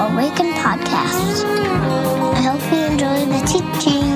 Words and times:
Awaken 0.00 0.52
podcast. 0.54 1.44
I 2.32 2.40
hope 2.40 2.62
you 2.72 2.78
enjoy 2.86 3.26
the 3.26 3.40
teaching. 3.44 4.08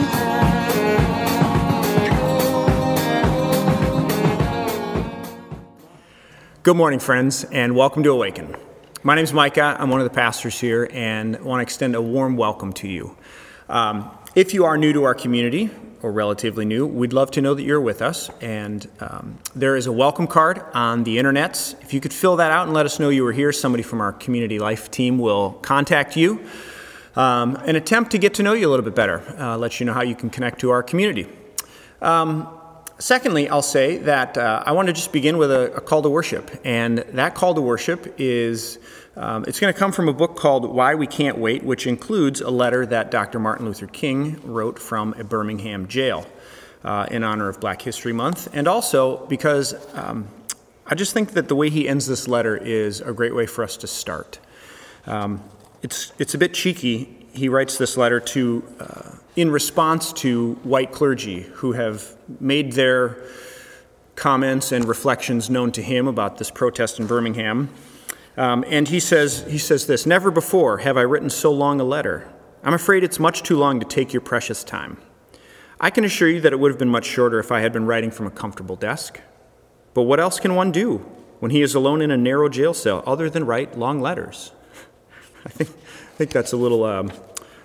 Good 6.62 6.76
morning, 6.76 7.00
friends, 7.00 7.45
and 7.45 7.77
welcome 7.77 8.02
to 8.02 8.10
Awaken. 8.12 8.56
My 9.02 9.14
name 9.14 9.24
is 9.24 9.34
Micah. 9.34 9.77
I'm 9.78 9.91
one 9.91 10.00
of 10.00 10.05
the 10.05 10.14
pastors 10.14 10.59
here 10.59 10.88
and 10.91 11.36
I 11.36 11.42
want 11.42 11.59
to 11.59 11.62
extend 11.64 11.95
a 11.95 12.01
warm 12.01 12.38
welcome 12.38 12.73
to 12.73 12.88
you. 12.88 13.14
Um, 13.69 14.10
if 14.34 14.55
you 14.55 14.64
are 14.64 14.78
new 14.78 14.95
to 14.95 15.05
our 15.05 15.14
community, 15.14 15.69
or 16.05 16.12
relatively 16.12 16.66
new, 16.66 16.86
we'd 16.86 17.14
love 17.14 17.30
to 17.30 17.41
know 17.41 17.55
that 17.55 17.62
you're 17.62 17.80
with 17.80 18.02
us. 18.02 18.29
And 18.43 18.87
um, 19.00 19.39
there 19.57 19.75
is 19.75 19.87
a 19.87 19.93
welcome 19.93 20.27
card 20.27 20.62
on 20.75 21.02
the 21.05 21.16
internets. 21.16 21.80
If 21.82 21.95
you 21.95 22.00
could 22.00 22.12
fill 22.12 22.37
that 22.37 22.52
out 22.52 22.66
and 22.66 22.75
let 22.75 22.84
us 22.84 23.00
know 23.00 23.09
you 23.09 23.24
were 23.24 23.33
here, 23.33 23.52
somebody 23.52 23.83
from 23.83 24.02
our 24.02 24.12
community 24.12 24.59
life 24.59 24.91
team 24.91 25.19
will 25.19 25.52
contact 25.62 26.14
you. 26.14 26.45
Um, 27.16 27.56
attempt 27.56 28.11
to 28.11 28.19
get 28.19 28.34
to 28.34 28.42
know 28.42 28.52
you 28.52 28.69
a 28.69 28.70
little 28.70 28.84
bit 28.84 28.95
better, 28.95 29.23
uh, 29.41 29.56
let 29.56 29.80
you 29.80 29.87
know 29.87 29.95
how 29.95 30.02
you 30.02 30.14
can 30.14 30.28
connect 30.28 30.61
to 30.61 30.70
our 30.70 30.83
community. 30.83 31.27
Um, 32.02 32.48
Secondly, 33.00 33.48
I'll 33.48 33.61
say 33.61 33.97
that 33.98 34.39
uh, 34.39 34.62
I 34.64 34.70
want 34.70 34.86
to 34.86 34.92
just 34.92 35.12
begin 35.12 35.36
with 35.36 35.50
a, 35.50 35.75
a, 35.75 35.80
call 35.80 36.00
to 36.02 36.09
worship. 36.09 36.61
And 36.64 36.98
that 36.98 37.34
call 37.34 37.52
to 37.55 37.61
worship 37.61 38.14
is, 38.19 38.78
um, 39.16 39.45
it's 39.46 39.60
going 39.60 39.73
to 39.73 39.78
come 39.78 39.92
from 39.92 40.09
a 40.09 40.12
book 40.12 40.36
called 40.36 40.68
Why 40.68 40.95
We 40.95 41.06
Can't 41.06 41.38
Wait, 41.38 41.62
which 41.62 41.86
includes 41.86 42.41
a 42.41 42.50
letter 42.50 42.84
that 42.86 43.10
Dr. 43.10 43.38
Martin 43.38 43.66
Luther 43.66 43.86
King 43.86 44.41
wrote 44.45 44.78
from 44.78 45.14
a 45.14 45.24
Birmingham 45.24 45.86
jail 45.86 46.27
uh, 46.82 47.06
in 47.10 47.22
honor 47.22 47.48
of 47.48 47.60
Black 47.60 47.82
History 47.82 48.12
Month. 48.12 48.48
And 48.52 48.66
also 48.66 49.24
because 49.27 49.74
um, 49.96 50.28
I 50.86 50.95
just 50.95 51.14
think 51.14 51.32
that 51.32 51.48
the 51.48 51.56
way 51.56 51.70
he 51.70 51.88
ends 51.88 52.06
this 52.06 52.27
letter 52.27 52.56
is 52.56 53.00
a 53.00 53.12
great 53.12 53.34
way 53.34 53.46
for 53.46 53.62
us 53.62 53.77
to 53.78 53.86
start. 53.86 54.38
Um, 55.06 55.42
it's, 55.83 56.12
it's 56.19 56.34
a 56.34 56.39
bit 56.39 56.52
cheeky. 56.52 57.27
He 57.33 57.48
writes 57.48 57.78
this 57.78 57.96
letter 57.96 58.20
to 58.20 58.64
uh, 58.80 59.11
in 59.36 59.50
response 59.50 60.12
to 60.12 60.55
white 60.62 60.92
clergy 60.92 61.42
who 61.42 61.72
have 61.72 62.17
made 62.41 62.72
their 62.72 63.17
comments 64.14 64.72
and 64.72 64.86
reflections 64.86 65.50
known 65.50 65.72
to 65.72 65.83
him 65.83 66.06
about 66.06 66.39
this 66.39 66.50
protest 66.50 67.00
in 67.00 67.06
Birmingham. 67.06 67.69
Um, 68.36 68.64
and 68.68 68.88
he 68.88 69.00
says, 69.00 69.44
he 69.48 69.58
says 69.58 69.86
this 69.86 70.06
Never 70.06 70.30
before 70.30 70.78
have 70.78 70.96
I 70.96 71.02
written 71.02 71.30
so 71.30 71.52
long 71.52 71.80
a 71.80 71.84
letter. 71.84 72.28
I'm 72.62 72.74
afraid 72.74 73.04
it's 73.04 73.20
much 73.20 73.42
too 73.42 73.56
long 73.56 73.78
to 73.80 73.86
take 73.86 74.12
your 74.12 74.22
precious 74.22 74.64
time. 74.64 74.96
I 75.80 75.90
can 75.90 76.04
assure 76.04 76.28
you 76.28 76.40
that 76.40 76.52
it 76.52 76.58
would 76.58 76.70
have 76.70 76.78
been 76.78 76.88
much 76.88 77.05
shorter 77.05 77.38
if 77.38 77.52
I 77.52 77.60
had 77.60 77.72
been 77.72 77.84
writing 77.84 78.10
from 78.10 78.27
a 78.27 78.30
comfortable 78.30 78.77
desk. 78.77 79.20
But 79.92 80.02
what 80.02 80.18
else 80.18 80.40
can 80.40 80.55
one 80.55 80.72
do 80.72 80.98
when 81.40 81.50
he 81.50 81.62
is 81.62 81.74
alone 81.74 82.00
in 82.00 82.10
a 82.10 82.16
narrow 82.16 82.48
jail 82.48 82.72
cell 82.72 83.02
other 83.06 83.28
than 83.28 83.44
write 83.44 83.78
long 83.78 84.00
letters? 84.00 84.52
I 85.44 85.50
think, 85.50 85.70
I 85.70 86.16
think 86.16 86.30
that's 86.30 86.52
a 86.52 86.56
little, 86.56 86.84
um, 86.84 87.12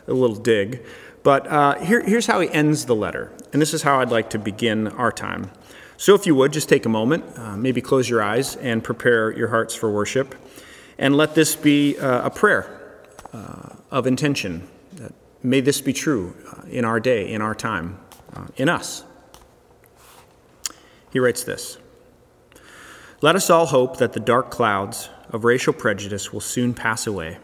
a 0.08 0.14
little 0.14 0.36
dig. 0.36 0.86
But 1.24 1.48
uh, 1.48 1.76
here, 1.80 2.02
here's 2.02 2.28
how 2.28 2.40
he 2.40 2.50
ends 2.50 2.86
the 2.86 2.96
letter, 2.96 3.32
and 3.52 3.62
this 3.62 3.74
is 3.74 3.82
how 3.82 4.00
I'd 4.00 4.12
like 4.12 4.30
to 4.32 4.40
begin 4.40 4.88
our 4.88 5.12
time. 5.12 5.52
So, 5.98 6.16
if 6.16 6.26
you 6.26 6.34
would, 6.36 6.54
just 6.54 6.70
take 6.70 6.86
a 6.86 6.90
moment, 6.90 7.26
uh, 7.38 7.58
maybe 7.58 7.82
close 7.82 8.10
your 8.10 8.22
eyes 8.22 8.56
and 8.56 8.82
prepare 8.82 9.32
your 9.38 9.50
hearts 9.50 9.76
for 9.76 9.92
worship, 9.92 10.34
and 11.00 11.16
let 11.16 11.34
this 11.34 11.56
be 11.56 11.98
uh, 11.98 12.26
a 12.26 12.30
prayer 12.30 13.08
uh, 13.34 13.70
of 13.90 14.06
intention. 14.06 14.68
That 14.94 15.14
may 15.42 15.62
this 15.62 15.82
be 15.82 15.94
true 15.94 16.36
uh, 16.52 16.68
in 16.68 16.86
our 16.86 17.00
day, 17.00 17.32
in 17.32 17.42
our 17.42 17.56
time, 17.56 17.98
uh, 18.34 18.48
in 18.58 18.70
us. 18.70 19.06
He 21.12 21.20
writes 21.20 21.44
this 21.44 21.78
Let 23.22 23.36
us 23.36 23.50
all 23.50 23.66
hope 23.66 23.98
that 23.98 24.14
the 24.14 24.20
dark 24.20 24.52
clouds 24.52 25.10
of 25.30 25.46
racial 25.46 25.74
prejudice 25.74 26.34
will 26.34 26.42
soon 26.42 26.74
pass 26.74 27.08
away, 27.08 27.38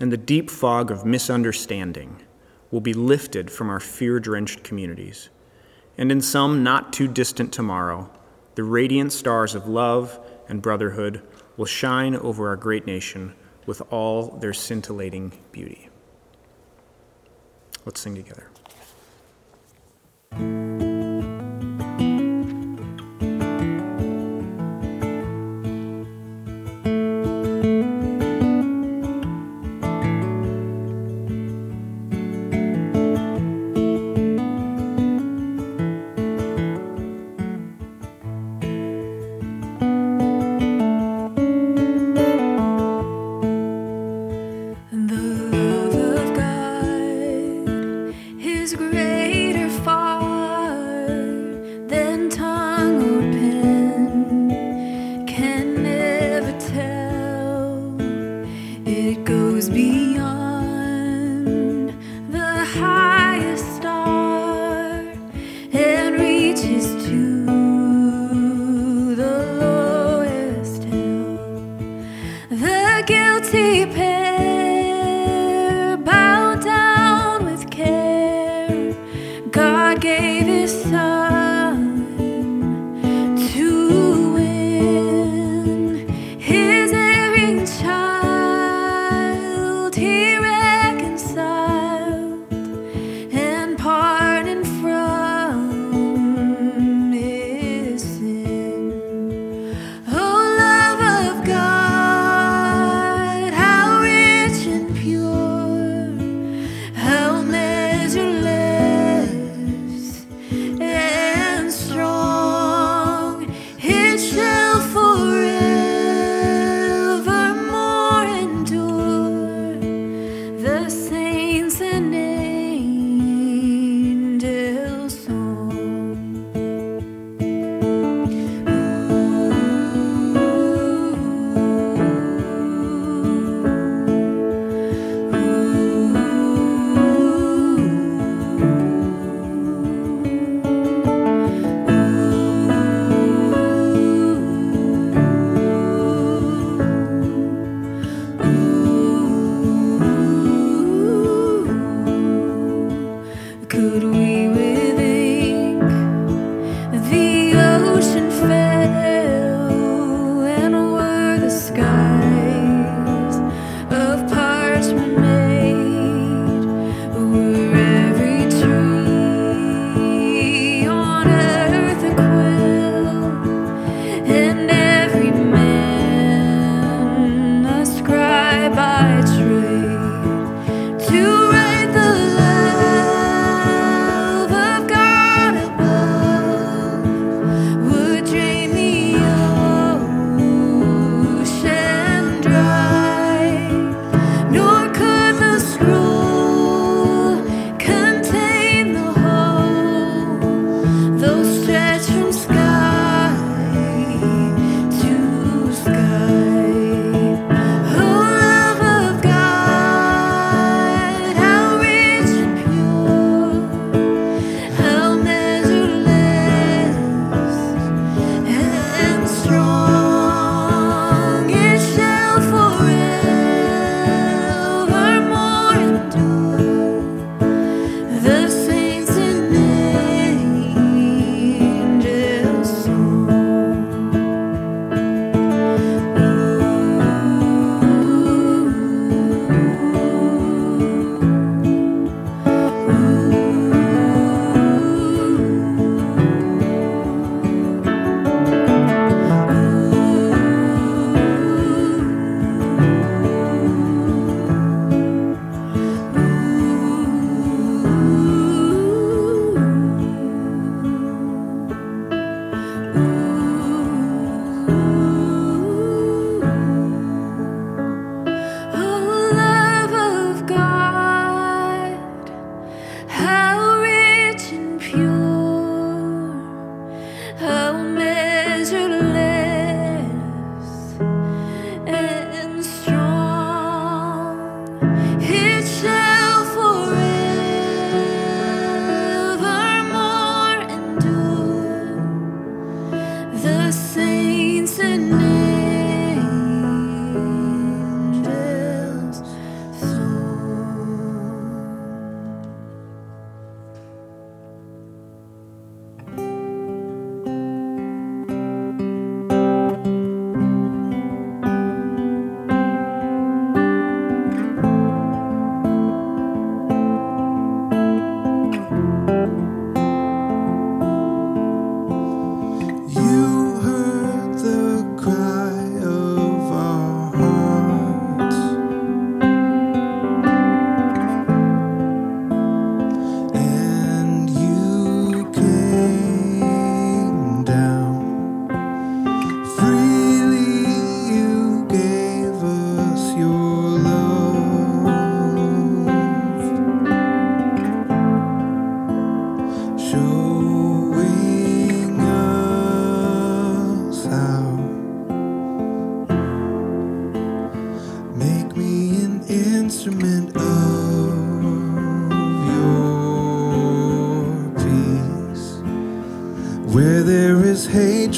and 0.00 0.12
the 0.12 0.16
deep 0.16 0.48
fog 0.48 0.90
of 0.90 1.04
misunderstanding 1.04 2.22
will 2.70 2.80
be 2.80 2.94
lifted 2.94 3.50
from 3.50 3.68
our 3.68 3.80
fear 3.80 4.20
drenched 4.20 4.62
communities. 4.62 5.28
And 5.98 6.10
in 6.10 6.22
some 6.22 6.62
not 6.62 6.92
too 6.92 7.06
distant 7.06 7.52
tomorrow, 7.52 8.10
the 8.54 8.64
radiant 8.64 9.12
stars 9.12 9.54
of 9.54 9.68
love 9.68 10.18
and 10.48 10.62
brotherhood 10.62 11.22
will 11.62 11.66
shine 11.66 12.16
over 12.16 12.48
our 12.48 12.56
great 12.56 12.86
nation 12.86 13.32
with 13.66 13.80
all 13.92 14.36
their 14.38 14.52
scintillating 14.52 15.30
beauty. 15.52 15.88
Let's 17.84 18.00
sing 18.00 18.16
together. 18.16 18.48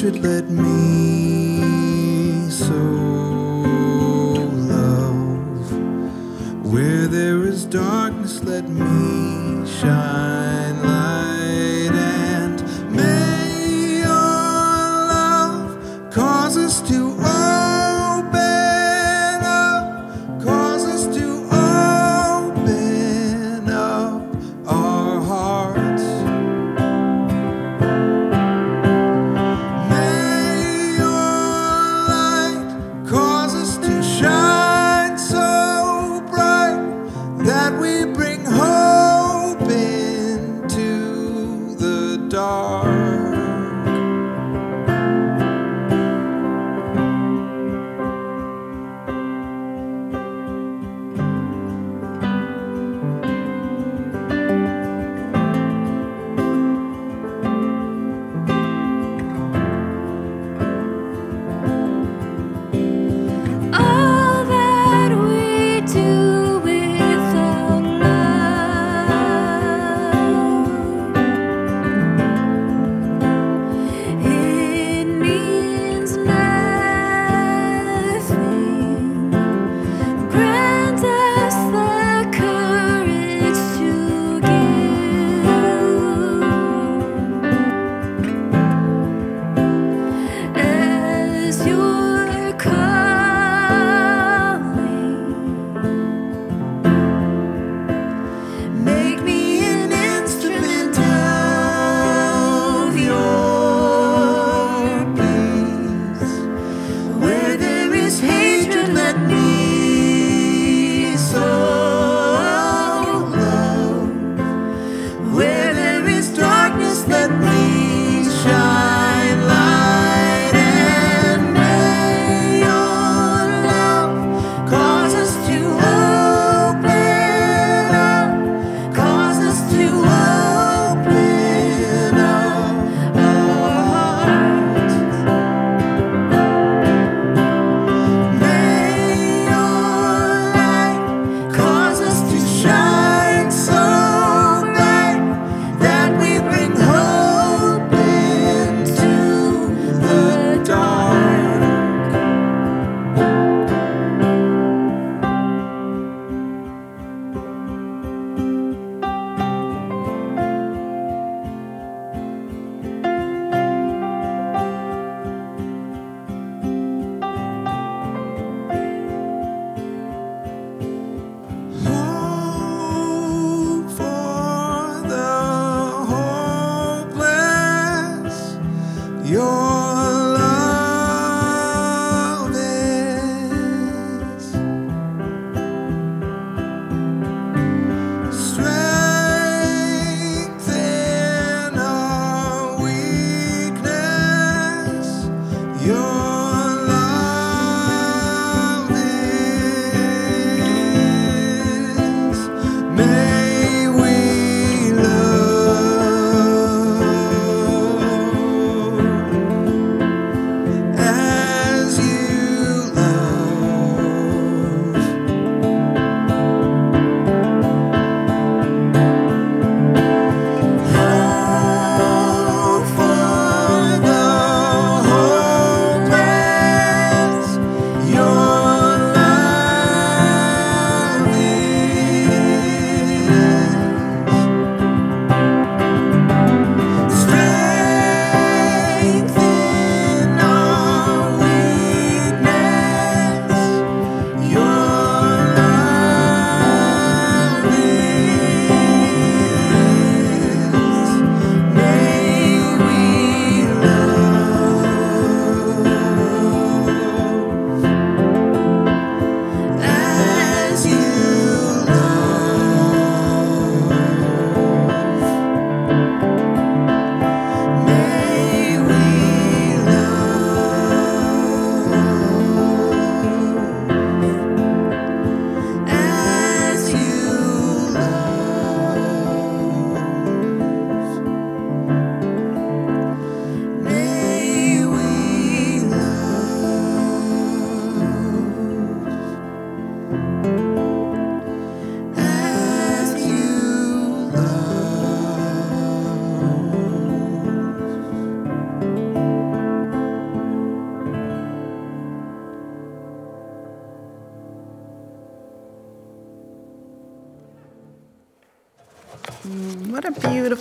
should 0.05 0.21
let 0.21 0.47
me 0.51 2.47
so 2.51 2.75
love. 4.69 5.71
Where 6.71 7.07
there 7.07 7.41
is 7.43 7.65
darkness, 7.65 8.43
let 8.43 8.69
me 8.69 9.65
shine. 9.65 10.84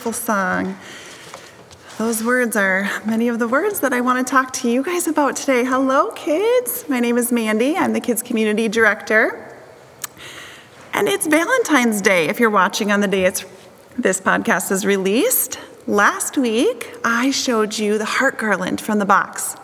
Beautiful 0.05 0.23
song. 0.23 0.77
Those 1.97 2.23
words 2.23 2.57
are 2.57 2.91
many 3.07 3.29
of 3.29 3.39
the 3.39 3.49
words 3.49 3.81
that 3.81 3.95
I 3.95 4.03
want 4.03 4.27
to 4.27 4.31
talk 4.31 4.53
to 4.55 4.69
you 4.69 4.83
guys 4.83 5.07
about 5.07 5.35
today. 5.35 5.65
Hello, 5.65 6.11
kids. 6.11 6.87
My 6.91 7.01
name 7.01 7.17
is 7.17 7.33
Mandy. 7.33 7.75
I'm 7.75 7.95
the 7.95 8.01
Kids 8.01 8.23
Community 8.23 8.69
Director. 8.69 9.57
And 10.93 11.09
it's 11.09 11.27
Valentine's 11.27 12.03
Day 12.03 12.29
if 12.29 12.39
you're 12.39 12.51
watching 12.51 12.93
on 12.93 13.01
the 13.01 13.09
day 13.09 13.25
it's, 13.25 13.47
this 13.97 14.21
podcast 14.21 14.71
is 14.71 14.85
released. 14.85 15.59
Last 15.87 16.37
week, 16.37 16.95
I 17.03 17.31
showed 17.31 17.79
you 17.79 17.97
the 17.97 18.05
heart 18.05 18.37
garland 18.37 18.83
from 18.83 18.99
the 18.99 19.07
box. 19.07 19.57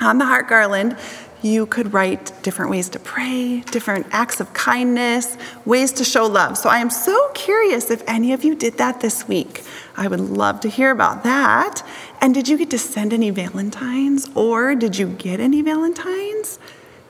On 0.00 0.18
the 0.18 0.26
heart 0.26 0.48
garland, 0.48 0.96
you 1.42 1.66
could 1.66 1.92
write 1.92 2.32
different 2.42 2.70
ways 2.70 2.88
to 2.90 2.98
pray, 2.98 3.60
different 3.70 4.06
acts 4.10 4.40
of 4.40 4.52
kindness, 4.52 5.36
ways 5.64 5.92
to 5.92 6.04
show 6.04 6.26
love. 6.26 6.58
So 6.58 6.68
I 6.68 6.78
am 6.78 6.90
so 6.90 7.30
curious 7.34 7.90
if 7.90 8.02
any 8.06 8.32
of 8.32 8.44
you 8.44 8.54
did 8.54 8.78
that 8.78 9.00
this 9.00 9.28
week. 9.28 9.62
I 9.96 10.08
would 10.08 10.20
love 10.20 10.60
to 10.60 10.68
hear 10.68 10.90
about 10.90 11.24
that. 11.24 11.82
And 12.20 12.34
did 12.34 12.48
you 12.48 12.58
get 12.58 12.70
to 12.70 12.78
send 12.78 13.12
any 13.12 13.30
Valentines 13.30 14.28
or 14.34 14.74
did 14.74 14.98
you 14.98 15.06
get 15.06 15.38
any 15.38 15.62
Valentines? 15.62 16.58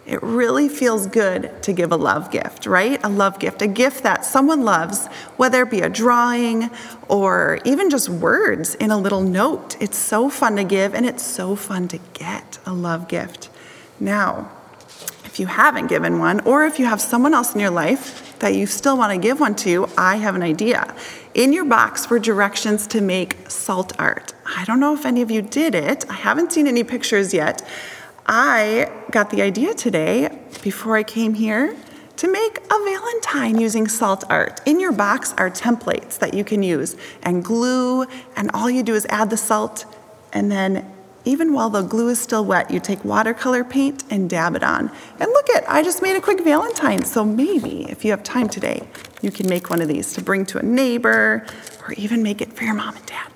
It 0.05 0.23
really 0.23 0.71
feels 0.71 1.07
good 1.07 1.63
to 1.65 1.75
give 1.75 1.93
a 1.93 1.97
love 1.97 2.31
gift, 2.31 2.65
right? 2.65 2.99
A 3.05 3.11
love 3.11 3.39
gift, 3.39 3.61
a 3.61 3.67
gift 3.67 4.05
that 4.05 4.25
someone 4.25 4.65
loves, 4.65 5.07
whether 5.37 5.63
it 5.63 5.71
be 5.71 5.83
a 5.83 5.91
drawing 5.91 6.71
or 7.09 7.61
even 7.67 7.91
just 7.91 8.09
words 8.09 8.75
in 8.77 8.91
a 8.91 8.97
little 8.97 9.21
note. 9.21 9.77
It's 9.83 9.99
so 9.99 10.31
fun 10.31 10.57
to 10.57 10.65
give 10.65 10.95
and 10.95 11.05
it's 11.05 11.23
so 11.23 11.55
fun 11.57 11.89
to 11.89 11.99
get 12.15 12.59
a 12.65 12.73
love 12.73 13.09
gift. 13.09 13.51
Now, 14.01 14.51
if 15.25 15.39
you 15.41 15.47
haven't 15.47 15.89
given 15.89 16.19
one, 16.19 16.41
or 16.41 16.65
if 16.65 16.79
you 16.79 16.87
have 16.87 17.01
someone 17.01 17.35
else 17.35 17.55
in 17.55 17.61
your 17.61 17.71
life 17.71 18.39
that 18.39 18.55
you 18.55 18.67
still 18.67 18.97
want 18.97 19.13
to 19.13 19.19
give 19.19 19.41
one 19.41 19.55
to, 19.57 19.89
I 19.97 20.17
have 20.17 20.35
an 20.35 20.43
idea. 20.43 20.95
In 21.35 21.53
your 21.53 21.65
box 21.65 22.09
were 22.09 22.19
directions 22.19 22.87
to 22.89 23.01
make 23.01 23.51
salt 23.51 23.93
art. 23.99 24.35
I 24.57 24.65
don't 24.65 24.81
know 24.81 24.95
if 24.95 25.05
any 25.05 25.23
of 25.23 25.31
you 25.31 25.43
did 25.43 25.75
it, 25.75 26.09
I 26.09 26.15
haven't 26.15 26.53
seen 26.53 26.67
any 26.67 26.85
pictures 26.85 27.35
yet. 27.35 27.67
I 28.27 28.91
got 29.11 29.31
the 29.31 29.43
idea 29.43 29.75
today, 29.75 30.39
before 30.63 30.97
I 30.97 31.03
came 31.03 31.35
here, 31.35 31.77
to 32.17 32.31
make 32.31 32.59
a 32.59 32.85
Valentine 32.85 33.61
using 33.61 33.87
salt 33.87 34.25
art. 34.29 34.61
In 34.67 34.81
your 34.81 34.93
box 34.93 35.35
are 35.39 35.51
templates 35.51 36.19
that 36.19 36.35
you 36.35 36.43
can 36.45 36.63
use 36.63 36.97
and 37.23 37.45
glue, 37.45 38.07
and 38.37 38.51
all 38.53 38.69
you 38.69 38.83
do 38.83 38.95
is 38.95 39.07
add 39.09 39.31
the 39.31 39.37
salt 39.37 39.85
and 40.33 40.51
then 40.51 40.93
even 41.25 41.53
while 41.53 41.71
the 41.71 41.83
glue 41.83 42.09
is 42.09 42.21
still 42.21 42.45
wet, 42.45 42.71
you 42.71 42.81
take 42.81 43.05
watercolor 43.05 43.65
paint 43.65 44.05
and 44.11 44.31
dab 44.31 44.57
it 44.57 44.63
on. 44.63 44.91
And 45.21 45.31
look 45.31 45.51
at, 45.51 45.69
I 45.69 45.83
just 45.83 46.03
made 46.03 46.17
a 46.17 46.21
quick 46.21 46.43
Valentine. 46.43 47.05
So 47.05 47.25
maybe 47.25 47.85
if 47.91 48.05
you 48.05 48.11
have 48.13 48.23
time 48.23 48.49
today, 48.49 48.89
you 49.21 49.31
can 49.31 49.49
make 49.49 49.71
one 49.71 49.83
of 49.83 49.89
these 49.89 50.13
to 50.15 50.23
bring 50.23 50.47
to 50.47 50.59
a 50.59 50.63
neighbor 50.63 51.47
or 51.87 51.93
even 51.95 52.23
make 52.23 52.41
it 52.41 52.53
for 52.53 52.65
your 52.65 52.75
mom 52.75 52.97
and 52.97 53.07
dad. 53.07 53.33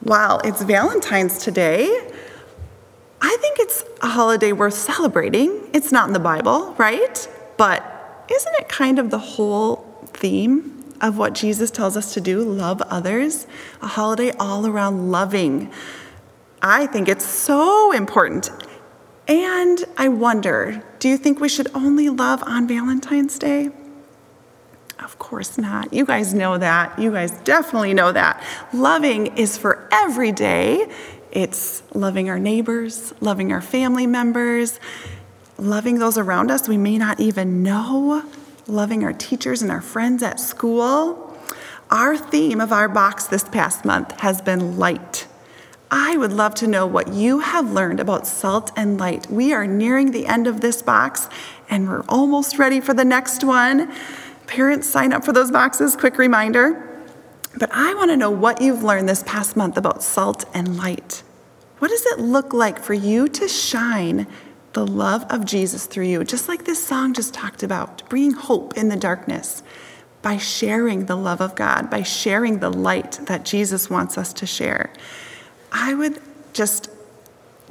While 0.00 0.40
it's 0.44 0.62
Valentine's 0.62 1.38
today, 1.38 2.10
I 3.20 3.36
think 3.40 3.58
it's 3.58 3.84
a 4.00 4.08
holiday 4.08 4.52
worth 4.52 4.74
celebrating. 4.74 5.68
It's 5.72 5.92
not 5.92 6.06
in 6.06 6.14
the 6.14 6.20
Bible, 6.20 6.74
right? 6.78 7.28
But 7.56 8.26
isn't 8.30 8.54
it 8.54 8.68
kind 8.68 8.98
of 8.98 9.10
the 9.10 9.18
whole 9.18 9.76
theme 10.12 10.79
of 11.00 11.18
what 11.18 11.34
Jesus 11.34 11.70
tells 11.70 11.96
us 11.96 12.14
to 12.14 12.20
do 12.20 12.42
love 12.42 12.82
others, 12.82 13.46
a 13.80 13.86
holiday 13.86 14.32
all 14.38 14.66
around 14.66 15.10
loving. 15.10 15.70
I 16.62 16.86
think 16.86 17.08
it's 17.08 17.24
so 17.24 17.92
important. 17.92 18.50
And 19.26 19.84
I 19.96 20.08
wonder 20.08 20.82
do 20.98 21.08
you 21.08 21.16
think 21.16 21.40
we 21.40 21.48
should 21.48 21.68
only 21.74 22.10
love 22.10 22.42
on 22.42 22.68
Valentine's 22.68 23.38
Day? 23.38 23.70
Of 24.98 25.18
course 25.18 25.56
not. 25.56 25.92
You 25.94 26.04
guys 26.04 26.34
know 26.34 26.58
that. 26.58 26.98
You 26.98 27.10
guys 27.10 27.32
definitely 27.40 27.94
know 27.94 28.12
that. 28.12 28.44
Loving 28.74 29.38
is 29.38 29.56
for 29.56 29.88
every 29.90 30.30
day. 30.30 30.86
It's 31.32 31.82
loving 31.94 32.28
our 32.28 32.38
neighbors, 32.38 33.14
loving 33.20 33.50
our 33.50 33.62
family 33.62 34.06
members, 34.06 34.78
loving 35.56 35.98
those 35.98 36.18
around 36.18 36.50
us 36.50 36.68
we 36.68 36.76
may 36.76 36.98
not 36.98 37.20
even 37.20 37.62
know 37.62 38.24
loving 38.66 39.04
our 39.04 39.12
teachers 39.12 39.62
and 39.62 39.70
our 39.70 39.80
friends 39.80 40.22
at 40.22 40.40
school. 40.40 41.36
Our 41.90 42.16
theme 42.16 42.60
of 42.60 42.72
our 42.72 42.88
box 42.88 43.26
this 43.26 43.44
past 43.44 43.84
month 43.84 44.20
has 44.20 44.40
been 44.40 44.78
light. 44.78 45.26
I 45.90 46.16
would 46.16 46.32
love 46.32 46.54
to 46.56 46.68
know 46.68 46.86
what 46.86 47.12
you 47.12 47.40
have 47.40 47.72
learned 47.72 47.98
about 47.98 48.26
salt 48.26 48.70
and 48.76 48.96
light. 48.96 49.28
We 49.28 49.52
are 49.52 49.66
nearing 49.66 50.12
the 50.12 50.26
end 50.26 50.46
of 50.46 50.60
this 50.60 50.82
box 50.82 51.28
and 51.68 51.88
we're 51.88 52.04
almost 52.08 52.58
ready 52.58 52.80
for 52.80 52.94
the 52.94 53.04
next 53.04 53.42
one. 53.42 53.92
Parents, 54.46 54.88
sign 54.88 55.12
up 55.12 55.24
for 55.24 55.32
those 55.32 55.50
boxes, 55.50 55.96
quick 55.96 56.16
reminder. 56.16 56.86
But 57.58 57.70
I 57.72 57.94
want 57.94 58.10
to 58.12 58.16
know 58.16 58.30
what 58.30 58.60
you've 58.60 58.84
learned 58.84 59.08
this 59.08 59.24
past 59.24 59.56
month 59.56 59.76
about 59.76 60.02
salt 60.02 60.44
and 60.54 60.76
light. 60.76 61.24
What 61.80 61.88
does 61.88 62.06
it 62.06 62.20
look 62.20 62.52
like 62.52 62.78
for 62.78 62.94
you 62.94 63.26
to 63.26 63.48
shine 63.48 64.28
the 64.72 64.86
love 64.86 65.24
of 65.30 65.44
Jesus 65.44 65.86
through 65.86 66.06
you, 66.06 66.24
just 66.24 66.48
like 66.48 66.64
this 66.64 66.84
song 66.84 67.12
just 67.12 67.34
talked 67.34 67.62
about, 67.62 68.08
bringing 68.08 68.32
hope 68.32 68.76
in 68.76 68.88
the 68.88 68.96
darkness 68.96 69.62
by 70.22 70.36
sharing 70.36 71.06
the 71.06 71.16
love 71.16 71.40
of 71.40 71.54
God, 71.54 71.90
by 71.90 72.02
sharing 72.02 72.58
the 72.58 72.70
light 72.70 73.18
that 73.26 73.44
Jesus 73.44 73.88
wants 73.88 74.18
us 74.18 74.32
to 74.34 74.46
share. 74.46 74.92
I 75.72 75.94
would 75.94 76.20
just 76.52 76.90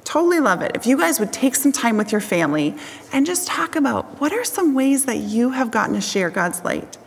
totally 0.04 0.40
love 0.40 0.62
it 0.62 0.72
if 0.76 0.88
you 0.88 0.98
guys 0.98 1.20
would 1.20 1.32
take 1.32 1.56
some 1.56 1.72
time 1.72 1.96
with 1.96 2.12
your 2.12 2.22
family 2.22 2.76
and 3.14 3.26
just 3.26 3.48
talk 3.48 3.76
about 3.76 4.20
what 4.20 4.34
are 4.34 4.44
some 4.44 4.74
ways 4.74 5.06
that 5.06 5.18
you 5.18 5.52
have 5.52 5.70
gotten 5.70 5.94
to 5.94 6.02
share 6.02 6.30
God's 6.30 6.64
light? 6.64 6.98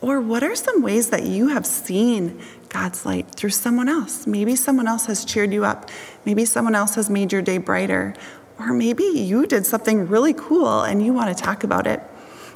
Or 0.00 0.20
what 0.20 0.42
are 0.42 0.56
some 0.56 0.82
ways 0.82 1.10
that 1.10 1.24
you 1.24 1.48
have 1.48 1.64
seen 1.64 2.40
God's 2.68 3.06
light 3.06 3.30
through 3.34 3.50
someone 3.50 3.88
else? 3.88 4.26
Maybe 4.26 4.56
someone 4.56 4.88
else 4.88 5.06
has 5.06 5.24
cheered 5.24 5.52
you 5.52 5.64
up. 5.64 5.90
Maybe 6.24 6.44
someone 6.44 6.74
else 6.74 6.96
has 6.96 7.08
made 7.08 7.32
your 7.32 7.42
day 7.42 7.58
brighter. 7.58 8.14
Or 8.58 8.72
maybe 8.72 9.04
you 9.04 9.46
did 9.46 9.66
something 9.66 10.08
really 10.08 10.34
cool 10.34 10.82
and 10.82 11.04
you 11.04 11.12
want 11.12 11.36
to 11.36 11.42
talk 11.42 11.64
about 11.64 11.86
it. 11.86 12.00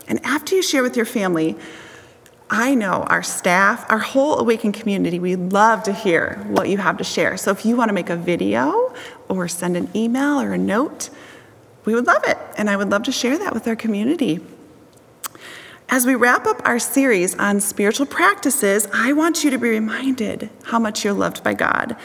And 0.08 0.24
after 0.24 0.54
you 0.54 0.62
share 0.62 0.82
with 0.82 0.96
your 0.96 1.06
family, 1.06 1.56
I 2.48 2.76
know 2.76 3.02
our 3.08 3.24
staff, 3.24 3.90
our 3.90 3.98
whole 3.98 4.38
Awaken 4.38 4.70
community, 4.70 5.18
we 5.18 5.34
love 5.34 5.82
to 5.84 5.92
hear 5.92 6.44
what 6.46 6.68
you 6.68 6.78
have 6.78 6.96
to 6.98 7.04
share. 7.04 7.36
So 7.36 7.50
if 7.50 7.64
you 7.64 7.74
want 7.74 7.88
to 7.88 7.92
make 7.92 8.08
a 8.08 8.16
video 8.16 8.94
or 9.28 9.48
send 9.48 9.76
an 9.76 9.90
email 9.96 10.40
or 10.40 10.52
a 10.52 10.58
note, 10.58 11.10
we 11.84 11.94
would 11.94 12.06
love 12.06 12.22
it. 12.24 12.38
And 12.56 12.70
I 12.70 12.76
would 12.76 12.90
love 12.90 13.02
to 13.04 13.12
share 13.12 13.36
that 13.38 13.52
with 13.52 13.66
our 13.66 13.74
community. 13.74 14.40
As 15.88 16.06
we 16.06 16.14
wrap 16.14 16.46
up 16.46 16.60
our 16.64 16.78
series 16.78 17.36
on 17.36 17.60
spiritual 17.60 18.06
practices, 18.06 18.88
I 18.92 19.12
want 19.12 19.42
you 19.42 19.50
to 19.50 19.58
be 19.58 19.68
reminded 19.68 20.50
how 20.64 20.78
much 20.78 21.04
you're 21.04 21.14
loved 21.14 21.42
by 21.42 21.54
God. 21.54 21.96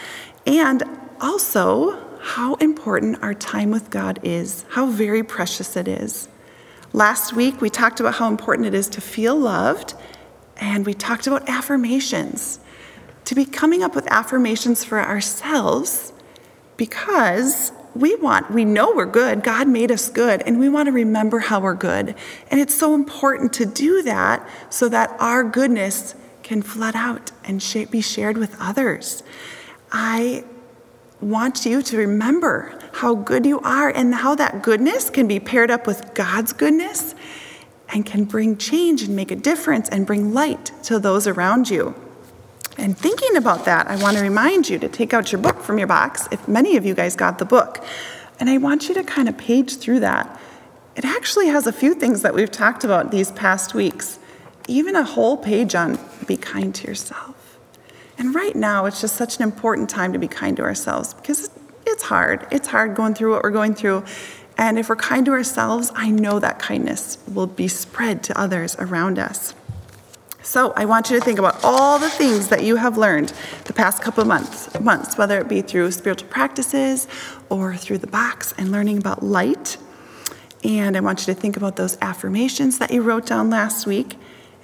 And 0.45 0.83
also, 1.19 2.10
how 2.21 2.55
important 2.55 3.21
our 3.23 3.33
time 3.33 3.71
with 3.71 3.89
God 3.89 4.19
is, 4.23 4.65
how 4.69 4.85
very 4.87 5.23
precious 5.23 5.75
it 5.75 5.87
is. 5.87 6.27
Last 6.93 7.33
week, 7.33 7.61
we 7.61 7.69
talked 7.69 7.99
about 7.99 8.15
how 8.15 8.27
important 8.27 8.67
it 8.67 8.73
is 8.73 8.87
to 8.89 9.01
feel 9.01 9.35
loved, 9.35 9.93
and 10.57 10.85
we 10.85 10.93
talked 10.93 11.25
about 11.25 11.49
affirmations, 11.49 12.59
to 13.25 13.33
be 13.33 13.45
coming 13.45 13.81
up 13.81 13.95
with 13.95 14.07
affirmations 14.11 14.83
for 14.83 14.99
ourselves 14.99 16.13
because 16.77 17.71
we 17.95 18.15
want, 18.15 18.51
we 18.51 18.65
know 18.65 18.93
we're 18.95 19.05
good. 19.05 19.43
God 19.43 19.67
made 19.67 19.91
us 19.91 20.09
good, 20.09 20.41
and 20.43 20.59
we 20.59 20.69
want 20.69 20.87
to 20.87 20.91
remember 20.91 21.39
how 21.39 21.59
we're 21.59 21.73
good. 21.73 22.15
And 22.49 22.59
it's 22.59 22.75
so 22.75 22.93
important 22.93 23.53
to 23.53 23.65
do 23.65 24.01
that 24.03 24.47
so 24.69 24.87
that 24.89 25.15
our 25.19 25.43
goodness 25.43 26.15
can 26.43 26.61
flood 26.61 26.95
out 26.95 27.31
and 27.43 27.59
be 27.89 28.01
shared 28.01 28.37
with 28.37 28.55
others. 28.59 29.23
I 29.91 30.45
want 31.21 31.65
you 31.65 31.81
to 31.83 31.97
remember 31.97 32.77
how 32.93 33.15
good 33.15 33.45
you 33.45 33.59
are 33.61 33.89
and 33.89 34.13
how 34.13 34.35
that 34.35 34.63
goodness 34.63 35.09
can 35.09 35.27
be 35.27 35.39
paired 35.39 35.69
up 35.69 35.85
with 35.85 36.13
God's 36.13 36.51
goodness 36.51 37.15
and 37.93 38.05
can 38.05 38.25
bring 38.25 38.57
change 38.57 39.03
and 39.03 39.15
make 39.15 39.31
a 39.31 39.35
difference 39.35 39.87
and 39.89 40.07
bring 40.07 40.33
light 40.33 40.71
to 40.83 40.99
those 40.99 41.27
around 41.27 41.69
you. 41.69 41.93
And 42.77 42.97
thinking 42.97 43.35
about 43.35 43.65
that, 43.65 43.87
I 43.87 43.97
want 43.97 44.17
to 44.17 44.23
remind 44.23 44.69
you 44.69 44.79
to 44.79 44.87
take 44.87 45.13
out 45.13 45.31
your 45.31 45.41
book 45.41 45.61
from 45.61 45.77
your 45.77 45.87
box, 45.87 46.27
if 46.31 46.47
many 46.47 46.77
of 46.77 46.85
you 46.85 46.93
guys 46.93 47.15
got 47.15 47.37
the 47.37 47.45
book. 47.45 47.83
And 48.39 48.49
I 48.49 48.57
want 48.57 48.87
you 48.87 48.95
to 48.95 49.03
kind 49.03 49.29
of 49.29 49.37
page 49.37 49.77
through 49.77 49.99
that. 49.99 50.39
It 50.95 51.05
actually 51.05 51.47
has 51.47 51.67
a 51.67 51.73
few 51.73 51.93
things 51.93 52.21
that 52.21 52.33
we've 52.33 52.51
talked 52.51 52.83
about 52.83 53.11
these 53.11 53.31
past 53.31 53.73
weeks, 53.73 54.19
even 54.67 54.95
a 54.95 55.03
whole 55.03 55.37
page 55.37 55.75
on 55.75 55.99
be 56.27 56.37
kind 56.37 56.73
to 56.75 56.87
yourself 56.87 57.40
and 58.21 58.35
right 58.35 58.55
now, 58.55 58.85
it's 58.85 59.01
just 59.01 59.15
such 59.15 59.37
an 59.37 59.41
important 59.41 59.89
time 59.89 60.13
to 60.13 60.19
be 60.19 60.27
kind 60.27 60.55
to 60.57 60.61
ourselves 60.61 61.15
because 61.15 61.49
it's 61.87 62.03
hard. 62.03 62.45
It's 62.51 62.67
hard 62.67 62.93
going 62.93 63.15
through 63.15 63.31
what 63.31 63.41
we're 63.41 63.49
going 63.49 63.73
through. 63.73 64.03
And 64.59 64.77
if 64.77 64.89
we're 64.89 64.95
kind 64.95 65.25
to 65.25 65.31
ourselves, 65.31 65.91
I 65.95 66.11
know 66.11 66.37
that 66.37 66.59
kindness 66.59 67.17
will 67.33 67.47
be 67.47 67.67
spread 67.67 68.21
to 68.25 68.39
others 68.39 68.75
around 68.77 69.17
us. 69.17 69.55
So 70.43 70.71
I 70.75 70.85
want 70.85 71.09
you 71.09 71.17
to 71.17 71.25
think 71.25 71.39
about 71.39 71.63
all 71.63 71.97
the 71.97 72.11
things 72.11 72.49
that 72.49 72.63
you 72.63 72.75
have 72.75 72.95
learned 72.95 73.33
the 73.63 73.73
past 73.73 74.03
couple 74.03 74.21
of 74.21 74.27
months, 74.27 74.79
months, 74.79 75.17
whether 75.17 75.39
it 75.39 75.47
be 75.47 75.63
through 75.63 75.89
spiritual 75.89 76.29
practices 76.29 77.07
or 77.49 77.75
through 77.75 77.97
the 77.97 78.07
box 78.07 78.53
and 78.55 78.71
learning 78.71 78.99
about 78.99 79.23
light. 79.23 79.77
And 80.63 80.95
I 80.95 80.99
want 80.99 81.25
you 81.25 81.33
to 81.33 81.39
think 81.39 81.57
about 81.57 81.75
those 81.75 81.97
affirmations 82.03 82.77
that 82.77 82.91
you 82.91 83.01
wrote 83.01 83.25
down 83.25 83.49
last 83.49 83.87
week 83.87 84.15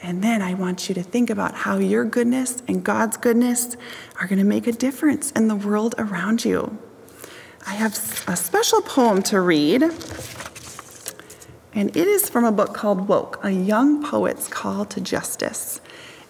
And 0.02 0.24
then 0.24 0.42
I 0.42 0.54
want 0.54 0.90
you 0.90 0.96
to 0.96 1.04
think 1.04 1.30
about 1.30 1.54
how 1.54 1.78
your 1.78 2.06
goodness 2.06 2.62
and 2.68 2.84
God's 2.84 3.18
goodness 3.18 3.76
are 4.20 4.28
going 4.28 4.40
to 4.40 4.46
make 4.46 4.68
a 4.68 4.72
difference 4.72 5.32
in 5.32 5.48
the 5.48 5.56
world 5.56 5.96
around 5.98 6.46
you. 6.46 6.78
I 7.66 7.72
have 7.72 7.94
a 8.28 8.36
special 8.36 8.82
poem 8.82 9.22
to 9.24 9.42
read, 9.42 9.84
and 11.74 11.96
it 11.96 12.08
is 12.08 12.30
from 12.30 12.46
a 12.46 12.52
book 12.52 12.74
called 12.74 13.08
Woke, 13.08 13.40
a 13.44 13.52
young 13.52 14.04
poet's 14.04 14.48
call 14.48 14.86
to 14.86 15.02
justice. 15.02 15.82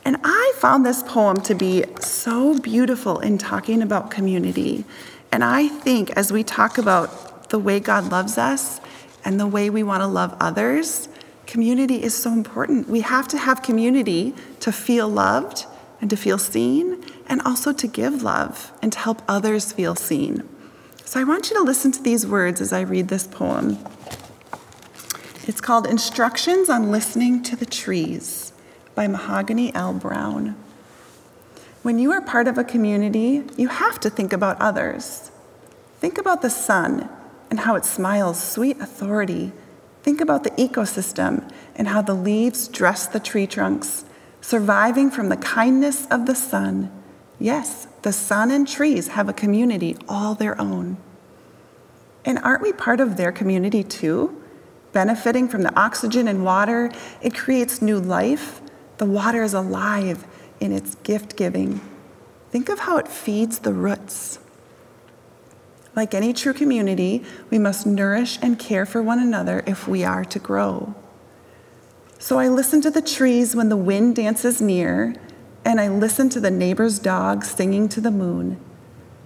And 0.04 0.18
I 0.24 0.54
found 0.56 0.86
this 0.86 1.04
poem 1.04 1.42
to 1.42 1.54
be 1.54 1.84
so 2.00 2.58
beautiful 2.60 3.20
in 3.20 3.38
talking 3.38 3.82
about 3.82 4.10
community. 4.10 4.86
And 5.32 5.44
I 5.44 5.68
think 5.68 6.12
as 6.12 6.32
we 6.32 6.44
talk 6.44 6.78
about 6.78 7.50
the 7.50 7.60
way 7.60 7.80
God 7.80 8.10
loves 8.10 8.38
us 8.38 8.80
and 9.26 9.40
the 9.40 9.48
way 9.48 9.70
we 9.70 9.84
want 9.84 10.02
to 10.02 10.08
love 10.08 10.36
others, 10.40 11.10
community 11.48 12.04
is 12.04 12.14
so 12.16 12.32
important. 12.32 12.88
We 12.88 13.02
have 13.02 13.28
to 13.30 13.38
have 13.38 13.64
community 13.64 14.36
to 14.60 14.72
feel 14.72 15.08
loved 15.08 15.66
and 16.00 16.10
to 16.12 16.16
feel 16.16 16.38
seen, 16.38 17.04
and 17.26 17.42
also 17.42 17.74
to 17.74 17.88
give 17.88 18.22
love 18.22 18.72
and 18.84 18.94
to 18.94 19.00
help 19.00 19.24
others 19.28 19.72
feel 19.72 19.96
seen. 19.96 20.48
So 21.04 21.20
I 21.20 21.24
want 21.24 21.50
you 21.50 21.58
to 21.58 21.64
listen 21.64 21.92
to 21.94 22.04
these 22.04 22.28
words 22.28 22.62
as 22.62 22.72
I 22.72 22.82
read 22.82 23.08
this 23.08 23.26
poem. 23.26 23.80
It's 25.48 25.60
called 25.60 25.88
Instructions 25.88 26.70
on 26.70 26.92
Listening 26.92 27.42
to 27.44 27.56
the 27.56 27.66
Trees 27.66 28.54
by 28.94 29.08
Mahogany 29.08 29.74
L. 29.74 29.94
Browne. 29.94 30.56
When 31.82 31.98
you 31.98 32.12
are 32.12 32.22
part 32.22 32.48
of 32.48 32.58
a 32.58 32.64
community, 32.64 33.44
you 33.58 33.70
have 33.70 34.00
to 34.02 34.10
think 34.10 34.34
about 34.34 34.62
others. 34.62 35.32
Think 36.00 36.18
about 36.18 36.42
the 36.42 36.50
sun 36.50 37.10
and 37.50 37.62
how 37.62 37.76
it 37.76 37.86
smiles 37.86 38.44
sweet 38.44 38.80
authority. 38.80 39.52
Think 40.08 40.22
about 40.22 40.46
the 40.46 40.52
ecosystem 40.52 41.52
and 41.76 41.90
how 41.90 42.02
the 42.02 42.14
leaves 42.14 42.70
dress 42.70 43.08
the 43.08 43.20
tree 43.20 43.46
trunks, 43.46 44.06
surviving 44.40 45.12
from 45.12 45.28
the 45.28 45.36
kindness 45.36 46.06
of 46.06 46.26
the 46.26 46.34
sun. 46.34 46.90
Yes, 47.40 47.88
the 48.04 48.14
sun 48.14 48.50
and 48.50 48.66
trees 48.66 49.10
have 49.10 49.28
a 49.28 49.34
community 49.34 49.98
all 50.08 50.34
their 50.34 50.58
own. 50.62 50.96
And 52.24 52.40
aren't 52.40 52.62
we 52.62 52.72
part 52.72 53.02
of 53.02 53.18
their 53.18 53.34
community 53.34 53.84
too? 53.84 54.42
Benefiting 54.94 55.50
from 55.50 55.64
the 55.64 55.78
oxygen 55.78 56.30
and 56.30 56.46
water, 56.46 56.90
it 57.22 57.36
creates 57.36 57.82
new 57.82 58.00
life 58.00 58.62
the 59.00 59.06
water 59.06 59.44
is 59.44 59.54
alive 59.54 60.26
in 60.62 60.72
its 60.72 60.96
gift 60.96 61.36
giving. 61.36 61.82
Think 62.50 62.70
of 62.70 62.80
how 62.80 62.96
it 62.96 63.10
feeds 63.10 63.60
the 63.60 63.74
roots. 63.74 64.40
Like 65.98 66.14
any 66.14 66.32
true 66.32 66.54
community, 66.54 67.24
we 67.50 67.58
must 67.58 67.88
nourish 67.88 68.38
and 68.40 68.60
care 68.60 68.86
for 68.86 69.02
one 69.02 69.18
another 69.18 69.64
if 69.66 69.88
we 69.88 70.04
are 70.04 70.24
to 70.26 70.38
grow. 70.38 70.94
So 72.20 72.38
I 72.38 72.50
listen 72.50 72.82
to 72.82 72.92
the 72.92 73.02
trees 73.02 73.56
when 73.56 73.70
the 73.70 73.78
wind 73.78 74.16
dances 74.16 74.62
near, 74.62 75.16
and 75.66 75.82
I 75.82 75.88
listen 75.88 76.30
to 76.30 76.40
the 76.40 76.52
neighbor's 76.52 77.00
dog 77.00 77.44
singing 77.44 77.90
to 77.90 78.00
the 78.00 78.12
moon. 78.12 78.60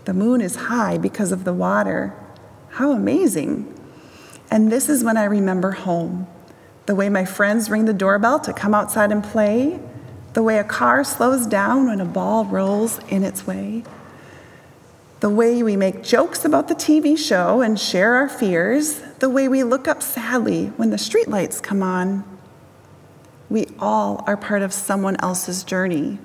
The 0.05 0.13
moon 0.13 0.39
is 0.39 0.55
high 0.55 0.97
because 0.97 1.33
of 1.33 1.43
the 1.43 1.53
water. 1.53 2.15
How 2.69 2.93
amazing! 2.93 3.77
And 4.49 4.71
this 4.71 4.87
is 4.87 5.03
when 5.03 5.17
I 5.17 5.25
remember 5.25 5.71
home 5.71 6.25
the 6.85 6.95
way 6.95 7.09
my 7.09 7.25
friends 7.25 7.69
ring 7.69 7.83
the 7.83 7.93
doorbell 7.93 8.39
to 8.39 8.53
come 8.53 8.73
outside 8.73 9.11
and 9.11 9.21
play, 9.21 9.77
the 10.31 10.41
way 10.41 10.57
a 10.57 10.63
car 10.63 11.03
slows 11.03 11.45
down 11.45 11.87
when 11.87 11.99
a 11.99 12.05
ball 12.05 12.45
rolls 12.45 13.01
in 13.09 13.25
its 13.25 13.45
way, 13.45 13.83
the 15.21 15.29
way 15.29 15.61
we 15.61 15.77
make 15.77 16.01
jokes 16.01 16.43
about 16.43 16.67
the 16.67 16.73
TV 16.73 17.15
show 17.15 17.61
and 17.61 17.79
share 17.79 18.15
our 18.15 18.27
fears, 18.27 19.01
the 19.19 19.29
way 19.29 19.47
we 19.47 19.63
look 19.63 19.87
up 19.87 20.01
sadly 20.01 20.67
when 20.77 20.89
the 20.89 20.97
streetlights 20.97 21.61
come 21.61 21.83
on. 21.83 22.23
We 23.47 23.67
all 23.77 24.23
are 24.25 24.35
part 24.35 24.63
of 24.63 24.73
someone 24.73 25.17
else's 25.17 25.63
journey. 25.63 26.17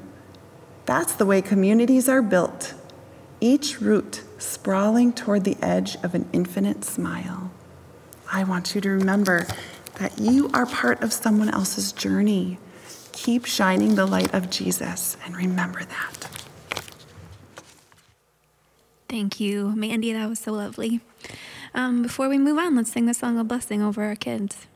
That's 0.87 1.13
the 1.13 1.27
way 1.27 1.43
communities 1.43 2.09
are 2.09 2.23
built, 2.23 2.73
each 3.39 3.83
root 3.83 4.23
sprawling 4.39 5.13
toward 5.13 5.45
the 5.45 5.59
edge 5.61 5.97
of 5.97 6.15
an 6.15 6.27
infinite 6.33 6.83
smile. 6.83 7.51
I 8.33 8.45
want 8.45 8.75
you 8.75 8.81
to 8.81 8.89
remember 8.89 9.47
that 9.99 10.19
you 10.19 10.51
are 10.55 10.65
part 10.65 11.03
of 11.03 11.13
someone 11.13 11.51
else's 11.51 11.93
journey. 11.93 12.59
Keep 13.13 13.45
shining 13.45 13.95
the 13.95 14.07
light 14.07 14.33
of 14.33 14.49
Jesus 14.49 15.19
and 15.25 15.37
remember 15.37 15.85
that. 15.85 16.36
Thank 19.09 19.41
you, 19.41 19.75
Mandy. 19.77 20.13
That 20.13 20.29
was 20.29 20.39
so 20.39 20.53
lovely. 20.53 21.01
Um, 21.75 22.03
before 22.03 22.29
we 22.29 22.39
move 22.39 22.59
on, 22.59 22.75
let's 22.75 22.91
sing 22.91 23.07
the 23.07 23.15
song 23.15 23.39
of 23.39 23.49
blessing 23.49 23.83
over 23.83 24.03
our 24.03 24.17
kids. 24.17 24.67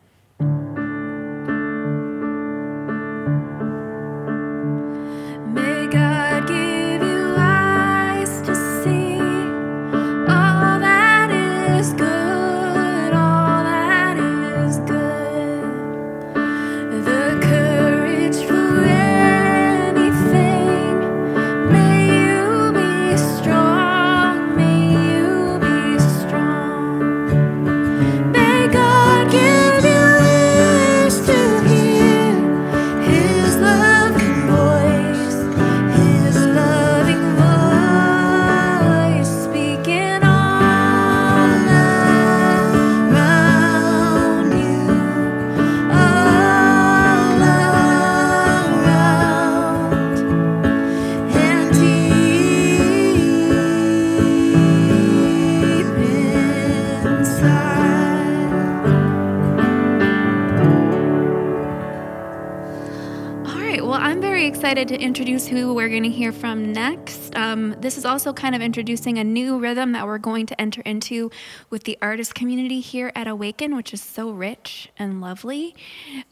Excited 64.71 64.87
to 64.87 65.05
introduce 65.05 65.49
who 65.49 65.75
we're 65.75 65.89
going 65.89 66.05
to 66.05 66.09
hear 66.09 66.31
from 66.31 66.73
next. 66.73 67.30
Um, 67.41 67.75
this 67.81 67.97
is 67.97 68.05
also 68.05 68.35
kind 68.35 68.55
of 68.55 68.61
introducing 68.61 69.17
a 69.17 69.25
new 69.25 69.59
rhythm 69.59 69.93
that 69.93 70.07
we're 70.07 70.19
going 70.19 70.45
to 70.45 70.61
enter 70.61 70.83
into 70.83 71.31
with 71.71 71.85
the 71.85 71.97
artist 72.03 72.35
community 72.35 72.81
here 72.81 73.11
at 73.15 73.27
Awaken, 73.27 73.75
which 73.75 73.95
is 73.95 74.03
so 74.03 74.31
rich 74.31 74.91
and 74.99 75.23
lovely. 75.23 75.75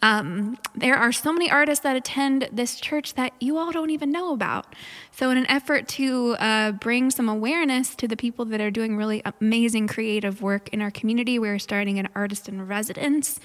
Um, 0.02 0.58
there 0.74 0.96
are 0.96 1.10
so 1.10 1.32
many 1.32 1.50
artists 1.50 1.82
that 1.82 1.96
attend 1.96 2.50
this 2.52 2.78
church 2.78 3.14
that 3.14 3.32
you 3.40 3.56
all 3.56 3.72
don't 3.72 3.88
even 3.88 4.12
know 4.12 4.34
about. 4.34 4.74
So, 5.10 5.30
in 5.30 5.38
an 5.38 5.50
effort 5.50 5.88
to 5.88 6.36
uh, 6.38 6.72
bring 6.72 7.10
some 7.10 7.28
awareness 7.28 7.94
to 7.96 8.06
the 8.06 8.16
people 8.16 8.44
that 8.44 8.60
are 8.60 8.70
doing 8.70 8.96
really 8.96 9.22
amazing 9.40 9.88
creative 9.88 10.42
work 10.42 10.68
in 10.68 10.82
our 10.82 10.90
community, 10.90 11.38
we're 11.38 11.58
starting 11.58 11.98
an 11.98 12.08
Artist 12.14 12.48
in 12.48 12.66
Residence 12.66 13.40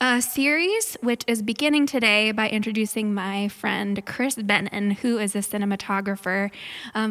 uh, 0.00 0.20
series, 0.20 0.96
which 1.02 1.24
is 1.26 1.42
beginning 1.42 1.86
today 1.86 2.32
by 2.32 2.48
introducing 2.48 3.12
my 3.12 3.48
friend 3.48 4.04
Chris 4.06 4.34
Benton, 4.34 4.92
who 4.92 5.18
is 5.18 5.36
a 5.36 5.40
cinematographer, 5.40 6.50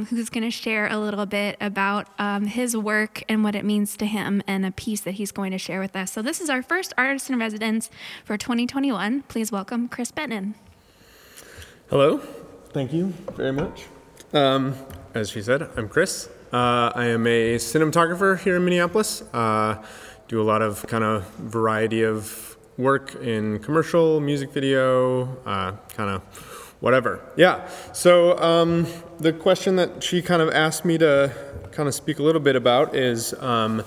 who's 0.06 0.30
going 0.30 0.44
to 0.44 0.52
share 0.52 0.88
a 0.88 0.98
little 0.98 1.26
bit 1.26 1.58
about 1.60 2.08
um, 2.18 2.46
his 2.46 2.76
work 2.76 3.24
and 3.30 3.44
what 3.44 3.56
it 3.56 3.66
means 3.66 3.98
to 3.98 4.06
him 4.06 4.42
and 4.48 4.66
a 4.66 4.72
piece 4.72 5.02
that 5.02 5.12
he's 5.12 5.32
going 5.32 5.52
to 5.52 5.58
share 5.58 5.80
with 5.80 5.96
us. 5.96 6.12
So, 6.12 6.22
this 6.22 6.40
is 6.42 6.50
our 6.50 6.64
first 6.64 6.94
Artist 6.98 7.30
in 7.30 7.38
Residence 7.38 7.90
for 8.24 8.38
2021. 8.38 9.24
Please 9.24 9.52
welcome 9.52 9.88
Chris 9.88 10.12
Benton. 10.12 10.56
Hello. 11.90 12.20
Thank 12.70 12.94
you 12.94 13.14
very 13.34 13.52
much. 13.52 13.84
Um, 14.34 14.76
as 15.14 15.30
she 15.30 15.42
said, 15.42 15.70
I'm 15.76 15.90
Chris. 15.90 16.30
Uh, 16.54 16.92
I 16.96 17.06
am 17.08 17.28
a 17.28 17.56
cinematographer 17.56 18.40
here 18.40 18.56
in 18.56 18.64
Minneapolis. 18.64 19.22
Uh, 19.34 19.84
do 20.30 20.42
a 20.42 20.44
lot 20.44 20.62
of 20.62 20.88
kind 20.88 21.04
of 21.04 21.28
variety 21.32 22.04
of 22.04 22.51
work 22.82 23.16
in 23.16 23.60
commercial, 23.60 24.20
music 24.20 24.52
video, 24.52 25.38
uh, 25.46 25.74
kind 25.96 26.10
of 26.10 26.22
whatever. 26.82 27.22
Yeah. 27.38 27.68
So 27.94 28.38
um, 28.40 28.88
the 29.20 29.32
question 29.32 29.76
that 29.78 30.04
she 30.04 30.22
kind 30.22 30.42
of 30.42 30.50
asked 30.50 30.84
me 30.84 30.98
to 30.98 31.34
kind 31.72 31.88
of 31.88 31.96
speak 31.96 32.20
a 32.20 32.24
little 32.24 32.42
bit 32.42 32.56
about 32.56 32.96
is 32.96 33.34
um, 33.36 33.84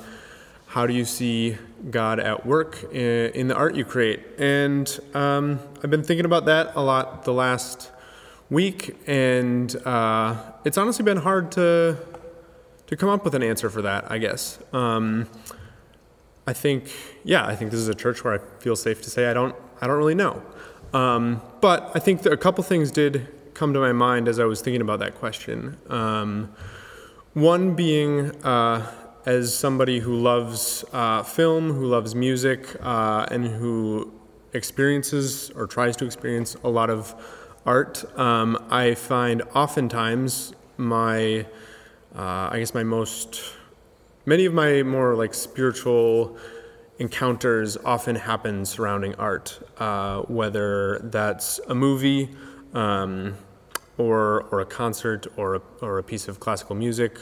how 0.66 0.87
do 0.87 0.94
you 0.94 1.04
see 1.04 1.57
God 1.90 2.18
at 2.18 2.46
work 2.46 2.83
in, 2.92 3.48
the 3.48 3.54
art 3.54 3.74
you 3.74 3.85
create? 3.85 4.20
And 4.38 4.88
um, 5.14 5.61
I've 5.83 5.90
been 5.90 6.02
thinking 6.02 6.24
about 6.24 6.46
that 6.46 6.72
a 6.74 6.80
lot 6.80 7.24
the 7.24 7.33
last 7.33 7.90
week, 8.50 8.96
and 9.07 9.74
uh, 9.85 10.37
it's 10.64 10.78
honestly 10.78 11.04
been 11.04 11.18
hard 11.18 11.52
to 11.52 11.96
to 12.87 12.96
come 12.96 13.09
up 13.09 13.24
with 13.24 13.35
an 13.35 13.42
answer 13.42 13.70
for 13.70 13.83
that. 13.83 14.11
I 14.11 14.18
guess. 14.18 14.59
I 16.46 16.52
think, 16.52 16.92
yeah, 17.24 17.46
I 17.46 17.57
think 17.57 17.70
this 17.70 17.80
is 17.80 17.88
a 17.88 17.94
church 17.94 18.22
where 18.22 18.35
I 18.35 18.38
feel 18.61 18.76
safe 18.76 19.00
to 19.02 19.11
say 19.11 19.30
I 19.30 19.35
don't, 19.35 19.54
I 19.80 19.87
don't 19.87 19.96
really 19.96 20.14
know. 20.14 20.42
Um, 20.92 21.42
but 21.61 21.90
I 21.94 21.98
think 21.98 22.24
a 22.26 22.37
couple 22.37 22.62
things 22.62 22.90
did 22.90 23.26
come 23.54 23.72
to 23.72 23.80
my 23.80 23.92
mind 23.92 24.28
as 24.28 24.38
I 24.38 24.44
was 24.44 24.61
thinking 24.61 24.80
about 24.80 24.98
that 25.00 25.14
question. 25.14 25.78
Um, 25.88 26.52
one 27.33 27.74
being, 27.74 28.30
uh, 28.44 28.90
as 29.26 29.57
somebody 29.57 30.00
who 30.00 30.14
loves 30.14 30.85
uh, 30.92 31.22
film, 31.22 31.72
who 31.72 31.87
loves 31.87 32.14
music, 32.14 32.76
uh, 32.80 33.26
and 33.30 33.46
who 33.46 34.12
experiences 34.52 35.50
or 35.57 35.66
tries 35.66 35.96
to 35.96 36.04
experience 36.04 36.57
a 36.62 36.68
lot 36.68 36.90
of 36.90 37.14
art, 37.64 38.04
um, 38.18 38.62
I 38.70 38.94
find 38.94 39.42
oftentimes 39.54 40.52
my, 40.76 41.46
uh, 42.14 42.50
I 42.52 42.59
guess 42.59 42.74
my 42.74 42.85
most, 42.85 43.42
many 44.26 44.44
of 44.44 44.54
my 44.54 44.82
more 44.82 45.14
like 45.14 45.34
spiritual 45.34 46.37
encounters 46.98 47.76
often 47.84 48.16
happen 48.16 48.64
surrounding 48.64 49.14
art, 49.16 49.58
uh, 49.78 50.22
whether 50.22 51.00
that's 51.04 51.60
a 51.68 51.74
movie 51.74 52.30
um, 52.72 53.37
or, 53.98 54.42
or 54.50 54.60
a 54.60 54.66
concert 54.66 55.26
or 55.37 55.56
a, 55.56 55.62
or 55.82 55.98
a 55.98 56.02
piece 56.02 56.28
of 56.28 56.40
classical 56.40 56.76
music. 56.76 57.18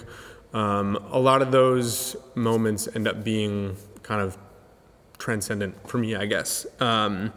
Um, 0.53 0.97
a 1.11 1.19
lot 1.19 1.41
of 1.41 1.51
those 1.51 2.17
moments 2.35 2.89
end 2.95 3.09
up 3.09 3.25
being 3.25 3.77
kind 4.03 4.21
of 4.21 4.37
transcendent 5.19 5.89
for 5.89 5.99
me, 5.99 6.15
I 6.15 6.27
guess. 6.27 6.67
Um, 6.81 7.33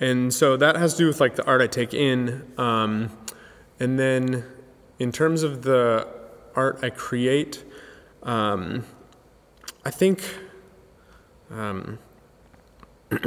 and 0.00 0.32
so 0.32 0.56
that 0.56 0.76
has 0.76 0.94
to 0.94 0.98
do 0.98 1.06
with 1.06 1.20
like 1.20 1.36
the 1.36 1.44
art 1.44 1.60
I 1.60 1.66
take 1.66 1.94
in. 1.94 2.50
Um, 2.56 3.16
and 3.78 3.98
then 3.98 4.44
in 4.98 5.12
terms 5.12 5.42
of 5.42 5.62
the 5.62 6.08
art 6.56 6.80
I 6.82 6.90
create, 6.90 7.64
um, 8.22 8.84
I 9.84 9.90
think, 9.90 10.22
um, 11.50 11.98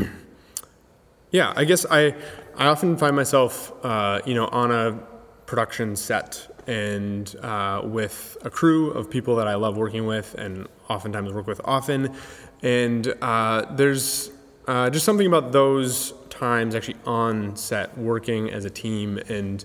yeah, 1.32 1.54
I 1.56 1.66
guess 1.66 1.86
I, 1.90 2.16
I 2.56 2.68
often 2.68 2.98
find 2.98 3.16
myself, 3.16 3.74
uh, 3.84 4.22
you 4.26 4.34
know, 4.34 4.48
on 4.48 4.72
a 4.72 5.00
production 5.46 5.96
set 5.96 6.48
and 6.68 7.36
uh, 7.42 7.82
with 7.84 8.38
a 8.44 8.50
crew 8.50 8.92
of 8.92 9.10
people 9.10 9.36
that 9.36 9.48
I 9.48 9.56
love 9.56 9.78
working 9.78 10.06
with 10.06 10.34
and 10.36 10.68
oftentimes 10.90 11.34
work 11.34 11.48
with 11.48 11.62
often. 11.66 12.16
And 12.62 13.14
uh, 13.22 13.66
there's 13.76 14.32
uh, 14.68 14.90
just 14.90 15.06
something 15.06 15.28
about 15.28 15.52
those 15.52 16.14
times 16.30 16.76
actually 16.76 16.98
on 17.06 17.56
set 17.56 17.98
working 17.98 18.50
as 18.50 18.66
a 18.66 18.70
team 18.70 19.18
and 19.30 19.64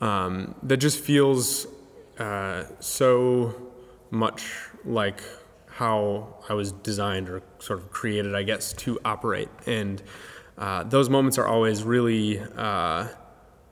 um, 0.00 0.54
that 0.62 0.78
just 0.78 0.98
feels 0.98 1.66
uh, 2.18 2.64
so 2.80 3.71
much 4.12 4.44
like 4.84 5.22
how 5.66 6.36
I 6.48 6.54
was 6.54 6.72
designed 6.72 7.28
or 7.28 7.42
sort 7.58 7.78
of 7.80 7.90
created, 7.90 8.34
I 8.34 8.42
guess, 8.42 8.72
to 8.74 9.00
operate. 9.04 9.48
And 9.66 10.02
uh, 10.58 10.84
those 10.84 11.08
moments 11.08 11.38
are 11.38 11.46
always 11.46 11.82
really 11.82 12.40
uh, 12.56 13.08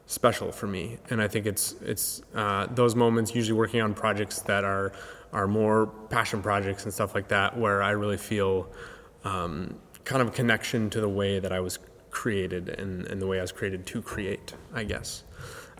special 0.06 0.50
for 0.50 0.66
me. 0.66 0.98
And 1.10 1.20
I 1.20 1.28
think 1.28 1.46
it's 1.46 1.72
it's 1.82 2.22
uh, 2.34 2.66
those 2.74 2.96
moments 2.96 3.34
usually 3.34 3.56
working 3.56 3.82
on 3.82 3.94
projects 3.94 4.40
that 4.42 4.64
are 4.64 4.92
are 5.32 5.46
more 5.46 5.86
passion 6.08 6.42
projects 6.42 6.84
and 6.84 6.92
stuff 6.92 7.14
like 7.14 7.28
that, 7.28 7.56
where 7.56 7.82
I 7.82 7.90
really 7.90 8.16
feel 8.16 8.68
um, 9.24 9.78
kind 10.04 10.22
of 10.22 10.28
a 10.28 10.32
connection 10.32 10.90
to 10.90 11.00
the 11.00 11.08
way 11.08 11.38
that 11.38 11.52
I 11.52 11.60
was 11.60 11.78
created 12.10 12.70
and, 12.70 13.06
and 13.06 13.20
the 13.22 13.26
way 13.26 13.38
I 13.38 13.42
was 13.42 13.52
created 13.52 13.86
to 13.86 14.02
create, 14.02 14.54
I 14.74 14.84
guess. 14.84 15.22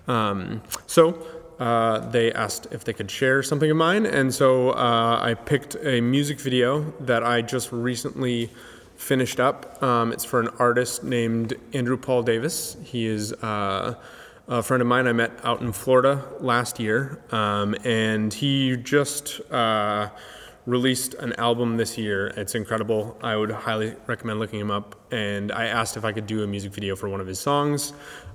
Um, 0.06 0.62
so 0.86 1.26
uh, 1.60 2.00
they 2.10 2.32
asked 2.32 2.66
if 2.70 2.84
they 2.84 2.92
could 2.92 3.10
share 3.10 3.42
something 3.42 3.70
of 3.70 3.76
mine, 3.76 4.06
and 4.06 4.34
so 4.34 4.70
uh, 4.70 5.20
I 5.20 5.34
picked 5.34 5.76
a 5.82 6.00
music 6.00 6.40
video 6.40 6.92
that 7.00 7.22
I 7.22 7.42
just 7.42 7.70
recently 7.70 8.50
finished 8.96 9.38
up. 9.38 9.82
Um, 9.82 10.10
it's 10.12 10.24
for 10.24 10.40
an 10.40 10.48
artist 10.58 11.04
named 11.04 11.54
Andrew 11.72 11.96
Paul 11.96 12.22
Davis. 12.22 12.76
He 12.82 13.06
is 13.06 13.32
uh, 13.34 13.94
a 14.48 14.62
friend 14.62 14.80
of 14.80 14.88
mine 14.88 15.06
I 15.06 15.12
met 15.12 15.32
out 15.44 15.60
in 15.60 15.72
Florida 15.72 16.24
last 16.40 16.80
year, 16.80 17.22
um, 17.30 17.76
and 17.84 18.32
he 18.32 18.76
just 18.76 19.40
uh, 19.52 20.08
released 20.66 21.14
an 21.14 21.32
album 21.34 21.76
this 21.76 21.96
year. 21.98 22.28
It's 22.36 22.54
incredible. 22.54 23.18
I 23.22 23.36
would 23.36 23.50
highly 23.50 23.94
recommend 24.06 24.38
looking 24.38 24.60
him 24.60 24.70
up. 24.70 24.96
And 25.12 25.52
I 25.52 25.66
asked 25.66 25.96
if 25.96 26.04
I 26.04 26.12
could 26.12 26.26
do 26.26 26.42
a 26.42 26.46
music 26.46 26.72
video 26.72 26.96
for 26.96 27.08
one 27.08 27.20
of 27.20 27.26
his 27.26 27.38
songs, 27.38 27.92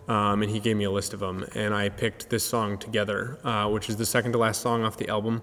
um, 0.07 0.41
and 0.41 0.51
he 0.51 0.59
gave 0.59 0.77
me 0.77 0.83
a 0.83 0.91
list 0.91 1.13
of 1.13 1.19
them. 1.19 1.45
And 1.55 1.73
I 1.73 1.89
picked 1.89 2.29
this 2.29 2.43
song 2.43 2.77
Together, 2.77 3.39
uh, 3.43 3.69
which 3.69 3.89
is 3.89 3.97
the 3.97 4.05
second 4.05 4.31
to 4.33 4.37
last 4.37 4.61
song 4.61 4.83
off 4.83 4.97
the 4.97 5.09
album. 5.09 5.41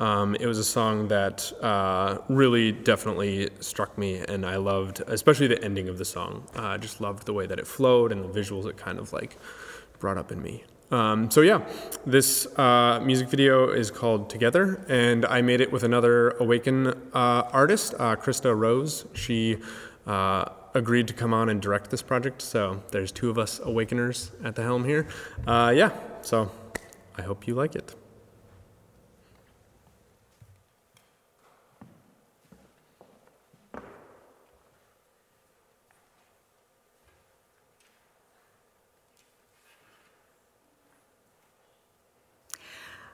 Um, 0.00 0.34
it 0.34 0.46
was 0.46 0.58
a 0.58 0.64
song 0.64 1.08
that 1.08 1.52
uh, 1.62 2.18
really 2.28 2.72
definitely 2.72 3.50
struck 3.60 3.96
me, 3.96 4.18
and 4.28 4.44
I 4.44 4.56
loved, 4.56 5.00
especially 5.06 5.46
the 5.46 5.62
ending 5.62 5.88
of 5.88 5.98
the 5.98 6.04
song. 6.04 6.44
Uh, 6.56 6.62
I 6.62 6.76
just 6.76 7.00
loved 7.00 7.24
the 7.26 7.32
way 7.32 7.46
that 7.46 7.58
it 7.58 7.66
flowed 7.66 8.10
and 8.10 8.24
the 8.24 8.28
visuals 8.28 8.66
it 8.66 8.76
kind 8.76 8.98
of 8.98 9.12
like 9.12 9.36
brought 10.00 10.18
up 10.18 10.32
in 10.32 10.42
me. 10.42 10.64
Um, 10.90 11.30
so 11.30 11.40
yeah, 11.40 11.66
this 12.04 12.46
uh, 12.58 13.00
music 13.02 13.28
video 13.28 13.70
is 13.70 13.90
called 13.90 14.28
Together, 14.28 14.84
and 14.88 15.24
I 15.24 15.40
made 15.40 15.60
it 15.60 15.72
with 15.72 15.84
another 15.84 16.30
Awaken 16.32 16.88
uh, 17.14 17.48
artist, 17.52 17.94
uh, 17.98 18.16
Krista 18.16 18.54
Rose. 18.58 19.06
She 19.14 19.58
uh, 20.06 20.46
agreed 20.74 21.08
to 21.08 21.14
come 21.14 21.34
on 21.34 21.48
and 21.48 21.60
direct 21.60 21.90
this 21.90 22.02
project, 22.02 22.42
so 22.42 22.82
there's 22.90 23.12
two 23.12 23.30
of 23.30 23.38
us 23.38 23.60
Awakeners 23.60 24.30
at 24.42 24.54
the 24.54 24.62
helm 24.62 24.84
here. 24.84 25.06
Uh, 25.46 25.72
yeah, 25.74 25.90
so 26.22 26.50
I 27.16 27.22
hope 27.22 27.46
you 27.46 27.54
like 27.54 27.74
it. 27.74 27.94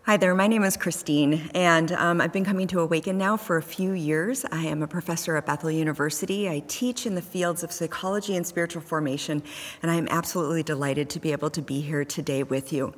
Hi 0.08 0.16
there, 0.16 0.34
my 0.34 0.46
name 0.46 0.64
is 0.64 0.78
Christine, 0.78 1.50
and 1.52 1.92
um, 1.92 2.22
I've 2.22 2.32
been 2.32 2.46
coming 2.46 2.66
to 2.68 2.80
Awaken 2.80 3.18
now 3.18 3.36
for 3.36 3.58
a 3.58 3.62
few 3.62 3.92
years. 3.92 4.46
I 4.50 4.64
am 4.64 4.82
a 4.82 4.86
professor 4.86 5.36
at 5.36 5.44
Bethel 5.44 5.70
University. 5.70 6.48
I 6.48 6.62
teach 6.66 7.04
in 7.04 7.14
the 7.14 7.20
fields 7.20 7.62
of 7.62 7.70
psychology 7.70 8.34
and 8.34 8.46
spiritual 8.46 8.80
formation, 8.80 9.42
and 9.82 9.90
I 9.90 9.96
am 9.96 10.08
absolutely 10.08 10.62
delighted 10.62 11.10
to 11.10 11.20
be 11.20 11.30
able 11.32 11.50
to 11.50 11.60
be 11.60 11.82
here 11.82 12.06
today 12.06 12.42
with 12.42 12.72
you. 12.72 12.94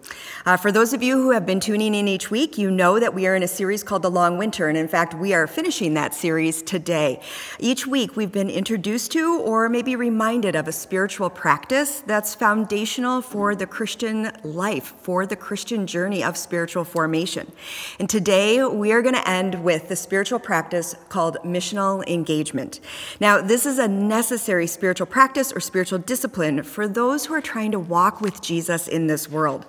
Uh, 0.47 0.57
for 0.57 0.71
those 0.71 0.93
of 0.93 1.03
you 1.03 1.17
who 1.17 1.33
have 1.33 1.45
been 1.45 1.59
tuning 1.59 1.97
in 1.97 2.07
each 2.07 2.31
week, 2.31 2.57
you 2.57 2.71
know 2.71 3.01
that 3.01 3.13
we 3.13 3.27
are 3.27 3.35
in 3.35 3.43
a 3.43 3.49
series 3.49 3.83
called 3.83 4.03
The 4.03 4.11
Long 4.13 4.39
Winter, 4.39 4.69
and 4.69 4.79
in 4.79 4.87
fact, 4.87 5.13
we 5.13 5.35
are 5.35 5.49
finishing 5.49 5.95
that 5.95 6.15
series 6.15 6.63
today. 6.63 7.21
Each 7.59 7.89
week, 7.89 8.15
we've 8.15 8.31
been 8.31 8.51
introduced 8.51 9.11
to 9.11 9.37
or 9.41 9.69
maybe 9.69 9.97
reminded 9.97 10.55
of 10.55 10.69
a 10.69 10.73
spiritual 10.73 11.29
practice 11.29 12.05
that's 12.07 12.37
foundational 12.37 13.21
for 13.21 13.57
the 13.57 13.67
Christian 13.67 14.31
life, 14.45 14.95
for 15.03 15.27
the 15.27 15.35
Christian 15.35 15.89
journey 15.89 16.23
of 16.23 16.37
spiritual 16.37 16.85
formation 16.85 17.00
formation. 17.01 17.51
And 17.99 18.11
today 18.11 18.63
we 18.63 18.93
are 18.93 19.01
going 19.01 19.15
to 19.15 19.27
end 19.27 19.65
with 19.65 19.89
the 19.89 19.97
spiritual 19.97 20.39
practice 20.39 20.95
called 21.09 21.39
missional 21.43 22.07
engagement. 22.07 22.79
Now, 23.19 23.41
this 23.41 23.65
is 23.65 23.79
a 23.79 23.89
necessary 23.89 24.67
spiritual 24.67 25.07
practice 25.07 25.51
or 25.51 25.61
spiritual 25.61 26.01
discipline 26.01 26.63
for 26.63 26.87
those 26.87 27.25
who 27.25 27.33
are 27.33 27.41
trying 27.41 27.73
to 27.73 27.79
walk 27.79 28.21
with 28.21 28.43
Jesus 28.43 28.87
in 28.87 29.07
this 29.07 29.31
world. 29.31 29.65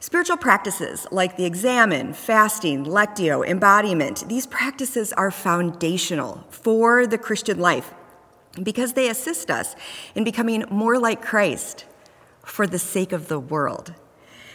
Spiritual 0.00 0.36
practices 0.36 1.06
like 1.12 1.36
the 1.36 1.44
examen, 1.44 2.12
fasting, 2.12 2.84
lectio, 2.84 3.46
embodiment, 3.46 4.28
these 4.28 4.48
practices 4.48 5.12
are 5.12 5.30
foundational 5.30 6.44
for 6.50 7.06
the 7.06 7.18
Christian 7.18 7.60
life 7.60 7.94
because 8.60 8.94
they 8.94 9.08
assist 9.08 9.48
us 9.48 9.76
in 10.16 10.24
becoming 10.24 10.64
more 10.70 10.98
like 10.98 11.22
Christ 11.22 11.84
for 12.44 12.66
the 12.66 12.80
sake 12.80 13.12
of 13.12 13.28
the 13.28 13.38
world. 13.38 13.94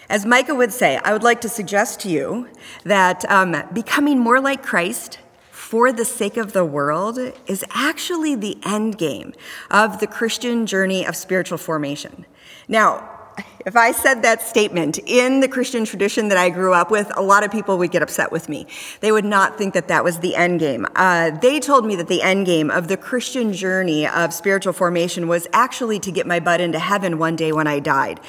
As 0.09 0.25
Micah 0.25 0.55
would 0.55 0.73
say, 0.73 0.99
I 1.03 1.13
would 1.13 1.21
like 1.21 1.39
to 1.41 1.49
suggest 1.49 1.99
to 1.99 2.09
you 2.09 2.49
that 2.83 3.29
um, 3.29 3.55
becoming 3.71 4.17
more 4.17 4.39
like 4.39 4.63
Christ 4.63 5.19
for 5.51 5.91
the 5.91 6.03
sake 6.03 6.35
of 6.35 6.51
the 6.51 6.65
world 6.65 7.19
is 7.45 7.63
actually 7.75 8.33
the 8.33 8.57
end 8.65 8.97
game 8.97 9.33
of 9.69 9.99
the 9.99 10.07
Christian 10.07 10.65
journey 10.65 11.05
of 11.05 11.15
spiritual 11.15 11.59
formation. 11.59 12.25
Now, 12.67 13.18
if 13.69 13.75
I 13.75 13.91
said 13.91 14.23
that 14.23 14.41
statement 14.41 14.97
in 15.05 15.41
the 15.41 15.47
Christian 15.47 15.85
tradition 15.85 16.29
that 16.29 16.39
I 16.39 16.49
grew 16.49 16.73
up 16.73 16.89
with, 16.89 17.15
a 17.15 17.21
lot 17.21 17.43
of 17.43 17.51
people 17.51 17.77
would 17.77 17.91
get 17.91 18.01
upset 18.01 18.31
with 18.31 18.49
me. 18.49 18.65
They 18.99 19.11
would 19.11 19.25
not 19.25 19.59
think 19.59 19.75
that 19.75 19.89
that 19.89 20.03
was 20.03 20.21
the 20.21 20.35
end 20.35 20.59
game. 20.59 20.87
Uh, 20.95 21.29
they 21.29 21.59
told 21.59 21.85
me 21.85 21.95
that 21.97 22.07
the 22.07 22.23
end 22.23 22.47
game 22.47 22.71
of 22.71 22.87
the 22.87 22.97
Christian 22.97 23.53
journey 23.53 24.07
of 24.07 24.33
spiritual 24.33 24.73
formation 24.73 25.27
was 25.27 25.45
actually 25.53 25.99
to 25.99 26.11
get 26.11 26.25
my 26.25 26.39
butt 26.39 26.61
into 26.61 26.79
heaven 26.79 27.19
one 27.19 27.35
day 27.35 27.51
when 27.51 27.67
I 27.67 27.77
died. 27.77 28.19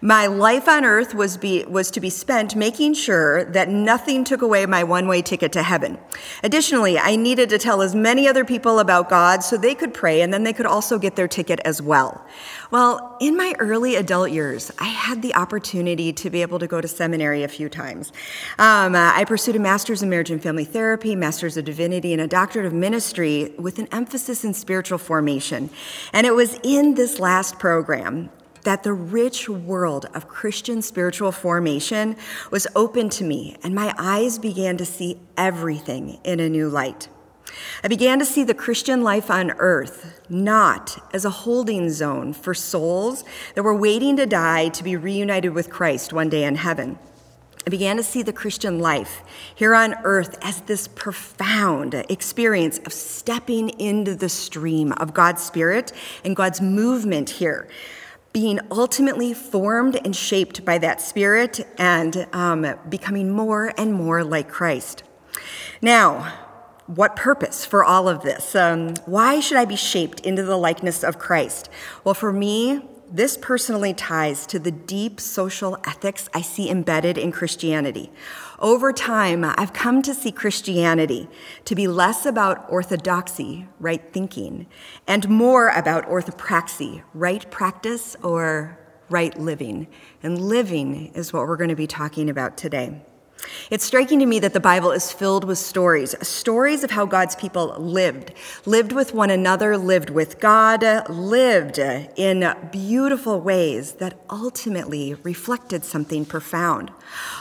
My 0.00 0.26
life 0.26 0.66
on 0.68 0.84
earth 0.84 1.14
was, 1.14 1.36
be, 1.36 1.64
was 1.66 1.92
to 1.92 2.00
be 2.00 2.10
spent 2.10 2.56
making 2.56 2.94
sure 2.94 3.44
that 3.52 3.68
nothing 3.68 4.24
took 4.24 4.42
away 4.42 4.66
my 4.66 4.82
one 4.82 5.06
way 5.06 5.22
ticket 5.22 5.52
to 5.52 5.62
heaven. 5.62 5.96
Additionally, 6.42 6.98
I 6.98 7.14
needed 7.14 7.50
to 7.50 7.58
tell 7.58 7.82
as 7.82 7.94
many 7.94 8.26
other 8.26 8.44
people 8.44 8.80
about 8.80 9.08
God 9.08 9.44
so 9.44 9.56
they 9.56 9.76
could 9.76 9.94
pray 9.94 10.22
and 10.22 10.34
then 10.34 10.42
they 10.42 10.52
could 10.52 10.66
also 10.66 10.98
get 10.98 11.14
their 11.14 11.28
ticket 11.28 11.60
as 11.60 11.80
well. 11.80 12.26
Well, 12.70 13.16
in 13.18 13.34
my 13.34 13.54
early 13.58 13.96
adult 13.96 14.30
years, 14.30 14.70
I 14.78 14.88
had 14.88 15.22
the 15.22 15.34
opportunity 15.34 16.12
to 16.12 16.28
be 16.28 16.42
able 16.42 16.58
to 16.58 16.66
go 16.66 16.82
to 16.82 16.88
seminary 16.88 17.42
a 17.42 17.48
few 17.48 17.70
times. 17.70 18.12
Um, 18.58 18.94
uh, 18.94 19.12
I 19.14 19.24
pursued 19.24 19.56
a 19.56 19.58
master's 19.58 20.02
in 20.02 20.10
marriage 20.10 20.30
and 20.30 20.42
family 20.42 20.66
therapy, 20.66 21.16
master's 21.16 21.56
of 21.56 21.64
divinity, 21.64 22.12
and 22.12 22.20
a 22.20 22.26
doctorate 22.26 22.66
of 22.66 22.74
ministry 22.74 23.54
with 23.58 23.78
an 23.78 23.88
emphasis 23.90 24.44
in 24.44 24.52
spiritual 24.52 24.98
formation. 24.98 25.70
And 26.12 26.26
it 26.26 26.34
was 26.34 26.60
in 26.62 26.94
this 26.94 27.18
last 27.18 27.58
program 27.58 28.28
that 28.64 28.82
the 28.82 28.92
rich 28.92 29.48
world 29.48 30.04
of 30.12 30.28
Christian 30.28 30.82
spiritual 30.82 31.32
formation 31.32 32.16
was 32.50 32.66
open 32.76 33.08
to 33.10 33.24
me, 33.24 33.56
and 33.62 33.74
my 33.74 33.94
eyes 33.96 34.38
began 34.38 34.76
to 34.76 34.84
see 34.84 35.18
everything 35.38 36.18
in 36.22 36.38
a 36.38 36.50
new 36.50 36.68
light. 36.68 37.08
I 37.82 37.88
began 37.88 38.18
to 38.18 38.24
see 38.24 38.44
the 38.44 38.54
Christian 38.54 39.02
life 39.02 39.30
on 39.30 39.52
earth 39.58 40.20
not 40.28 41.02
as 41.12 41.24
a 41.24 41.30
holding 41.30 41.90
zone 41.90 42.32
for 42.32 42.54
souls 42.54 43.24
that 43.54 43.62
were 43.62 43.74
waiting 43.74 44.16
to 44.16 44.26
die 44.26 44.68
to 44.70 44.84
be 44.84 44.96
reunited 44.96 45.54
with 45.54 45.70
Christ 45.70 46.12
one 46.12 46.28
day 46.28 46.44
in 46.44 46.56
heaven. 46.56 46.98
I 47.66 47.70
began 47.70 47.98
to 47.98 48.02
see 48.02 48.22
the 48.22 48.32
Christian 48.32 48.78
life 48.78 49.22
here 49.54 49.74
on 49.74 49.94
earth 50.02 50.38
as 50.40 50.62
this 50.62 50.88
profound 50.88 51.92
experience 51.94 52.78
of 52.78 52.92
stepping 52.94 53.68
into 53.78 54.14
the 54.14 54.30
stream 54.30 54.92
of 54.92 55.12
God's 55.12 55.42
Spirit 55.42 55.92
and 56.24 56.34
God's 56.34 56.62
movement 56.62 57.28
here, 57.28 57.68
being 58.32 58.58
ultimately 58.70 59.34
formed 59.34 60.00
and 60.02 60.16
shaped 60.16 60.64
by 60.64 60.78
that 60.78 61.02
Spirit 61.02 61.60
and 61.76 62.26
um, 62.32 62.74
becoming 62.88 63.30
more 63.30 63.74
and 63.76 63.92
more 63.92 64.24
like 64.24 64.48
Christ. 64.48 65.02
Now, 65.82 66.47
what 66.88 67.16
purpose 67.16 67.66
for 67.66 67.84
all 67.84 68.08
of 68.08 68.22
this? 68.22 68.54
Um, 68.54 68.94
why 69.04 69.40
should 69.40 69.58
I 69.58 69.66
be 69.66 69.76
shaped 69.76 70.20
into 70.20 70.42
the 70.42 70.56
likeness 70.56 71.04
of 71.04 71.18
Christ? 71.18 71.68
Well, 72.02 72.14
for 72.14 72.32
me, 72.32 72.80
this 73.10 73.36
personally 73.36 73.92
ties 73.92 74.46
to 74.46 74.58
the 74.58 74.70
deep 74.70 75.20
social 75.20 75.78
ethics 75.86 76.28
I 76.32 76.40
see 76.40 76.70
embedded 76.70 77.18
in 77.18 77.30
Christianity. 77.30 78.10
Over 78.58 78.92
time, 78.92 79.44
I've 79.44 79.72
come 79.72 80.02
to 80.02 80.14
see 80.14 80.32
Christianity 80.32 81.28
to 81.66 81.74
be 81.74 81.86
less 81.86 82.26
about 82.26 82.70
orthodoxy, 82.70 83.66
right 83.78 84.02
thinking, 84.12 84.66
and 85.06 85.28
more 85.28 85.68
about 85.68 86.06
orthopraxy, 86.06 87.02
right 87.12 87.50
practice 87.50 88.16
or 88.22 88.78
right 89.10 89.38
living. 89.38 89.88
And 90.22 90.40
living 90.40 91.12
is 91.14 91.32
what 91.32 91.46
we're 91.46 91.56
going 91.56 91.70
to 91.70 91.76
be 91.76 91.86
talking 91.86 92.28
about 92.28 92.56
today. 92.56 93.02
It's 93.70 93.84
striking 93.84 94.18
to 94.20 94.26
me 94.26 94.38
that 94.40 94.52
the 94.52 94.60
Bible 94.60 94.90
is 94.90 95.12
filled 95.12 95.44
with 95.44 95.58
stories, 95.58 96.14
stories 96.26 96.84
of 96.84 96.90
how 96.90 97.06
God's 97.06 97.36
people 97.36 97.74
lived, 97.78 98.32
lived 98.66 98.92
with 98.92 99.14
one 99.14 99.30
another, 99.30 99.76
lived 99.76 100.10
with 100.10 100.40
God, 100.40 100.82
lived 101.08 101.78
in 101.78 102.54
beautiful 102.70 103.40
ways 103.40 103.92
that 103.94 104.18
ultimately 104.30 105.14
reflected 105.22 105.84
something 105.84 106.24
profound. 106.24 106.90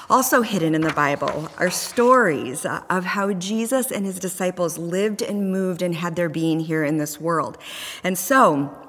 Also 0.09 0.41
hidden 0.41 0.75
in 0.75 0.81
the 0.81 0.93
Bible 0.93 1.49
are 1.57 1.69
stories 1.69 2.65
of 2.65 3.05
how 3.05 3.33
Jesus 3.33 3.91
and 3.91 4.05
his 4.05 4.19
disciples 4.19 4.77
lived 4.77 5.21
and 5.21 5.51
moved 5.51 5.81
and 5.81 5.95
had 5.95 6.15
their 6.15 6.29
being 6.29 6.59
here 6.59 6.83
in 6.83 6.97
this 6.97 7.19
world. 7.19 7.57
And 8.03 8.17
so, 8.17 8.86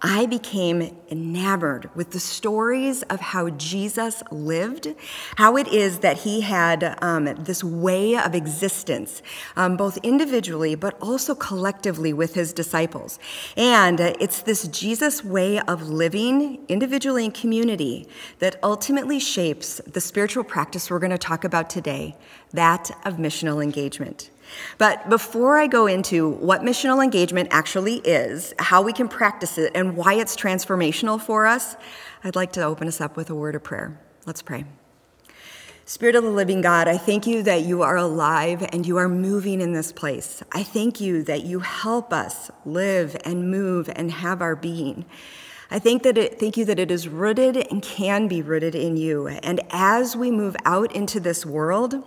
I 0.00 0.26
became 0.26 0.96
enamored 1.10 1.90
with 1.96 2.12
the 2.12 2.20
stories 2.20 3.02
of 3.04 3.20
how 3.20 3.50
Jesus 3.50 4.22
lived, 4.30 4.94
how 5.36 5.56
it 5.56 5.66
is 5.68 6.00
that 6.00 6.18
he 6.18 6.42
had 6.42 6.96
um, 7.02 7.24
this 7.24 7.64
way 7.64 8.16
of 8.16 8.34
existence, 8.34 9.22
um, 9.56 9.76
both 9.76 9.98
individually 9.98 10.76
but 10.76 10.96
also 11.00 11.34
collectively 11.34 12.12
with 12.12 12.34
his 12.34 12.52
disciples. 12.52 13.18
And 13.56 13.98
it's 13.98 14.42
this 14.42 14.68
Jesus 14.68 15.24
way 15.24 15.58
of 15.60 15.88
living, 15.88 16.64
individually 16.68 17.24
and 17.24 17.34
community, 17.34 18.08
that 18.38 18.56
ultimately 18.62 19.18
shapes 19.18 19.80
the 19.86 20.00
spiritual 20.00 20.44
practice 20.44 20.90
we're 20.90 21.00
going 21.00 21.10
to 21.10 21.18
talk 21.18 21.42
about 21.44 21.68
today 21.68 22.16
that 22.52 22.90
of 23.04 23.14
missional 23.16 23.62
engagement. 23.62 24.30
But 24.78 25.08
before 25.08 25.58
I 25.58 25.66
go 25.66 25.86
into 25.86 26.28
what 26.28 26.62
missional 26.62 27.02
engagement 27.02 27.48
actually 27.50 27.96
is, 27.96 28.54
how 28.58 28.82
we 28.82 28.92
can 28.92 29.08
practice 29.08 29.58
it, 29.58 29.72
and 29.74 29.96
why 29.96 30.14
it's 30.14 30.36
transformational 30.36 31.20
for 31.20 31.46
us, 31.46 31.76
I'd 32.24 32.36
like 32.36 32.52
to 32.52 32.62
open 32.62 32.88
us 32.88 33.00
up 33.00 33.16
with 33.16 33.30
a 33.30 33.34
word 33.34 33.54
of 33.54 33.62
prayer. 33.62 34.00
Let's 34.26 34.42
pray. 34.42 34.64
Spirit 35.84 36.16
of 36.16 36.22
the 36.22 36.30
living 36.30 36.60
God, 36.60 36.86
I 36.86 36.98
thank 36.98 37.26
you 37.26 37.42
that 37.44 37.62
you 37.62 37.80
are 37.80 37.96
alive 37.96 38.62
and 38.72 38.86
you 38.86 38.98
are 38.98 39.08
moving 39.08 39.62
in 39.62 39.72
this 39.72 39.90
place. 39.90 40.42
I 40.52 40.62
thank 40.62 41.00
you 41.00 41.22
that 41.22 41.44
you 41.44 41.60
help 41.60 42.12
us 42.12 42.50
live 42.66 43.16
and 43.24 43.50
move 43.50 43.88
and 43.96 44.12
have 44.12 44.42
our 44.42 44.54
being. 44.54 45.06
I 45.70 45.78
think 45.78 46.02
that 46.02 46.18
it, 46.18 46.38
thank 46.38 46.58
you 46.58 46.66
that 46.66 46.78
it 46.78 46.90
is 46.90 47.08
rooted 47.08 47.56
and 47.70 47.82
can 47.82 48.28
be 48.28 48.42
rooted 48.42 48.74
in 48.74 48.98
you. 48.98 49.28
And 49.28 49.60
as 49.70 50.14
we 50.14 50.30
move 50.30 50.56
out 50.66 50.94
into 50.94 51.20
this 51.20 51.46
world, 51.46 52.04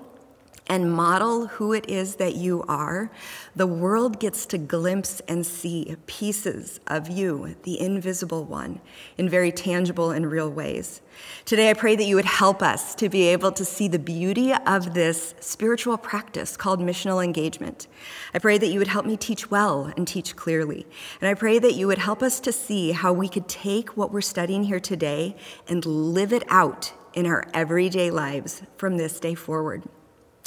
and 0.71 0.89
model 0.89 1.47
who 1.47 1.73
it 1.73 1.89
is 1.89 2.15
that 2.15 2.33
you 2.33 2.63
are, 2.65 3.11
the 3.57 3.67
world 3.67 4.21
gets 4.21 4.45
to 4.45 4.57
glimpse 4.57 5.21
and 5.27 5.45
see 5.45 5.97
pieces 6.05 6.79
of 6.87 7.09
you, 7.09 7.57
the 7.63 7.77
invisible 7.77 8.45
one, 8.45 8.79
in 9.17 9.27
very 9.27 9.51
tangible 9.51 10.11
and 10.11 10.31
real 10.31 10.49
ways. 10.49 11.01
Today, 11.43 11.69
I 11.69 11.73
pray 11.73 11.97
that 11.97 12.05
you 12.05 12.15
would 12.15 12.23
help 12.23 12.63
us 12.63 12.95
to 12.95 13.09
be 13.09 13.23
able 13.23 13.51
to 13.51 13.65
see 13.65 13.89
the 13.89 13.99
beauty 13.99 14.53
of 14.65 14.93
this 14.93 15.35
spiritual 15.41 15.97
practice 15.97 16.55
called 16.55 16.79
missional 16.79 17.21
engagement. 17.21 17.87
I 18.33 18.39
pray 18.39 18.57
that 18.57 18.67
you 18.67 18.79
would 18.79 18.87
help 18.87 19.05
me 19.05 19.17
teach 19.17 19.51
well 19.51 19.91
and 19.97 20.07
teach 20.07 20.37
clearly. 20.37 20.87
And 21.19 21.27
I 21.27 21.33
pray 21.33 21.59
that 21.59 21.73
you 21.73 21.85
would 21.87 21.97
help 21.97 22.23
us 22.23 22.39
to 22.39 22.53
see 22.53 22.93
how 22.93 23.11
we 23.11 23.27
could 23.27 23.49
take 23.49 23.97
what 23.97 24.13
we're 24.13 24.21
studying 24.21 24.63
here 24.63 24.79
today 24.79 25.35
and 25.67 25.85
live 25.85 26.31
it 26.31 26.43
out 26.47 26.93
in 27.13 27.25
our 27.25 27.45
everyday 27.53 28.09
lives 28.09 28.61
from 28.77 28.95
this 28.95 29.19
day 29.19 29.35
forward. 29.35 29.83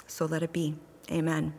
So 0.06 0.26
let 0.26 0.42
it 0.42 0.52
be. 0.52 0.76
Amen. 1.10 1.54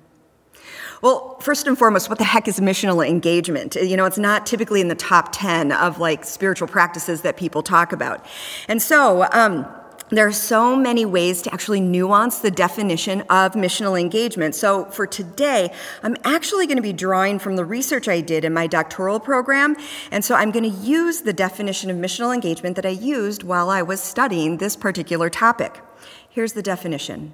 Well, 1.02 1.38
first 1.40 1.68
and 1.68 1.78
foremost, 1.78 2.10
what 2.10 2.18
the 2.18 2.24
heck 2.24 2.48
is 2.48 2.60
missional 2.60 3.08
engagement? 3.08 3.76
You 3.76 3.98
know, 3.98 4.06
it's 4.06 4.18
not 4.18 4.46
typically 4.46 4.82
in 4.82 4.88
the 4.88 4.96
top 4.96 5.30
10 5.32 5.72
of 5.72 6.00
like 6.00 6.24
spiritual 6.24 6.68
practices 6.68 7.22
that 7.22 7.38
people 7.38 7.62
talk 7.62 7.92
about. 7.92 8.26
And 8.68 8.82
so, 8.82 9.28
um, 9.32 9.68
there 10.10 10.28
are 10.28 10.32
so 10.32 10.76
many 10.76 11.04
ways 11.04 11.42
to 11.42 11.54
actually 11.54 11.82
nuance 11.82 12.38
the 12.38 12.52
definition 12.52 13.22
of 13.22 13.54
missional 13.54 14.00
engagement. 14.00 14.54
So, 14.54 14.86
for 14.86 15.08
today, 15.08 15.74
I'm 16.04 16.16
actually 16.24 16.68
going 16.68 16.78
to 16.78 16.84
be 16.84 16.94
drawing 16.94 17.40
from 17.40 17.56
the 17.56 17.66
research 17.66 18.08
I 18.08 18.22
did 18.22 18.46
in 18.46 18.54
my 18.54 18.68
doctoral 18.68 19.20
program. 19.20 19.76
And 20.12 20.24
so, 20.24 20.36
I'm 20.36 20.52
going 20.52 20.72
to 20.72 20.78
use 20.80 21.22
the 21.22 21.34
definition 21.34 21.90
of 21.90 21.98
missional 21.98 22.34
engagement 22.34 22.76
that 22.76 22.86
I 22.86 22.90
used 22.90 23.42
while 23.42 23.72
I 23.72 23.82
was 23.82 24.00
studying 24.00 24.58
this 24.58 24.76
particular 24.76 25.30
topic. 25.30 25.82
Here's 26.30 26.54
the 26.54 26.62
definition 26.62 27.34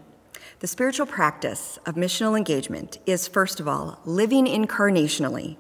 the 0.62 0.68
spiritual 0.68 1.08
practice 1.08 1.80
of 1.88 1.96
missional 1.96 2.38
engagement 2.38 3.00
is, 3.08 3.28
first 3.28 3.60
of 3.60 3.68
all, 3.68 4.00
living 4.06 4.46
incarnationally 4.46 5.58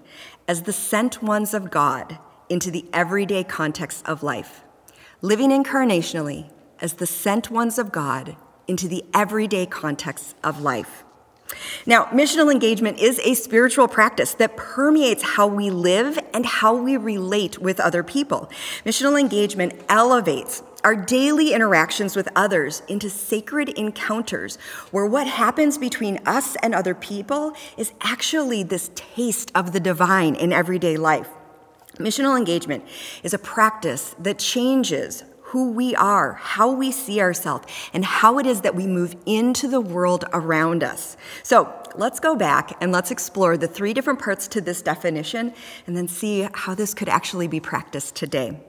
as 0.47 0.61
the 0.61 0.71
sent 0.71 1.23
ones 1.23 1.55
of 1.55 1.71
God 1.71 2.19
into 2.49 2.69
the 2.69 2.85
everyday 2.93 3.43
context 3.43 4.07
of 4.07 4.21
life. 4.21 4.61
Living 5.23 5.49
incarnationally 5.49 6.51
as 6.79 6.93
the 6.93 7.07
sent 7.07 7.49
ones 7.49 7.79
of 7.79 7.91
God 7.91 8.35
into 8.67 8.87
the 8.87 9.03
everyday 9.11 9.65
context 9.65 10.35
of 10.43 10.61
life. 10.61 11.03
Now, 11.87 12.05
missional 12.05 12.51
engagement 12.51 12.99
is 12.99 13.19
a 13.21 13.33
spiritual 13.33 13.87
practice 13.87 14.35
that 14.35 14.55
permeates 14.55 15.23
how 15.23 15.47
we 15.47 15.71
live 15.71 16.19
and 16.31 16.45
how 16.45 16.75
we 16.75 16.95
relate 16.95 17.57
with 17.57 17.79
other 17.79 18.03
people. 18.03 18.51
Missional 18.85 19.19
engagement 19.19 19.73
elevates 19.89 20.61
our 20.84 20.96
daily 20.96 21.54
interactions 21.54 22.15
with 22.15 22.28
others 22.36 22.82
into 22.88 23.10
sacred 23.10 23.70
encounters 23.70 24.58
where 24.91 25.06
what 25.06 25.28
happens 25.28 25.78
between 25.78 26.20
us 26.26 26.56
and 26.63 26.74
other 26.74 26.96
people 26.96 27.54
is 27.78 27.91
actually 28.02 28.63
this 28.63 28.89
taste 28.96 29.52
of 29.54 29.74
the 29.74 29.80
divine 29.80 30.36
in 30.36 30.52
everyday 30.52 30.98
life. 30.98 31.30
Missional 31.98 32.38
engagement 32.38 32.84
is 33.24 33.34
a 33.34 33.39
practice 33.39 34.15
that 34.20 34.39
changes 34.39 35.24
who 35.52 35.72
we 35.72 35.94
are, 35.98 36.34
how 36.36 36.72
we 36.72 36.91
see 36.91 37.20
ourselves, 37.20 37.67
and 37.94 38.06
how 38.06 38.39
it 38.39 38.46
is 38.46 38.62
that 38.62 38.74
we 38.74 38.88
move 38.88 39.15
into 39.26 39.67
the 39.67 39.82
world 39.82 40.24
around 40.32 40.82
us. 40.82 41.17
So 41.44 41.74
let's 41.96 42.22
go 42.22 42.38
back 42.38 42.78
and 42.80 42.94
let's 42.94 43.12
explore 43.12 43.58
the 43.58 43.67
three 43.67 43.94
different 43.94 44.20
parts 44.20 44.48
to 44.48 44.62
this 44.62 44.82
definition 44.82 45.54
and 45.86 45.98
then 45.98 46.08
see 46.08 46.48
how 46.54 46.74
this 46.74 46.94
could 46.94 47.10
actually 47.10 47.50
be 47.50 47.60
practiced 47.60 48.15
today. 48.15 48.62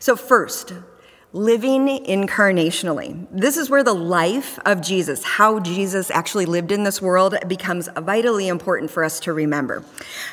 So, 0.00 0.16
first, 0.16 0.72
living 1.34 1.86
incarnationally. 2.04 3.26
This 3.30 3.56
is 3.56 3.70
where 3.70 3.82
the 3.82 3.94
life 3.94 4.58
of 4.66 4.82
Jesus, 4.82 5.24
how 5.24 5.60
Jesus 5.60 6.10
actually 6.10 6.44
lived 6.44 6.70
in 6.70 6.84
this 6.84 7.00
world, 7.00 7.34
becomes 7.48 7.88
vitally 7.96 8.48
important 8.48 8.90
for 8.90 9.02
us 9.02 9.18
to 9.20 9.32
remember. 9.32 9.82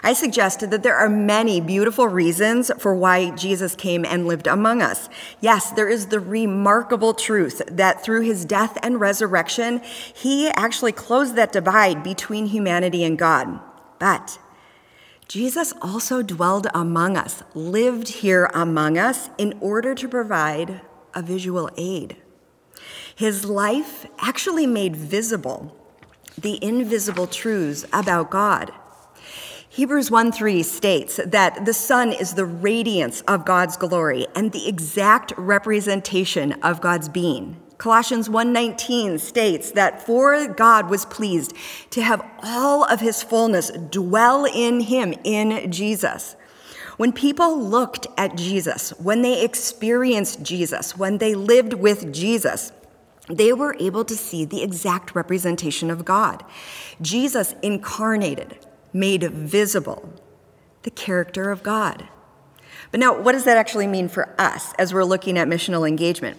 I 0.03 0.12
suggested 0.12 0.71
that 0.71 0.83
there 0.83 0.97
are 0.97 1.07
many 1.07 1.62
beautiful 1.62 2.09
reasons 2.09 2.69
for 2.79 2.93
why 2.93 3.31
Jesus 3.31 3.75
came 3.75 4.03
and 4.03 4.27
lived 4.27 4.45
among 4.45 4.81
us. 4.81 5.07
Yes, 5.39 5.71
there 5.71 5.88
is 5.88 6.07
the 6.07 6.19
remarkable 6.19 7.13
truth 7.13 7.62
that 7.67 8.03
through 8.03 8.21
his 8.21 8.43
death 8.43 8.77
and 8.83 8.99
resurrection, 8.99 9.79
he 10.13 10.49
actually 10.49 10.91
closed 10.91 11.35
that 11.35 11.53
divide 11.53 12.03
between 12.03 12.47
humanity 12.47 13.05
and 13.05 13.17
God. 13.17 13.62
But 13.99 14.38
Jesus 15.29 15.73
also 15.81 16.23
dwelled 16.23 16.67
among 16.73 17.15
us, 17.15 17.43
lived 17.53 18.07
here 18.09 18.49
among 18.53 18.97
us 18.97 19.29
in 19.38 19.57
order 19.62 19.95
to 19.95 20.09
provide 20.09 20.81
a 21.13 21.22
visual 21.22 21.69
aid. 21.78 22.15
His 23.15 23.45
life 23.45 24.06
actually 24.19 24.65
made 24.65 24.95
visible 24.95 25.76
the 26.38 26.63
invisible 26.63 27.28
truths 27.28 27.86
about 27.91 28.30
God. 28.30 28.72
Hebrews 29.67 30.10
1 30.10 30.32
3 30.32 30.63
states 30.63 31.19
that 31.26 31.65
the 31.65 31.74
Son 31.74 32.12
is 32.12 32.34
the 32.34 32.45
radiance 32.45 33.22
of 33.22 33.45
God's 33.45 33.78
glory 33.78 34.26
and 34.36 34.52
the 34.52 34.67
exact 34.67 35.34
representation 35.38 36.54
of 36.63 36.82
God's 36.82 37.08
being. 37.08 37.62
Colossians 37.78 38.30
1:19 38.30 39.19
states 39.19 39.72
that 39.72 40.06
for 40.06 40.48
God 40.48 40.89
was 40.89 41.06
pleased 41.06 41.54
to 41.91 42.02
have 42.02 42.22
all 42.43 42.84
of 42.84 43.00
his 43.00 43.24
fullness 43.24 43.72
dwell 43.89 44.45
in 44.45 44.82
him 44.82 45.13
in 45.24 45.72
Jesus. 45.72 46.36
When 46.99 47.13
people 47.13 47.57
looked 47.57 48.07
at 48.17 48.35
Jesus, 48.35 48.89
when 48.99 49.21
they 49.21 49.41
experienced 49.41 50.43
Jesus, 50.43 50.97
when 50.97 51.19
they 51.19 51.33
lived 51.33 51.75
with 51.75 52.12
Jesus, 52.12 52.73
they 53.29 53.53
were 53.53 53.77
able 53.79 54.03
to 54.03 54.17
see 54.17 54.43
the 54.43 54.62
exact 54.62 55.15
representation 55.15 55.89
of 55.89 56.03
God. 56.03 56.43
Jesus 57.01 57.55
incarnated, 57.63 58.65
made 58.91 59.23
visible 59.23 60.13
the 60.81 60.91
character 60.91 61.51
of 61.51 61.63
God. 61.63 62.09
But 62.91 62.99
now, 62.99 63.17
what 63.17 63.31
does 63.31 63.45
that 63.45 63.55
actually 63.55 63.88
mean 63.88 64.09
for 64.09 64.35
us 64.38 64.73
as 64.73 64.93
we're 64.93 65.05
looking 65.05 65.38
at 65.38 65.47
missional 65.47 65.88
engagement? 65.88 66.38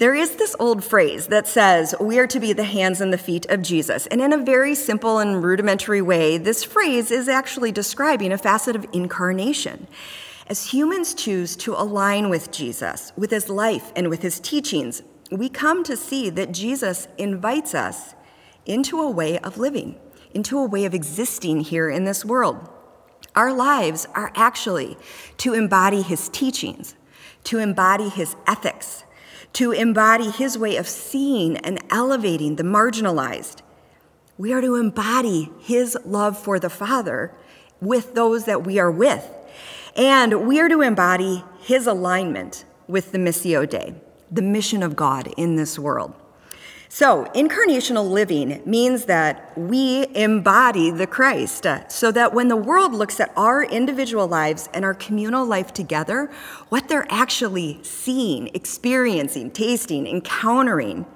There 0.00 0.14
is 0.14 0.36
this 0.36 0.56
old 0.58 0.82
phrase 0.82 1.26
that 1.26 1.46
says, 1.46 1.94
We 2.00 2.18
are 2.18 2.26
to 2.28 2.40
be 2.40 2.54
the 2.54 2.64
hands 2.64 3.02
and 3.02 3.12
the 3.12 3.18
feet 3.18 3.44
of 3.50 3.60
Jesus. 3.60 4.06
And 4.06 4.22
in 4.22 4.32
a 4.32 4.42
very 4.42 4.74
simple 4.74 5.18
and 5.18 5.44
rudimentary 5.44 6.00
way, 6.00 6.38
this 6.38 6.64
phrase 6.64 7.10
is 7.10 7.28
actually 7.28 7.70
describing 7.70 8.32
a 8.32 8.38
facet 8.38 8.74
of 8.74 8.86
incarnation. 8.94 9.86
As 10.46 10.72
humans 10.72 11.12
choose 11.12 11.54
to 11.56 11.74
align 11.74 12.30
with 12.30 12.50
Jesus, 12.50 13.12
with 13.14 13.30
his 13.30 13.50
life, 13.50 13.92
and 13.94 14.08
with 14.08 14.22
his 14.22 14.40
teachings, 14.40 15.02
we 15.30 15.50
come 15.50 15.84
to 15.84 15.98
see 15.98 16.30
that 16.30 16.52
Jesus 16.52 17.06
invites 17.18 17.74
us 17.74 18.14
into 18.64 19.02
a 19.02 19.10
way 19.10 19.38
of 19.40 19.58
living 19.58 19.96
into 20.32 20.58
a 20.58 20.66
way 20.66 20.84
of 20.84 20.94
existing 20.94 21.60
here 21.60 21.90
in 21.90 22.04
this 22.04 22.24
world. 22.24 22.68
Our 23.34 23.52
lives 23.52 24.06
are 24.14 24.32
actually 24.34 24.96
to 25.38 25.54
embody 25.54 26.02
his 26.02 26.28
teachings, 26.28 26.94
to 27.44 27.58
embody 27.58 28.08
his 28.08 28.36
ethics, 28.46 29.04
to 29.54 29.72
embody 29.72 30.30
his 30.30 30.56
way 30.56 30.76
of 30.76 30.88
seeing 30.88 31.56
and 31.58 31.82
elevating 31.90 32.56
the 32.56 32.62
marginalized. 32.62 33.62
We 34.38 34.52
are 34.52 34.60
to 34.60 34.76
embody 34.76 35.50
his 35.60 35.98
love 36.04 36.38
for 36.38 36.58
the 36.58 36.70
Father 36.70 37.34
with 37.80 38.14
those 38.14 38.44
that 38.44 38.64
we 38.64 38.78
are 38.78 38.90
with. 38.90 39.28
And 39.96 40.46
we 40.46 40.60
are 40.60 40.68
to 40.68 40.80
embody 40.80 41.44
his 41.60 41.86
alignment 41.86 42.64
with 42.86 43.12
the 43.12 43.18
Missio 43.18 43.68
Dei, 43.68 43.94
the 44.30 44.42
mission 44.42 44.82
of 44.82 44.96
God 44.96 45.32
in 45.36 45.56
this 45.56 45.78
world. 45.78 46.14
So, 46.92 47.26
incarnational 47.36 48.10
living 48.10 48.62
means 48.66 49.04
that 49.04 49.56
we 49.56 50.08
embody 50.12 50.90
the 50.90 51.06
Christ, 51.06 51.64
uh, 51.64 51.86
so 51.86 52.10
that 52.10 52.34
when 52.34 52.48
the 52.48 52.56
world 52.56 52.92
looks 52.92 53.20
at 53.20 53.32
our 53.36 53.62
individual 53.62 54.26
lives 54.26 54.68
and 54.74 54.84
our 54.84 54.94
communal 54.94 55.46
life 55.46 55.72
together, 55.72 56.32
what 56.68 56.88
they're 56.88 57.06
actually 57.08 57.78
seeing, 57.84 58.48
experiencing, 58.54 59.52
tasting, 59.52 60.08
encountering 60.08 61.06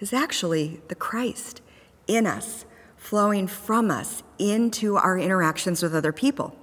is 0.00 0.12
actually 0.12 0.82
the 0.88 0.94
Christ 0.94 1.62
in 2.06 2.26
us, 2.26 2.66
flowing 2.98 3.46
from 3.46 3.90
us 3.90 4.22
into 4.38 4.96
our 4.96 5.18
interactions 5.18 5.82
with 5.82 5.94
other 5.94 6.12
people. 6.12 6.54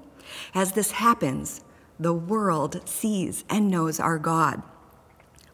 As 0.54 0.74
this 0.74 0.92
happens, 0.92 1.64
the 2.00 2.14
world 2.14 2.88
sees 2.88 3.46
and 3.50 3.72
knows 3.72 4.00
our 4.00 4.20
God. 4.20 4.62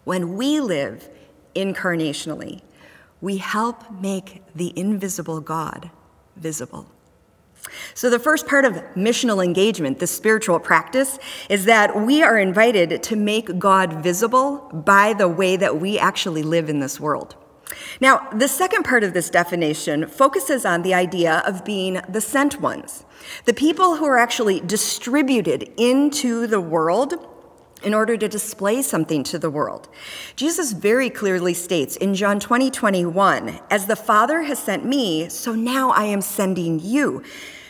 When 0.03 0.35
we 0.35 0.59
live 0.59 1.09
incarnationally, 1.55 2.61
we 3.21 3.37
help 3.37 3.89
make 3.91 4.43
the 4.55 4.77
invisible 4.77 5.41
God 5.41 5.91
visible. 6.35 6.87
So, 7.93 8.09
the 8.09 8.19
first 8.19 8.47
part 8.47 8.65
of 8.65 8.75
missional 8.95 9.43
engagement, 9.43 9.99
the 9.99 10.07
spiritual 10.07 10.59
practice, 10.59 11.19
is 11.49 11.65
that 11.65 11.95
we 11.95 12.23
are 12.23 12.37
invited 12.37 13.03
to 13.03 13.15
make 13.15 13.59
God 13.59 14.01
visible 14.01 14.69
by 14.73 15.13
the 15.13 15.27
way 15.27 15.57
that 15.57 15.79
we 15.79 15.99
actually 15.99 16.41
live 16.41 16.69
in 16.69 16.79
this 16.79 16.99
world. 16.99 17.35
Now, 18.01 18.27
the 18.31 18.47
second 18.47 18.83
part 18.83 19.03
of 19.03 19.13
this 19.13 19.29
definition 19.29 20.07
focuses 20.07 20.65
on 20.65 20.81
the 20.81 20.93
idea 20.93 21.43
of 21.45 21.65
being 21.65 22.01
the 22.07 22.21
sent 22.21 22.61
ones, 22.61 23.05
the 23.45 23.53
people 23.53 23.97
who 23.97 24.05
are 24.05 24.17
actually 24.17 24.59
distributed 24.61 25.71
into 25.77 26.47
the 26.47 26.61
world 26.61 27.13
in 27.83 27.93
order 27.93 28.17
to 28.17 28.27
display 28.27 28.81
something 28.81 29.23
to 29.23 29.39
the 29.39 29.49
world. 29.49 29.87
Jesus 30.35 30.73
very 30.73 31.09
clearly 31.09 31.53
states 31.53 31.95
in 31.97 32.13
John 32.13 32.39
20, 32.39 32.71
21, 32.71 33.59
As 33.69 33.85
the 33.87 33.95
Father 33.95 34.43
has 34.43 34.59
sent 34.59 34.85
me, 34.85 35.29
so 35.29 35.53
now 35.55 35.91
I 35.91 36.05
am 36.05 36.21
sending 36.21 36.79
you. 36.79 37.23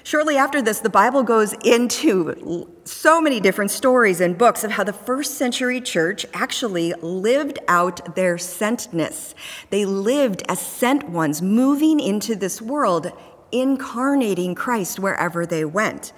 Shortly 0.03 0.37
after 0.37 0.61
this, 0.61 0.79
the 0.79 0.89
Bible 0.89 1.21
goes 1.21 1.53
into 1.63 2.67
so 2.83 3.21
many 3.21 3.39
different 3.39 3.69
stories 3.69 4.21
and 4.21 4.37
books 4.37 4.63
of 4.63 4.71
how 4.71 4.83
the 4.83 4.93
first 4.93 5.35
century 5.35 5.81
church 5.81 6.25
actually 6.33 6.93
lived 7.01 7.59
out 7.67 8.15
their 8.15 8.37
sentness. 8.37 9.35
They 9.69 9.85
lived 9.85 10.41
as 10.49 10.59
sent 10.59 11.09
ones, 11.09 11.43
moving 11.43 11.99
into 11.99 12.35
this 12.35 12.59
world, 12.59 13.11
incarnating 13.51 14.55
Christ 14.55 14.99
wherever 14.99 15.45
they 15.45 15.65
went. 15.65 16.11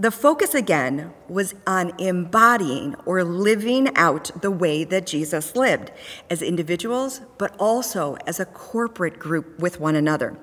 The 0.00 0.10
focus 0.10 0.54
again 0.54 1.12
was 1.28 1.54
on 1.66 1.92
embodying 2.00 2.94
or 3.04 3.22
living 3.22 3.94
out 3.96 4.30
the 4.40 4.50
way 4.50 4.82
that 4.84 5.06
Jesus 5.06 5.54
lived 5.54 5.92
as 6.30 6.40
individuals, 6.40 7.20
but 7.36 7.54
also 7.58 8.16
as 8.26 8.40
a 8.40 8.46
corporate 8.46 9.18
group 9.18 9.58
with 9.58 9.78
one 9.78 9.94
another. 9.94 10.38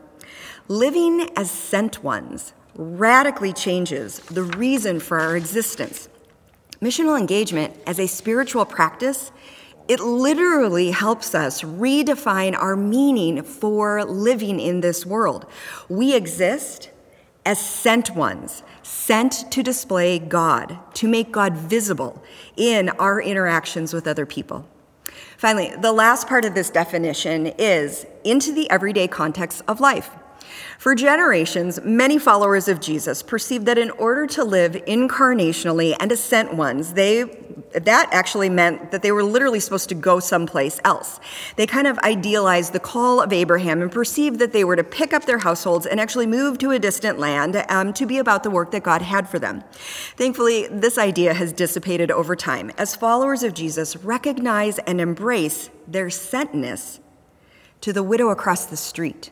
Living 0.68 1.32
as 1.36 1.50
sent 1.50 2.04
ones 2.04 2.54
radically 2.76 3.52
changes 3.52 4.20
the 4.20 4.44
reason 4.44 5.00
for 5.00 5.20
our 5.20 5.36
existence. 5.36 6.08
Missional 6.80 7.20
engagement 7.20 7.76
as 7.88 8.00
a 8.00 8.06
spiritual 8.06 8.64
practice, 8.64 9.32
it 9.88 10.00
literally 10.00 10.92
helps 10.92 11.34
us 11.34 11.64
redefine 11.64 12.56
our 12.56 12.76
meaning 12.76 13.42
for 13.42 14.06
living 14.06 14.60
in 14.60 14.82
this 14.82 15.04
world. 15.04 15.48
We 15.90 16.14
exist 16.14 16.92
as 17.48 17.58
sent 17.58 18.14
ones, 18.14 18.62
sent 18.88 19.52
to 19.52 19.62
display 19.62 20.18
God, 20.18 20.80
to 20.96 21.08
make 21.08 21.32
God 21.32 21.56
visible 21.58 22.24
in 22.56 22.90
our 22.90 23.22
interactions 23.22 23.94
with 23.94 24.08
other 24.08 24.26
people. 24.26 24.66
Finally, 25.38 25.76
the 25.82 25.92
last 25.92 26.28
part 26.28 26.46
of 26.46 26.56
this 26.56 26.70
definition 26.70 27.48
is 27.58 28.06
into 28.24 28.54
the 28.54 28.70
everyday 28.72 29.08
context 29.08 29.62
of 29.68 29.80
life. 29.80 30.10
For 30.78 30.96
generations, 30.96 31.80
many 31.84 32.20
followers 32.20 32.68
of 32.68 32.80
Jesus 32.80 33.24
perceived 33.24 33.66
that 33.66 33.78
in 33.78 33.92
order 33.92 34.28
to 34.28 34.44
live 34.44 34.74
incarnationally 34.74 35.96
and 36.00 36.12
as 36.12 36.20
sent 36.20 36.54
ones, 36.54 36.94
they 36.94 37.26
that 37.74 38.10
actually 38.12 38.50
meant 38.50 38.92
that 38.92 39.02
they 39.02 39.12
were 39.12 39.24
literally 39.24 39.60
supposed 39.60 39.90
to 39.90 39.96
go 39.96 40.20
someplace 40.20 40.80
else. 40.84 41.20
They 41.56 41.68
kind 41.68 41.88
of 41.88 41.98
idealized 42.00 42.74
the 42.74 42.80
call 42.80 43.22
of 43.22 43.34
Abraham 43.34 43.82
and 43.82 43.92
perceived 43.92 44.40
that 44.40 44.54
they 44.54 44.64
were 44.64 44.76
to 44.76 44.84
pick 44.84 45.14
up 45.14 45.26
their 45.26 45.40
households 45.40 45.86
and 45.86 46.00
actually 46.00 46.28
move 46.28 46.58
to 46.60 46.72
a 46.72 46.80
distant 46.80 47.20
land 47.20 47.64
um, 47.70 47.94
to 47.94 48.06
be 48.06 48.18
about 48.20 48.44
the 48.44 48.50
work 48.50 48.72
that 48.72 48.84
God 48.84 49.02
had 49.02 49.28
for 49.28 49.40
them. 49.40 49.64
Thankfully, 50.16 50.68
this 50.68 50.98
idea 50.98 51.34
has 51.34 51.52
dissipated 51.52 52.12
over 52.12 52.36
time 52.36 52.72
as 52.78 52.96
followers 52.96 53.44
of 53.44 53.54
Jesus 53.54 53.96
recognize 53.98 54.80
and 54.80 55.02
embrace 55.02 55.70
their 55.88 56.08
sentness 56.08 57.00
to 57.82 57.94
the 57.94 58.04
widow 58.04 58.30
across 58.30 58.66
the 58.66 58.78
street 58.78 59.32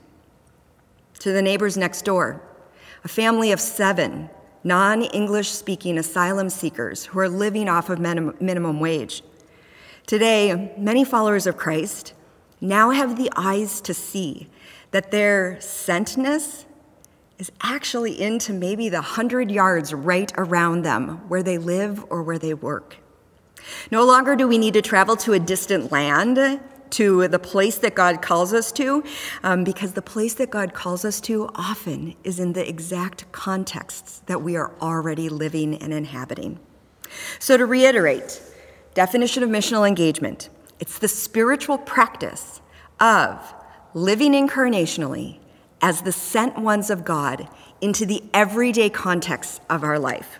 to 1.26 1.32
the 1.32 1.42
neighbors 1.42 1.76
next 1.76 2.06
door, 2.06 2.40
a 3.04 3.08
family 3.08 3.52
of 3.52 3.60
seven 3.60 4.30
non 4.64 5.02
English 5.02 5.50
speaking 5.50 5.98
asylum 5.98 6.52
seekers 6.52 7.06
who 7.06 7.18
are 7.18 7.28
living 7.28 7.68
off 7.68 7.90
of 7.90 8.00
minimum 8.00 8.80
wage. 8.80 9.24
Today, 10.06 10.72
many 10.78 11.04
followers 11.04 11.48
of 11.48 11.58
Christ 11.58 12.14
now 12.62 12.92
have 12.92 13.18
the 13.18 13.32
eyes 13.36 13.82
to 13.82 13.92
see 13.92 14.50
that 14.92 15.10
their 15.10 15.58
sentness 15.62 16.66
is 17.40 17.52
actually 17.60 18.22
into 18.22 18.54
maybe 18.54 18.88
the 18.88 19.02
hundred 19.02 19.50
yards 19.50 19.96
right 19.96 20.32
around 20.38 20.84
them 20.84 21.28
where 21.28 21.42
they 21.42 21.58
live 21.58 22.06
or 22.12 22.22
where 22.22 22.38
they 22.38 22.54
work. 22.54 22.98
No 23.90 24.06
longer 24.06 24.36
do 24.36 24.48
we 24.48 24.60
need 24.60 24.76
to 24.76 24.82
travel 24.84 25.16
to 25.16 25.34
a 25.34 25.40
distant 25.40 25.92
land 25.92 26.38
to 26.96 27.28
the 27.28 27.40
place 27.40 27.78
that 27.80 27.96
God 27.96 28.22
calls 28.22 28.54
us 28.54 28.72
to, 28.74 29.04
um, 29.44 29.64
because 29.64 29.94
the 29.94 30.02
place 30.02 30.34
that 30.36 30.50
God 30.50 30.74
calls 30.74 31.06
us 31.06 31.20
to 31.22 31.50
often 31.56 32.16
is 32.24 32.40
in 32.40 32.54
the 32.54 32.68
exact 32.68 33.32
contexts 33.32 34.22
that 34.28 34.42
we 34.42 34.56
are 34.56 34.72
already 34.82 35.30
living 35.30 35.76
and 35.76 35.94
inhabiting. 35.94 36.60
So, 37.40 37.58
to 37.58 37.66
reiterate, 37.66 38.42
definition 38.94 39.44
of 39.44 39.50
missional 39.50 39.88
engagement 39.88 40.50
it's 40.80 41.00
the 41.00 41.08
spiritual 41.08 41.78
practice 41.78 42.62
of 43.00 43.54
living 43.94 44.34
incarnationally 44.34 45.40
as 45.82 46.02
the 46.02 46.12
sent 46.12 46.58
ones 46.58 46.90
of 46.90 47.06
God 47.06 47.48
into 47.82 48.06
the 48.06 48.24
everyday 48.34 48.90
context 48.90 49.62
of 49.70 49.84
our 49.84 50.00
life. 50.00 50.40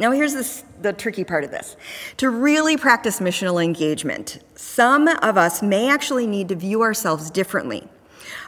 Now, 0.00 0.12
here's 0.12 0.34
this, 0.34 0.64
the 0.80 0.92
tricky 0.92 1.24
part 1.24 1.42
of 1.42 1.50
this. 1.50 1.76
To 2.18 2.30
really 2.30 2.76
practice 2.76 3.18
missional 3.18 3.62
engagement, 3.62 4.38
some 4.54 5.08
of 5.08 5.36
us 5.36 5.60
may 5.60 5.90
actually 5.90 6.26
need 6.26 6.48
to 6.50 6.54
view 6.54 6.82
ourselves 6.82 7.30
differently. 7.30 7.88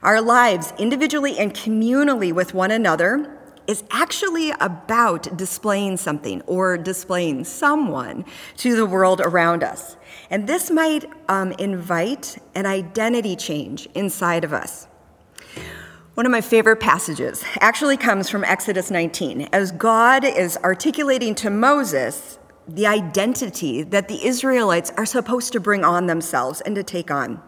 Our 0.03 0.20
lives, 0.20 0.72
individually 0.78 1.38
and 1.38 1.53
communally 1.53 2.32
with 2.32 2.55
one 2.55 2.70
another, 2.70 3.36
is 3.66 3.84
actually 3.90 4.51
about 4.61 5.36
displaying 5.36 5.96
something 5.96 6.42
or 6.42 6.78
displaying 6.78 7.44
someone 7.44 8.24
to 8.57 8.74
the 8.74 8.86
world 8.86 9.20
around 9.20 9.62
us. 9.62 9.96
And 10.28 10.46
this 10.46 10.70
might 10.70 11.05
um, 11.28 11.53
invite 11.53 12.38
an 12.55 12.66
identity 12.66 13.36
change 13.36 13.86
inside 13.94 14.44
of 14.44 14.53
us. 14.53 14.88
One 16.20 16.26
of 16.26 16.32
my 16.32 16.42
favorite 16.42 16.80
passages 16.80 17.42
actually 17.60 17.96
comes 17.96 18.28
from 18.28 18.44
Exodus 18.44 18.90
19, 18.90 19.48
as 19.54 19.72
God 19.72 20.22
is 20.22 20.58
articulating 20.58 21.34
to 21.36 21.48
Moses 21.48 22.38
the 22.68 22.86
identity 22.86 23.82
that 23.84 24.08
the 24.08 24.22
Israelites 24.26 24.92
are 24.98 25.06
supposed 25.06 25.54
to 25.54 25.60
bring 25.60 25.82
on 25.82 26.08
themselves 26.08 26.60
and 26.60 26.74
to 26.74 26.82
take 26.82 27.10
on. 27.10 27.40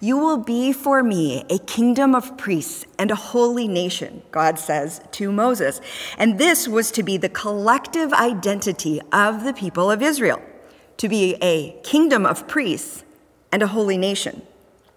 You 0.00 0.16
will 0.16 0.38
be 0.38 0.72
for 0.72 1.02
me 1.02 1.44
a 1.50 1.58
kingdom 1.58 2.14
of 2.14 2.38
priests 2.38 2.86
and 2.98 3.10
a 3.10 3.14
holy 3.14 3.68
nation, 3.68 4.22
God 4.30 4.58
says 4.58 5.02
to 5.10 5.30
Moses. 5.30 5.82
And 6.16 6.38
this 6.38 6.66
was 6.66 6.90
to 6.92 7.02
be 7.02 7.18
the 7.18 7.28
collective 7.28 8.14
identity 8.14 8.98
of 9.12 9.44
the 9.44 9.52
people 9.52 9.90
of 9.90 10.00
Israel, 10.00 10.40
to 10.96 11.08
be 11.10 11.36
a 11.42 11.78
kingdom 11.82 12.24
of 12.24 12.48
priests 12.48 13.04
and 13.52 13.62
a 13.62 13.66
holy 13.66 13.98
nation. 13.98 14.40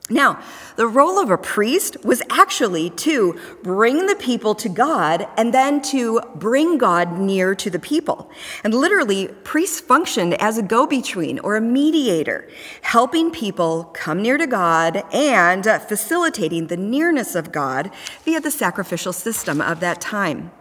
Now, 0.10 0.42
the 0.76 0.88
role 0.88 1.20
of 1.20 1.30
a 1.30 1.38
priest 1.38 2.04
was 2.04 2.24
actually 2.32 2.90
to 2.92 3.40
bring 3.62 4.08
the 4.08 4.16
people 4.16 4.56
to 4.56 4.68
God 4.68 5.28
and 5.38 5.54
then 5.54 5.82
to 5.84 6.22
bring 6.36 6.80
God 6.80 7.20
near 7.20 7.54
to 7.56 7.70
the 7.70 7.78
people. 7.78 8.32
And 8.64 8.74
literally, 8.74 9.28
priests 9.44 9.80
functioned 9.80 10.34
as 10.42 10.58
a 10.58 10.64
go 10.64 10.88
between 10.88 11.38
or 11.40 11.56
a 11.56 11.62
mediator, 11.62 12.50
helping 12.82 13.30
people 13.30 13.84
come 13.94 14.22
near 14.22 14.38
to 14.38 14.48
God 14.48 15.04
and 15.14 15.68
uh, 15.68 15.78
facilitating 15.78 16.68
the 16.68 16.78
nearness 16.78 17.36
of 17.36 17.52
God 17.52 17.92
via 18.26 18.40
the 18.40 18.52
sacrificial 18.52 19.14
system 19.14 19.62
of 19.62 19.80
that 19.82 20.02
time. 20.02 20.52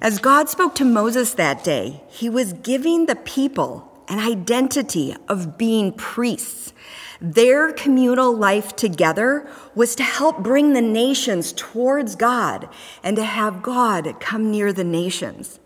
As 0.00 0.18
God 0.18 0.48
spoke 0.48 0.74
to 0.76 0.84
Moses 0.84 1.34
that 1.34 1.62
day, 1.62 2.02
he 2.08 2.28
was 2.28 2.54
giving 2.54 3.06
the 3.06 3.16
people 3.16 3.92
an 4.08 4.18
identity 4.18 5.14
of 5.28 5.56
being 5.56 5.92
priests. 5.92 6.72
Their 7.22 7.72
communal 7.72 8.36
life 8.36 8.74
together 8.74 9.48
was 9.76 9.94
to 9.94 10.02
help 10.02 10.42
bring 10.42 10.72
the 10.72 10.82
nations 10.82 11.52
towards 11.52 12.16
God 12.16 12.68
and 13.04 13.16
to 13.16 13.22
have 13.22 13.62
God 13.62 14.16
come 14.18 14.50
near 14.50 14.72
the 14.72 14.82
nations. 14.82 15.60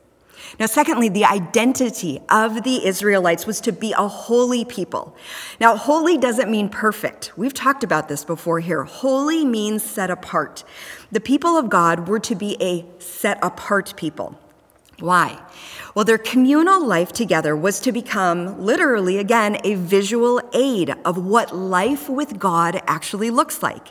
Now, 0.61 0.67
secondly, 0.67 1.09
the 1.09 1.25
identity 1.25 2.21
of 2.29 2.63
the 2.63 2.87
Israelites 2.87 3.47
was 3.47 3.61
to 3.63 3.73
be 3.73 3.93
a 3.93 4.07
holy 4.07 4.67
people. 4.67 5.17
Now, 5.59 5.77
holy 5.77 6.19
doesn't 6.19 6.51
mean 6.51 6.69
perfect. 6.69 7.33
We've 7.39 7.55
talked 7.55 7.83
about 7.83 8.09
this 8.09 8.23
before 8.23 8.61
here. 8.61 8.85
Holy 8.85 9.45
means 9.47 9.83
set 9.83 10.11
apart. 10.11 10.63
The 11.11 11.21
people 11.21 11.57
of 11.57 11.71
God 11.71 12.07
were 12.07 12.21
to 12.21 12.35
be 12.35 12.59
a 12.61 12.85
set 13.01 13.39
apart 13.43 13.95
people. 13.97 14.39
Why? 15.01 15.39
Well, 15.95 16.07
their 16.07 16.19
communal 16.19 16.85
life 16.87 17.13
together 17.13 17.55
was 17.55 17.81
to 17.81 17.93
become 17.93 18.61
literally, 18.61 19.19
again, 19.19 19.59
a 19.63 19.75
visual 19.75 20.41
aid 20.55 20.95
of 21.05 21.19
what 21.19 21.55
life 21.55 22.09
with 22.09 22.39
God 22.39 22.83
actually 22.87 23.31
looks 23.31 23.63
like. 23.63 23.89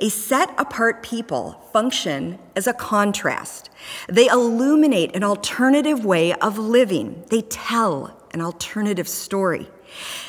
A 0.00 0.08
set 0.08 0.50
apart 0.58 1.02
people 1.02 1.68
function 1.72 2.40
as 2.56 2.66
a 2.66 2.72
contrast. 2.72 3.70
They 4.08 4.26
illuminate 4.26 5.14
an 5.14 5.22
alternative 5.22 6.04
way 6.04 6.32
of 6.34 6.58
living, 6.58 7.24
they 7.30 7.42
tell 7.42 8.20
an 8.32 8.40
alternative 8.40 9.08
story. 9.08 9.68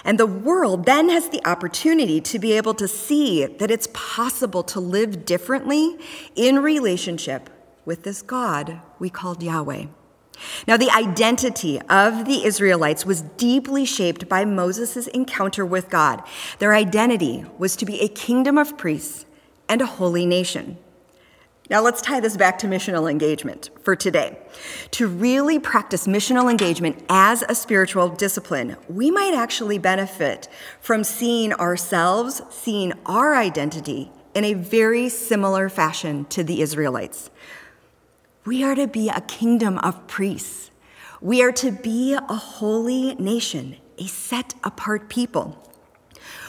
And 0.06 0.20
the 0.20 0.28
world 0.28 0.86
then 0.86 1.10
has 1.10 1.30
the 1.30 1.46
opportunity 1.46 2.22
to 2.22 2.40
be 2.40 2.54
able 2.54 2.74
to 2.76 2.88
see 2.88 3.46
that 3.46 3.72
it's 3.72 3.90
possible 3.94 4.64
to 4.64 4.80
live 4.80 5.26
differently 5.26 5.98
in 6.36 6.60
relationship 6.60 7.50
with 7.84 8.04
this 8.04 8.22
God 8.22 8.80
we 9.00 9.10
called 9.10 9.44
Yahweh. 9.44 9.88
Now, 10.68 10.78
the 10.78 10.92
identity 10.92 11.80
of 11.90 12.26
the 12.26 12.46
Israelites 12.46 13.06
was 13.06 13.22
deeply 13.22 13.86
shaped 13.86 14.30
by 14.30 14.46
Moses' 14.46 15.08
encounter 15.08 15.66
with 15.66 15.90
God. 15.90 16.24
Their 16.60 16.74
identity 16.74 17.46
was 17.58 17.76
to 17.78 17.86
be 17.86 18.02
a 18.02 18.08
kingdom 18.08 18.58
of 18.58 18.78
priests 18.78 19.26
and 19.68 19.82
a 19.82 19.86
holy 19.86 20.26
nation. 20.26 20.78
Now, 21.70 21.82
let's 21.82 22.02
tie 22.02 22.20
this 22.20 22.36
back 22.36 22.58
to 22.60 22.68
missional 22.68 23.10
engagement 23.10 23.70
for 23.84 23.96
today. 23.96 24.40
To 24.92 25.08
really 25.08 25.60
practice 25.60 26.08
missional 26.08 26.50
engagement 26.50 27.04
as 27.10 27.44
a 27.48 27.54
spiritual 27.54 28.10
discipline, 28.10 28.76
we 28.88 29.12
might 29.12 29.36
actually 29.36 29.78
benefit 29.78 30.48
from 30.82 31.04
seeing 31.04 31.54
ourselves, 31.54 32.42
seeing 32.50 32.94
our 33.06 33.36
identity 33.36 34.12
in 34.34 34.46
a 34.46 34.56
very 34.56 35.10
similar 35.10 35.70
fashion 35.70 36.26
to 36.26 36.44
the 36.44 36.62
Israelites. 36.62 37.30
We 38.46 38.64
are 38.64 38.76
to 38.76 38.88
be 38.88 39.10
a 39.10 39.22
kingdom 39.22 39.78
of 39.80 40.08
priests. 40.08 40.72
We 41.22 41.44
are 41.44 41.52
to 41.52 41.72
be 41.72 42.14
a 42.14 42.36
holy 42.36 43.16
nation, 43.16 43.76
a 43.98 44.08
set 44.08 44.54
apart 44.64 45.10
people. 45.10 45.58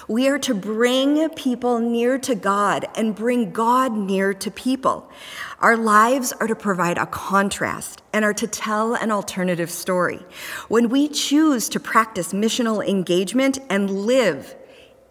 We 0.07 0.29
are 0.29 0.39
to 0.41 0.55
bring 0.55 1.29
people 1.31 1.81
near 1.81 2.19
to 2.19 2.35
God 2.35 2.87
and 2.97 3.15
bring 3.15 3.53
God 3.53 3.93
near 3.93 4.33
to 4.35 4.51
people. 4.51 5.11
Our 5.61 5.77
lives 5.77 6.33
are 6.33 6.47
to 6.47 6.55
provide 6.55 6.99
a 6.99 7.07
contrast 7.07 8.03
and 8.13 8.25
are 8.25 8.35
to 8.35 8.47
tell 8.47 8.95
an 8.95 9.11
alternative 9.11 9.71
story. 9.71 10.21
When 10.69 10.89
we 10.89 11.09
choose 11.09 11.69
to 11.71 11.81
practice 11.81 12.33
missional 12.33 12.87
engagement 12.87 13.59
and 13.69 13.91
live 13.91 14.55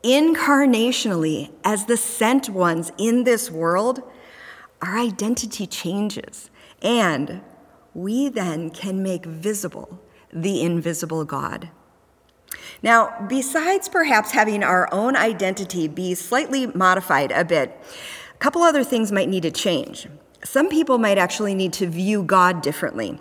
incarnationally 0.04 1.52
as 1.64 1.86
the 1.86 1.98
sent 1.98 2.50
ones 2.50 2.92
in 2.98 3.26
this 3.26 3.52
world, 3.52 4.02
our 4.82 4.98
identity 4.98 5.68
changes. 5.68 6.49
And 6.82 7.42
we 7.94 8.30
then 8.30 8.70
can 8.70 9.04
make 9.04 9.26
visible 9.26 10.00
the 10.32 10.62
invisible 10.62 11.26
God. 11.26 11.70
Now, 12.82 13.26
besides 13.28 13.90
perhaps 13.90 14.32
having 14.32 14.64
our 14.64 14.88
own 14.94 15.16
identity 15.16 15.88
be 15.88 16.16
slightly 16.16 16.68
modified 16.68 17.32
a 17.32 17.44
bit, 17.44 17.78
a 18.34 18.38
couple 18.38 18.62
other 18.62 18.84
things 18.84 19.12
might 19.12 19.30
need 19.30 19.44
to 19.44 19.52
change. 19.52 20.08
Some 20.44 20.70
people 20.70 20.98
might 20.98 21.18
actually 21.18 21.56
need 21.56 21.74
to 21.74 21.88
view 21.88 22.24
God 22.24 22.62
differently. 22.62 23.20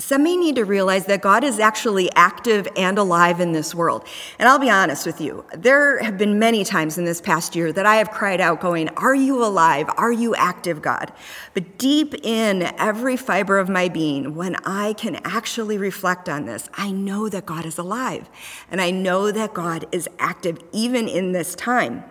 Some 0.00 0.22
may 0.22 0.36
need 0.36 0.56
to 0.56 0.64
realize 0.64 1.04
that 1.06 1.20
God 1.20 1.44
is 1.44 1.58
actually 1.58 2.10
active 2.16 2.66
and 2.74 2.96
alive 2.96 3.38
in 3.38 3.52
this 3.52 3.74
world. 3.74 4.06
And 4.38 4.48
I'll 4.48 4.58
be 4.58 4.70
honest 4.70 5.04
with 5.04 5.20
you, 5.20 5.44
there 5.54 6.02
have 6.02 6.16
been 6.16 6.38
many 6.38 6.64
times 6.64 6.96
in 6.96 7.04
this 7.04 7.20
past 7.20 7.54
year 7.54 7.70
that 7.72 7.84
I 7.84 7.96
have 7.96 8.10
cried 8.10 8.40
out, 8.40 8.60
going, 8.60 8.88
Are 8.96 9.14
you 9.14 9.44
alive? 9.44 9.90
Are 9.96 10.10
you 10.10 10.34
active, 10.34 10.80
God? 10.80 11.12
But 11.52 11.76
deep 11.76 12.14
in 12.22 12.62
every 12.78 13.16
fiber 13.16 13.58
of 13.58 13.68
my 13.68 13.88
being, 13.88 14.34
when 14.34 14.56
I 14.64 14.94
can 14.94 15.16
actually 15.16 15.76
reflect 15.76 16.28
on 16.28 16.46
this, 16.46 16.68
I 16.74 16.90
know 16.90 17.28
that 17.28 17.44
God 17.44 17.66
is 17.66 17.76
alive. 17.76 18.28
And 18.70 18.80
I 18.80 18.90
know 18.90 19.30
that 19.30 19.52
God 19.52 19.86
is 19.92 20.08
active 20.18 20.58
even 20.72 21.08
in 21.08 21.32
this 21.32 21.54
time. 21.54 22.04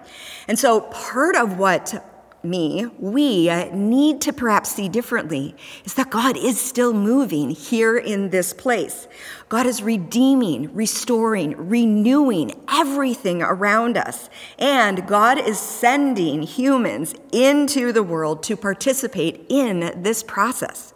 And 0.48 0.60
so 0.60 0.82
part 0.82 1.36
of 1.36 1.58
what 1.58 2.06
me, 2.44 2.86
we 3.00 3.50
uh, 3.50 3.70
need 3.74 4.22
to 4.22 4.34
perhaps 4.34 4.72
see 4.72 4.90
differently 4.90 5.56
is 5.86 5.94
that 5.96 6.10
God 6.10 6.38
is 6.38 6.60
still 6.60 6.94
moving 6.94 7.50
here 7.50 7.98
in 7.98 8.30
this 8.30 8.54
place. 8.54 9.08
God 9.50 9.66
is 9.66 9.82
redeeming, 9.82 10.74
restoring, 10.74 11.56
renewing 11.58 12.54
everything 12.70 13.42
around 13.42 13.98
us. 13.98 14.30
And 14.58 15.08
God 15.08 15.38
is 15.38 15.60
sending 15.60 16.44
humans 16.44 17.14
into 17.32 17.92
the 17.92 18.04
world 18.04 18.44
to 18.44 18.56
participate 18.56 19.46
in 19.50 20.02
this 20.02 20.24
process. 20.24 20.94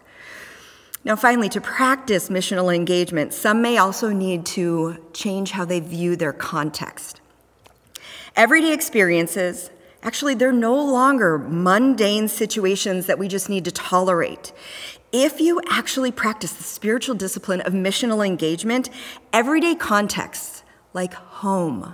Now, 1.05 1.17
finally, 1.17 1.49
to 1.49 1.59
practice 1.59 2.29
missional 2.29 2.73
engagement, 2.73 3.33
some 3.33 3.61
may 3.61 3.77
also 3.77 4.11
need 4.11 4.45
to 4.47 5.05
change 5.11 5.51
how 5.51 5.65
they 5.65 5.81
view 5.81 6.15
their 6.15 6.31
context. 6.31 7.19
Everyday 8.35 8.73
experiences, 8.73 9.69
Actually, 10.03 10.33
they're 10.33 10.51
no 10.51 10.75
longer 10.75 11.37
mundane 11.37 12.27
situations 12.27 13.05
that 13.05 13.17
we 13.17 13.29
just 13.29 13.49
need 13.49 13.63
to 13.63 13.71
tolerate. 13.71 14.51
If 15.13 15.39
you 15.39 15.61
actually 15.69 16.11
practice 16.11 16.51
the 16.51 16.63
spiritual 16.63 17.15
discipline 17.15 17.61
of 17.61 17.71
missional 17.71 18.25
engagement, 18.25 18.89
everyday 19.31 19.75
contexts 19.75 20.63
like 20.93 21.13
home, 21.13 21.93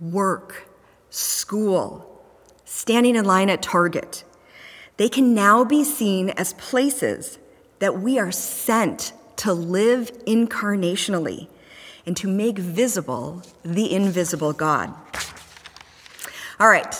work, 0.00 0.68
school, 1.08 2.20
standing 2.64 3.14
in 3.14 3.24
line 3.24 3.48
at 3.48 3.62
Target, 3.62 4.24
they 4.96 5.08
can 5.08 5.32
now 5.32 5.64
be 5.64 5.84
seen 5.84 6.30
as 6.30 6.52
places 6.54 7.38
that 7.78 8.00
we 8.00 8.18
are 8.18 8.32
sent 8.32 9.12
to 9.36 9.52
live 9.52 10.12
incarnationally 10.24 11.48
and 12.04 12.16
to 12.16 12.26
make 12.26 12.58
visible 12.58 13.42
the 13.62 13.92
invisible 13.92 14.52
God. 14.52 14.92
All 16.58 16.68
right, 16.68 16.94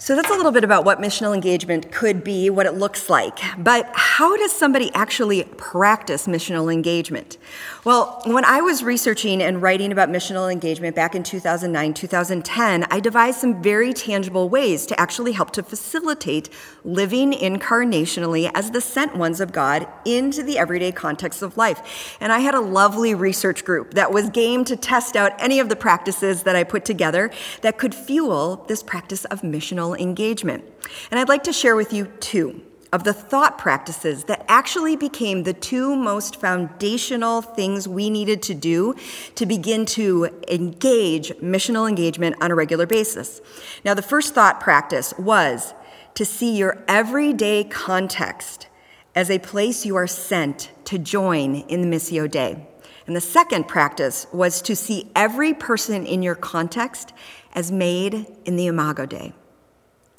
so 0.00 0.16
that's 0.16 0.30
a 0.30 0.34
little 0.34 0.50
bit 0.50 0.64
about 0.64 0.86
what 0.86 0.98
missional 0.98 1.34
engagement 1.34 1.92
could 1.92 2.24
be, 2.24 2.48
what 2.48 2.64
it 2.64 2.72
looks 2.72 3.10
like. 3.10 3.38
But 3.58 3.86
how 3.92 4.34
does 4.38 4.50
somebody 4.50 4.90
actually 4.94 5.44
practice 5.58 6.26
missional 6.26 6.72
engagement? 6.72 7.36
Well, 7.84 8.22
when 8.24 8.46
I 8.46 8.62
was 8.62 8.82
researching 8.82 9.42
and 9.42 9.60
writing 9.60 9.92
about 9.92 10.08
missional 10.08 10.50
engagement 10.50 10.96
back 10.96 11.14
in 11.14 11.22
2009, 11.22 11.92
2010, 11.92 12.86
I 12.90 12.98
devised 12.98 13.40
some 13.40 13.62
very 13.62 13.92
tangible 13.92 14.48
ways 14.48 14.86
to 14.86 14.98
actually 14.98 15.32
help 15.32 15.50
to 15.50 15.62
facilitate 15.62 16.48
living 16.82 17.32
incarnationally 17.32 18.50
as 18.54 18.70
the 18.70 18.80
sent 18.80 19.16
ones 19.16 19.38
of 19.38 19.52
God 19.52 19.86
into 20.06 20.42
the 20.42 20.56
everyday 20.56 20.92
context 20.92 21.42
of 21.42 21.58
life. 21.58 22.16
And 22.22 22.32
I 22.32 22.38
had 22.38 22.54
a 22.54 22.60
lovely 22.60 23.14
research 23.14 23.66
group 23.66 23.92
that 23.92 24.12
was 24.12 24.30
game 24.30 24.64
to 24.64 24.76
test 24.76 25.14
out 25.14 25.32
any 25.38 25.60
of 25.60 25.68
the 25.68 25.76
practices 25.76 26.44
that 26.44 26.56
I 26.56 26.64
put 26.64 26.86
together 26.86 27.30
that 27.60 27.76
could 27.76 27.94
fuel 27.94 28.64
this 28.66 28.82
practice 28.82 29.26
of 29.26 29.42
missional 29.42 29.89
engagement. 29.94 30.64
And 31.10 31.18
I'd 31.18 31.28
like 31.28 31.44
to 31.44 31.52
share 31.52 31.76
with 31.76 31.92
you 31.92 32.06
two 32.20 32.62
of 32.92 33.04
the 33.04 33.12
thought 33.12 33.56
practices 33.56 34.24
that 34.24 34.44
actually 34.48 34.96
became 34.96 35.44
the 35.44 35.52
two 35.52 35.94
most 35.94 36.40
foundational 36.40 37.40
things 37.40 37.86
we 37.86 38.10
needed 38.10 38.42
to 38.42 38.54
do 38.54 38.94
to 39.36 39.46
begin 39.46 39.86
to 39.86 40.28
engage 40.48 41.30
missional 41.36 41.88
engagement 41.88 42.36
on 42.40 42.50
a 42.50 42.54
regular 42.54 42.86
basis. 42.86 43.40
Now, 43.84 43.94
the 43.94 44.02
first 44.02 44.34
thought 44.34 44.60
practice 44.60 45.14
was 45.18 45.72
to 46.14 46.24
see 46.24 46.56
your 46.56 46.82
everyday 46.88 47.64
context 47.64 48.66
as 49.14 49.30
a 49.30 49.38
place 49.38 49.86
you 49.86 49.96
are 49.96 50.06
sent 50.06 50.70
to 50.84 50.98
join 50.98 51.56
in 51.56 51.82
the 51.82 51.96
Missio 51.96 52.28
Dei. 52.30 52.66
And 53.06 53.16
the 53.16 53.20
second 53.20 53.66
practice 53.66 54.26
was 54.32 54.62
to 54.62 54.76
see 54.76 55.10
every 55.16 55.54
person 55.54 56.06
in 56.06 56.22
your 56.22 56.34
context 56.34 57.12
as 57.54 57.72
made 57.72 58.26
in 58.44 58.56
the 58.56 58.66
Imago 58.66 59.06
Dei. 59.06 59.32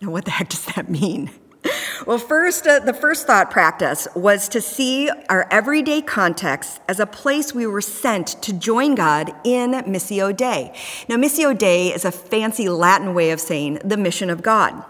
Now, 0.01 0.09
what 0.09 0.25
the 0.25 0.31
heck 0.31 0.49
does 0.49 0.65
that 0.65 0.89
mean? 0.89 1.29
Well, 2.07 2.17
first, 2.17 2.65
uh, 2.65 2.79
the 2.79 2.93
first 2.93 3.27
thought 3.27 3.51
practice 3.51 4.07
was 4.15 4.49
to 4.49 4.59
see 4.59 5.11
our 5.29 5.47
everyday 5.51 6.01
context 6.01 6.79
as 6.87 6.99
a 6.99 7.05
place 7.05 7.53
we 7.53 7.67
were 7.67 7.81
sent 7.81 8.41
to 8.41 8.51
join 8.51 8.95
God 8.95 9.31
in 9.43 9.73
Missio 9.73 10.35
Dei. 10.35 10.73
Now, 11.07 11.17
Missio 11.17 11.55
Dei 11.55 11.93
is 11.93 12.03
a 12.03 12.11
fancy 12.11 12.67
Latin 12.67 13.13
way 13.13 13.29
of 13.29 13.39
saying 13.39 13.79
the 13.85 13.97
mission 13.97 14.31
of 14.31 14.41
God. 14.41 14.83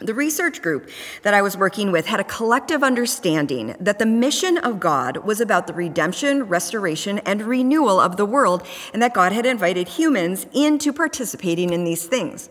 The 0.00 0.12
research 0.12 0.60
group 0.60 0.90
that 1.22 1.32
I 1.32 1.40
was 1.40 1.56
working 1.56 1.92
with 1.92 2.06
had 2.06 2.20
a 2.20 2.24
collective 2.24 2.82
understanding 2.82 3.74
that 3.80 3.98
the 3.98 4.06
mission 4.06 4.58
of 4.58 4.80
God 4.80 5.18
was 5.18 5.40
about 5.40 5.66
the 5.66 5.74
redemption, 5.74 6.42
restoration, 6.44 7.18
and 7.20 7.42
renewal 7.42 7.98
of 7.98 8.18
the 8.18 8.26
world, 8.26 8.66
and 8.92 9.02
that 9.02 9.14
God 9.14 9.32
had 9.32 9.46
invited 9.46 9.88
humans 9.88 10.46
into 10.52 10.92
participating 10.92 11.72
in 11.72 11.84
these 11.84 12.06
things. 12.06 12.50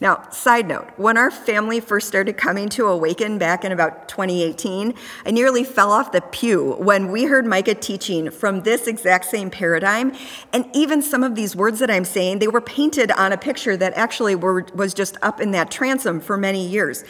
Now, 0.00 0.28
side 0.30 0.68
note, 0.68 0.88
when 0.96 1.16
our 1.16 1.30
family 1.30 1.80
first 1.80 2.06
started 2.06 2.36
coming 2.36 2.68
to 2.70 2.86
Awaken 2.86 3.38
back 3.38 3.64
in 3.64 3.72
about 3.72 4.08
2018, 4.08 4.94
I 5.24 5.30
nearly 5.30 5.64
fell 5.64 5.90
off 5.90 6.12
the 6.12 6.20
pew 6.20 6.74
when 6.74 7.10
we 7.10 7.24
heard 7.24 7.46
Micah 7.46 7.74
teaching 7.74 8.30
from 8.30 8.62
this 8.62 8.86
exact 8.86 9.24
same 9.24 9.50
paradigm. 9.50 10.12
And 10.52 10.66
even 10.74 11.00
some 11.00 11.22
of 11.22 11.34
these 11.34 11.56
words 11.56 11.78
that 11.78 11.90
I'm 11.90 12.04
saying, 12.04 12.40
they 12.40 12.48
were 12.48 12.60
painted 12.60 13.10
on 13.12 13.32
a 13.32 13.38
picture 13.38 13.76
that 13.76 13.94
actually 13.94 14.34
were, 14.34 14.66
was 14.74 14.92
just 14.92 15.16
up 15.22 15.40
in 15.40 15.52
that 15.52 15.70
transom 15.70 16.20
for 16.20 16.36
many 16.36 16.66
years. 16.66 17.02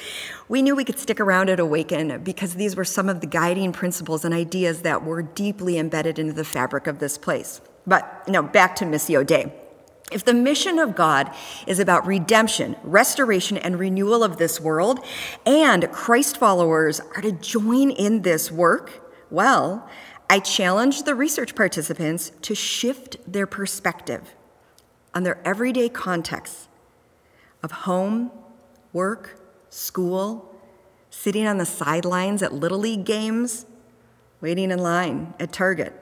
We 0.49 0.63
knew 0.63 0.77
we 0.77 0.85
could 0.85 0.99
stick 0.99 1.19
around 1.19 1.51
at 1.51 1.59
Awaken 1.59 2.23
because 2.23 2.55
these 2.55 2.77
were 2.77 2.85
some 2.85 3.09
of 3.09 3.21
the 3.21 3.27
guiding 3.27 3.73
principles 3.73 4.25
and 4.25 4.33
ideas 4.33 4.83
that 4.83 5.05
were 5.05 5.23
deeply 5.23 5.77
embedded 5.77 6.21
into 6.21 6.33
the 6.35 6.45
fabric 6.45 6.87
of 6.87 7.01
this 7.01 7.19
place. 7.19 7.61
But, 7.85 8.29
know, 8.29 8.43
back 8.43 8.77
to 8.77 8.85
Missio 8.85 9.27
Dei. 9.27 9.53
If 10.13 10.25
the 10.25 10.35
mission 10.35 10.79
of 10.79 10.95
God 10.95 11.35
is 11.67 11.81
about 11.81 12.07
redemption, 12.07 12.77
restoration, 12.85 13.57
and 13.57 13.79
renewal 13.79 14.23
of 14.23 14.37
this 14.37 14.61
world, 14.61 15.05
and 15.45 15.91
Christ 15.91 16.37
followers 16.37 17.01
are 17.01 17.23
to 17.23 17.33
join 17.33 17.91
in 17.91 18.23
this 18.23 18.53
work, 18.53 19.13
well, 19.31 19.89
I 20.31 20.39
challenge 20.39 21.03
the 21.03 21.15
research 21.15 21.57
participants 21.57 22.31
to 22.43 22.55
shift 22.55 23.17
their 23.31 23.47
perspective 23.47 24.35
on 25.13 25.25
their 25.25 25.41
everyday 25.45 25.89
contexts 25.89 26.69
of 27.63 27.73
home, 27.73 28.31
work, 28.93 29.41
school, 29.71 30.55
sitting 31.11 31.47
on 31.47 31.59
the 31.59 31.67
sidelines 31.67 32.43
at 32.43 32.53
Little 32.53 32.79
League 32.79 33.05
games, 33.05 33.67
waiting 34.41 34.71
in 34.71 34.79
line 34.79 35.35
at 35.41 35.53
Target. 35.53 35.93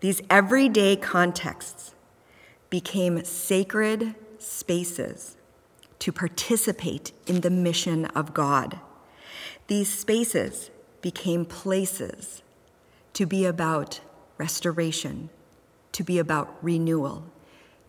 These 0.00 0.20
everyday 0.28 0.96
contexts 0.96 1.93
became 2.74 3.22
sacred 3.22 4.16
spaces 4.36 5.36
to 6.00 6.10
participate 6.10 7.12
in 7.24 7.40
the 7.42 7.48
mission 7.48 8.04
of 8.06 8.34
God. 8.34 8.80
These 9.68 9.96
spaces 9.96 10.72
became 11.00 11.44
places 11.44 12.42
to 13.12 13.26
be 13.26 13.44
about 13.44 14.00
restoration, 14.38 15.30
to 15.92 16.02
be 16.02 16.18
about 16.18 16.52
renewal, 16.62 17.22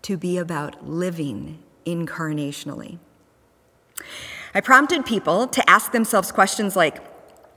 to 0.04 0.18
be 0.18 0.38
about 0.38 0.88
living 0.88 1.64
incarnationally. 1.88 3.00
I 4.54 4.62
prompted 4.62 5.04
people 5.04 5.48
to 5.48 5.68
ask 5.68 5.94
themselves 5.94 6.32
questions 6.32 6.76
like 6.76 7.02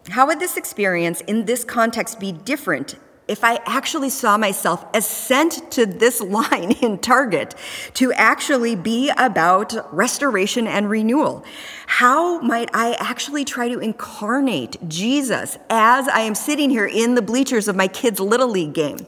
How 0.08 0.26
would 0.28 0.40
this 0.40 0.56
experience 0.56 1.20
in 1.26 1.44
this 1.44 1.62
context 1.62 2.20
be 2.20 2.32
different 2.32 2.96
if 3.28 3.44
I 3.44 3.60
actually 3.66 4.10
saw 4.10 4.38
myself 4.38 4.84
as 4.94 5.06
sent 5.06 5.70
to 5.72 5.86
this 5.86 6.20
line 6.38 6.72
in 6.72 6.98
Target 6.98 7.54
to 7.94 8.12
actually 8.14 8.74
be 8.74 9.10
about 9.16 9.94
restoration 9.94 10.66
and 10.66 10.90
renewal? 10.90 11.44
How 11.86 12.40
might 12.40 12.70
I 12.74 12.94
actually 12.94 13.44
try 13.44 13.68
to 13.68 13.78
incarnate 13.78 14.76
Jesus 14.88 15.58
as 15.70 16.08
I 16.08 16.20
am 16.20 16.34
sitting 16.34 16.70
here 16.70 16.86
in 16.86 17.14
the 17.14 17.22
bleachers 17.22 17.68
of 17.68 17.76
my 17.76 17.86
kids' 17.86 18.18
Little 18.18 18.48
League 18.48 18.72
game? 18.72 19.06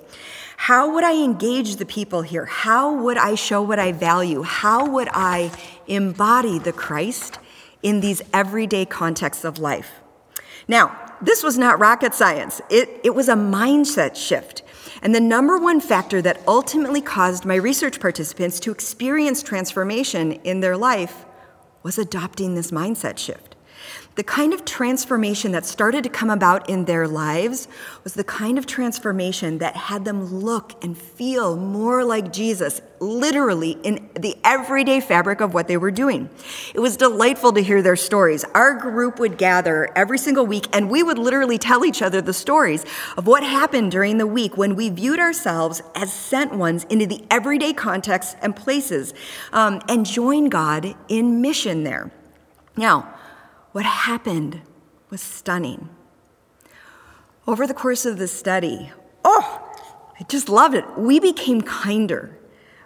How 0.57 0.93
would 0.93 1.05
I 1.05 1.15
engage 1.15 1.77
the 1.77 1.87
people 1.87 2.21
here? 2.21 2.45
How 2.45 2.95
would 2.95 3.17
I 3.17 3.35
show 3.35 3.63
what 3.63 3.79
I 3.79 3.93
value? 3.93 4.43
How 4.43 4.87
would 4.87 5.09
I 5.11 5.51
embody 5.87 6.59
the 6.59 6.73
Christ 6.73 7.39
in 7.83 8.01
these 8.01 8.21
everyday 8.35 8.85
contexts 8.85 9.43
of 9.43 9.59
life? 9.59 9.91
Now, 10.69 11.10
this 11.23 11.43
was 11.43 11.59
not 11.59 11.79
rocket 11.79 12.15
science, 12.15 12.61
it, 12.71 13.01
it 13.05 13.15
was 13.15 13.29
a 13.29 13.35
mindset 13.35 14.17
shift. 14.17 14.63
And 15.03 15.15
the 15.15 15.21
number 15.21 15.57
one 15.57 15.81
factor 15.81 16.21
that 16.23 16.43
ultimately 16.47 17.01
caused 17.01 17.45
my 17.45 17.55
research 17.55 18.01
participants 18.01 18.61
to 18.61 18.71
experience 18.71 19.43
transformation 19.43 20.33
in 20.33 20.61
their 20.61 20.77
life 20.77 21.25
was 21.83 21.99
adopting 21.99 22.55
this 22.55 22.71
mindset 22.71 23.19
shift. 23.19 23.57
The 24.17 24.25
kind 24.25 24.53
of 24.53 24.65
transformation 24.65 25.53
that 25.53 25.65
started 25.65 26.03
to 26.03 26.11
come 26.11 26.31
about 26.31 26.69
in 26.69 26.85
their 26.85 27.07
lives 27.07 27.69
was 28.03 28.15
the 28.15 28.25
kind 28.25 28.59
of 28.59 28.67
transformation 28.67 29.59
that 29.59 29.77
had 29.77 30.05
them 30.05 30.25
look 30.41 30.83
and 30.83 30.99
feel 30.99 31.57
more 31.57 32.05
like 32.05 32.33
Jesus, 32.33 32.83
literally 32.99 33.79
in 33.85 34.11
the 34.19 34.37
everyday 34.43 35.01
fabric 35.01 35.41
of 35.41 35.55
what 35.55 35.69
they 35.69 35.77
were 35.77 35.93
doing. 35.93 36.29
It 36.75 36.81
was 36.81 36.97
delightful 36.97 37.53
to 37.53 37.63
hear 37.63 37.83
their 37.83 37.95
stories. 37.95 38.45
Our 38.53 38.75
group 38.75 39.21
would 39.21 39.39
gather 39.39 39.89
every 39.95 40.19
single 40.19 40.45
week, 40.45 40.67
and 40.73 40.91
we 40.91 41.05
would 41.05 41.19
literally 41.19 41.57
tell 41.57 41.85
each 41.85 42.03
other 42.03 42.21
the 42.21 42.35
stories 42.35 42.85
of 43.17 43.29
what 43.29 43.45
happened 43.45 43.93
during 43.93 44.19
the 44.19 44.27
week 44.27 44.57
when 44.57 44.75
we 44.75 44.89
viewed 44.91 45.21
ourselves 45.21 45.83
as 45.95 46.13
sent 46.13 46.53
ones 46.53 46.85
into 46.91 47.07
the 47.07 47.25
everyday 47.31 47.73
contexts 47.73 48.35
and 48.43 48.57
places 48.57 49.15
um, 49.53 49.81
and 49.89 50.05
join 50.05 50.49
God 50.49 50.97
in 51.09 51.41
mission 51.41 51.85
there. 51.85 52.11
Now, 52.77 53.15
what 53.73 53.85
happened 53.85 54.63
was 55.11 55.21
stunning. 55.21 55.89
Over 57.47 57.67
the 57.67 57.75
course 57.75 58.05
of 58.05 58.19
the 58.19 58.29
study, 58.29 58.93
oh, 59.25 59.69
I 60.19 60.25
just 60.25 60.49
loved 60.49 60.75
it. 60.75 60.85
We 60.99 61.21
became 61.21 61.63
kinder, 61.63 62.39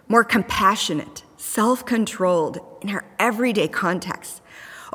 more 0.07 0.23
compassionate, 0.23 1.23
self 1.37 1.85
controlled 1.85 2.59
in 2.81 2.89
our 2.89 3.05
everyday 3.19 3.67
context. 3.67 4.41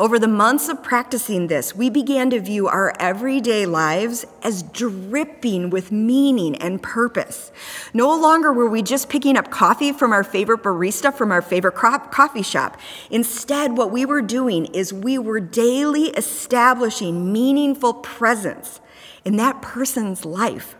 Over 0.01 0.18
the 0.18 0.28
months 0.28 0.70
of 0.70 0.82
practicing 0.82 1.48
this, 1.48 1.76
we 1.76 1.90
began 1.90 2.30
to 2.30 2.40
view 2.40 2.68
our 2.68 2.94
everyday 2.98 3.66
lives 3.66 4.24
as 4.42 4.62
dripping 4.62 5.68
with 5.68 5.92
meaning 5.92 6.57
and 6.57 6.82
purpose. 6.82 7.53
No 7.92 8.16
longer 8.16 8.51
were 8.51 8.70
we 8.70 8.80
just 8.80 9.11
picking 9.11 9.36
up 9.36 9.51
coffee 9.51 9.92
from 9.92 10.11
our 10.11 10.24
favorite 10.24 10.62
barista 10.62 11.12
from 11.12 11.30
our 11.30 11.42
favorite 11.42 11.74
coffee 11.74 12.40
shop. 12.40 12.78
Instead, 13.11 13.76
what 13.76 13.90
we 13.90 14.07
were 14.07 14.22
doing 14.22 14.64
is 14.74 14.90
we 14.90 15.18
were 15.18 15.38
daily 15.38 16.05
establishing 16.16 17.30
meaningful 17.30 17.92
presence 17.92 18.80
in 19.26 19.36
that 19.36 19.61
person's 19.61 20.24
life 20.24 20.76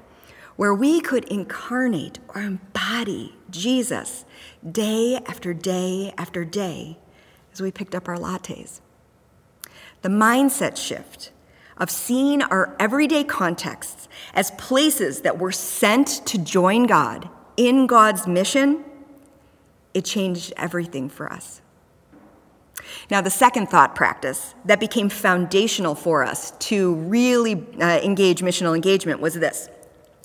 where 0.57 0.73
we 0.73 0.99
could 0.99 1.25
incarnate 1.25 2.19
or 2.35 2.41
embody 2.41 3.37
Jesus 3.51 4.25
day 4.67 5.21
after 5.27 5.53
day 5.53 6.15
after 6.17 6.43
day 6.43 6.97
as 7.53 7.61
we 7.61 7.71
picked 7.71 7.95
up 7.95 8.09
our 8.09 8.17
lattes 8.17 8.81
the 10.03 10.09
mindset 10.09 10.77
shift 10.77 11.31
of 11.77 11.91
seeing 11.91 12.43
our 12.43 12.77
everyday 12.79 13.25
contexts 13.25 14.09
as 14.35 14.51
places 14.53 15.23
that 15.23 15.39
were 15.39 15.53
sent 15.53 16.25
to 16.27 16.39
join 16.39 16.85
God 16.85 17.29
in 17.57 17.87
God's 17.87 18.27
mission, 18.27 18.85
it 19.95 20.05
changed 20.05 20.53
everything 20.57 21.09
for 21.09 21.33
us. 21.33 21.61
Now, 23.11 23.21
the 23.21 23.31
second 23.31 23.69
thought 23.69 23.95
practice 23.95 24.55
that 24.65 24.81
became 24.81 25.09
foundational 25.09 25.95
for 25.95 26.25
us 26.25 26.53
to 26.53 26.95
really 26.95 27.67
uh, 27.81 28.01
engage 28.03 28.41
missional 28.41 28.75
engagement 28.75 29.21
was 29.21 29.35
this 29.35 29.69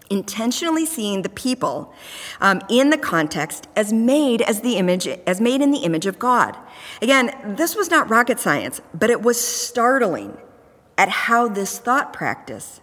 intentionally 0.10 0.86
seeing 0.86 1.22
the 1.22 1.30
people 1.30 1.94
um, 2.42 2.62
in 2.70 2.90
the 2.90 2.98
context 2.98 3.68
as 3.76 3.92
made 3.92 4.42
as 4.42 4.62
the 4.62 4.78
image 4.78 5.08
as 5.08 5.42
made 5.42 5.62
in 5.62 5.72
the 5.72 5.80
image 5.80 6.06
of 6.06 6.20
god. 6.20 6.58
Again 7.02 7.56
this 7.58 7.76
was 7.76 7.90
not 7.90 8.10
rocket 8.10 8.40
science 8.40 8.82
but 8.94 9.10
it 9.10 9.22
was 9.22 9.40
startling 9.40 10.38
at 10.98 11.10
how 11.10 11.48
this 11.48 11.80
thought 11.80 12.14
practice 12.14 12.82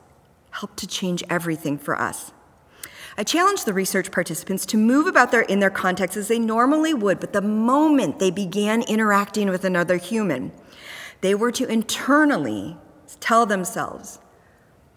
helped 0.50 0.78
to 0.78 0.86
change 0.86 1.24
everything 1.30 1.78
for 1.78 1.98
us. 1.98 2.32
I 3.16 3.24
challenged 3.24 3.66
the 3.66 3.74
research 3.74 4.10
participants 4.10 4.64
to 4.66 4.78
move 4.78 5.06
about 5.06 5.30
their, 5.32 5.42
in 5.42 5.60
their 5.60 5.70
context 5.70 6.16
as 6.16 6.28
they 6.28 6.38
normally 6.38 6.94
would, 6.94 7.20
but 7.20 7.32
the 7.32 7.42
moment 7.42 8.18
they 8.18 8.30
began 8.30 8.82
interacting 8.82 9.50
with 9.50 9.64
another 9.64 9.96
human, 9.96 10.50
they 11.20 11.34
were 11.34 11.52
to 11.52 11.66
internally 11.66 12.78
tell 13.20 13.44
themselves, 13.44 14.18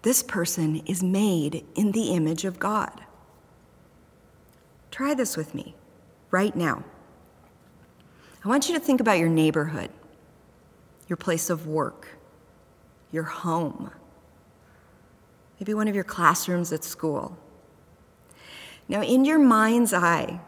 this 0.06 0.22
person 0.22 0.76
is 0.86 1.02
made 1.02 1.66
in 1.74 1.90
the 1.90 2.10
image 2.10 2.44
of 2.44 2.60
God. 2.60 3.00
Try 4.92 5.14
this 5.14 5.36
with 5.36 5.52
me 5.52 5.74
right 6.30 6.54
now. 6.54 6.84
I 8.44 8.48
want 8.48 8.68
you 8.68 8.74
to 8.76 8.80
think 8.80 9.00
about 9.00 9.18
your 9.18 9.28
neighborhood, 9.28 9.90
your 11.08 11.16
place 11.16 11.50
of 11.50 11.66
work, 11.66 12.06
your 13.10 13.24
home, 13.24 13.90
maybe 15.58 15.74
one 15.74 15.88
of 15.88 15.96
your 15.96 16.04
classrooms 16.04 16.72
at 16.72 16.84
school. 16.84 17.36
Now, 18.86 19.02
in 19.02 19.24
your 19.24 19.40
mind's 19.40 19.92
eye, 19.92 20.38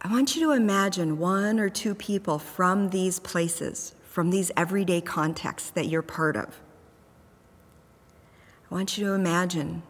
I 0.00 0.08
want 0.10 0.34
you 0.34 0.40
to 0.46 0.52
imagine 0.52 1.18
one 1.18 1.60
or 1.60 1.68
two 1.68 1.94
people 1.94 2.38
from 2.38 2.88
these 2.88 3.18
places, 3.18 3.94
from 4.08 4.30
these 4.30 4.50
everyday 4.56 5.02
contexts 5.02 5.68
that 5.72 5.88
you're 5.88 6.00
part 6.00 6.38
of. 6.38 6.58
I 8.70 8.74
want 8.74 8.98
you 8.98 9.06
to 9.06 9.12
imagine 9.14 9.82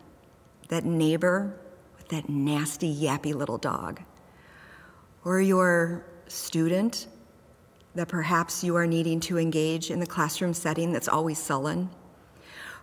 that 0.68 0.84
neighbor 0.84 1.58
with 1.96 2.08
that 2.10 2.28
nasty, 2.28 2.94
yappy 2.94 3.34
little 3.34 3.58
dog, 3.58 4.00
or 5.24 5.40
your 5.40 6.04
student 6.28 7.08
that 7.96 8.06
perhaps 8.06 8.62
you 8.62 8.76
are 8.76 8.86
needing 8.86 9.18
to 9.18 9.36
engage 9.36 9.90
in 9.90 9.98
the 9.98 10.06
classroom 10.06 10.54
setting 10.54 10.92
that's 10.92 11.08
always 11.08 11.38
sullen. 11.38 11.90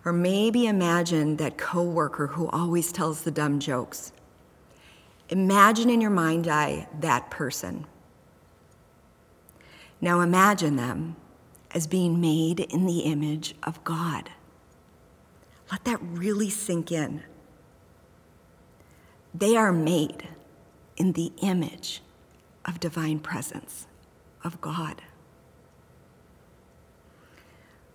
Or 0.04 0.12
maybe 0.12 0.66
imagine 0.66 1.36
that 1.38 1.56
coworker 1.56 2.26
who 2.26 2.48
always 2.48 2.92
tells 2.92 3.22
the 3.22 3.30
dumb 3.30 3.58
jokes. 3.58 4.12
Imagine 5.30 5.88
in 5.88 6.02
your 6.02 6.10
mind 6.10 6.46
eye 6.46 6.86
that 7.00 7.30
person. 7.30 7.86
Now 10.00 10.20
imagine 10.20 10.76
them 10.76 11.16
as 11.70 11.86
being 11.86 12.20
made 12.20 12.60
in 12.60 12.84
the 12.84 13.00
image 13.00 13.54
of 13.62 13.82
God. 13.82 14.30
Let 15.70 15.84
that 15.84 15.98
really 16.00 16.50
sink 16.50 16.92
in. 16.92 17.22
They 19.34 19.56
are 19.56 19.72
made 19.72 20.28
in 20.96 21.12
the 21.12 21.32
image 21.42 22.02
of 22.64 22.80
divine 22.80 23.18
presence, 23.18 23.86
of 24.44 24.60
God. 24.60 25.02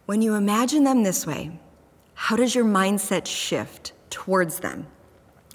When 0.06 0.22
you 0.22 0.36
imagine 0.36 0.84
them 0.84 1.04
this 1.04 1.26
way, 1.26 1.60
how 2.14 2.36
does 2.36 2.54
your 2.54 2.66
mindset 2.66 3.26
shift 3.26 3.94
towards 4.10 4.60
them? 4.60 4.88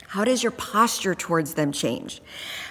How 0.09 0.25
does 0.25 0.43
your 0.43 0.53
posture 0.53 1.15
towards 1.15 1.55
them 1.55 1.73
change? 1.73 2.23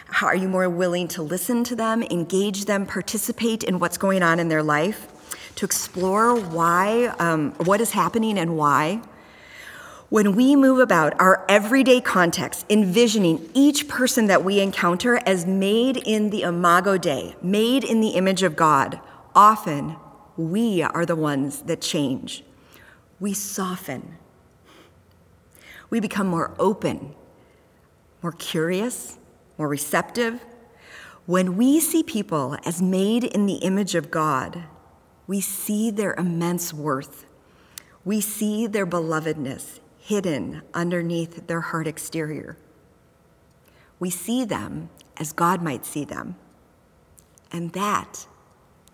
How 0.08 0.28
are 0.28 0.36
you 0.36 0.48
more 0.48 0.70
willing 0.70 1.08
to 1.10 1.22
listen 1.22 1.64
to 1.66 1.76
them, 1.76 2.02
engage 2.04 2.66
them, 2.66 2.86
participate 2.86 3.64
in 3.64 3.80
what's 3.80 3.98
going 3.98 4.24
on 4.24 4.40
in 4.40 4.48
their 4.48 4.64
life, 4.64 5.08
to 5.56 5.66
explore 5.66 6.36
why, 6.36 7.14
um, 7.20 7.52
what 7.66 7.82
is 7.82 7.92
happening 7.92 8.38
and 8.40 8.58
why? 8.58 9.02
When 10.10 10.36
we 10.36 10.56
move 10.56 10.78
about 10.78 11.20
our 11.20 11.44
everyday 11.50 12.00
context, 12.00 12.68
envisioning 12.70 13.50
each 13.56 13.88
person 13.88 14.28
that 14.28 14.44
we 14.44 14.60
encounter 14.60 15.20
as 15.26 15.48
made 15.48 15.98
in 15.98 16.30
the 16.30 16.44
imago 16.44 16.96
Dei, 16.96 17.36
made 17.42 17.84
in 17.84 18.02
the 18.02 18.10
image 18.10 18.44
of 18.44 18.56
God, 18.56 19.00
often 19.34 19.96
we 20.38 20.84
are 20.84 21.08
the 21.08 21.16
ones 21.16 21.64
that 21.64 21.82
change. 21.82 22.44
We 23.20 23.34
soften. 23.34 24.20
We 25.90 26.00
become 26.00 26.28
more 26.28 26.54
open, 26.60 27.16
more 28.22 28.34
curious, 28.34 29.18
more 29.58 29.68
receptive. 29.68 30.46
When 31.26 31.58
we 31.58 31.80
see 31.80 32.04
people 32.04 32.58
as 32.64 32.80
made 32.80 33.24
in 33.24 33.48
the 33.48 33.56
image 33.56 33.96
of 33.96 34.12
God, 34.12 34.66
we 35.26 35.42
see 35.42 35.90
their 35.90 36.14
immense 36.14 36.72
worth. 36.76 37.26
We 38.04 38.22
see 38.22 38.68
their 38.68 38.86
belovedness 38.86 39.80
hidden 40.06 40.62
underneath 40.72 41.48
their 41.48 41.62
hard 41.62 41.88
exterior. 41.88 42.56
We 44.00 44.12
see 44.12 44.46
them 44.46 44.90
as 45.18 45.34
God 45.34 45.64
might 45.64 45.84
see 45.84 46.06
them, 46.06 46.36
and 47.52 47.72
that 47.72 48.28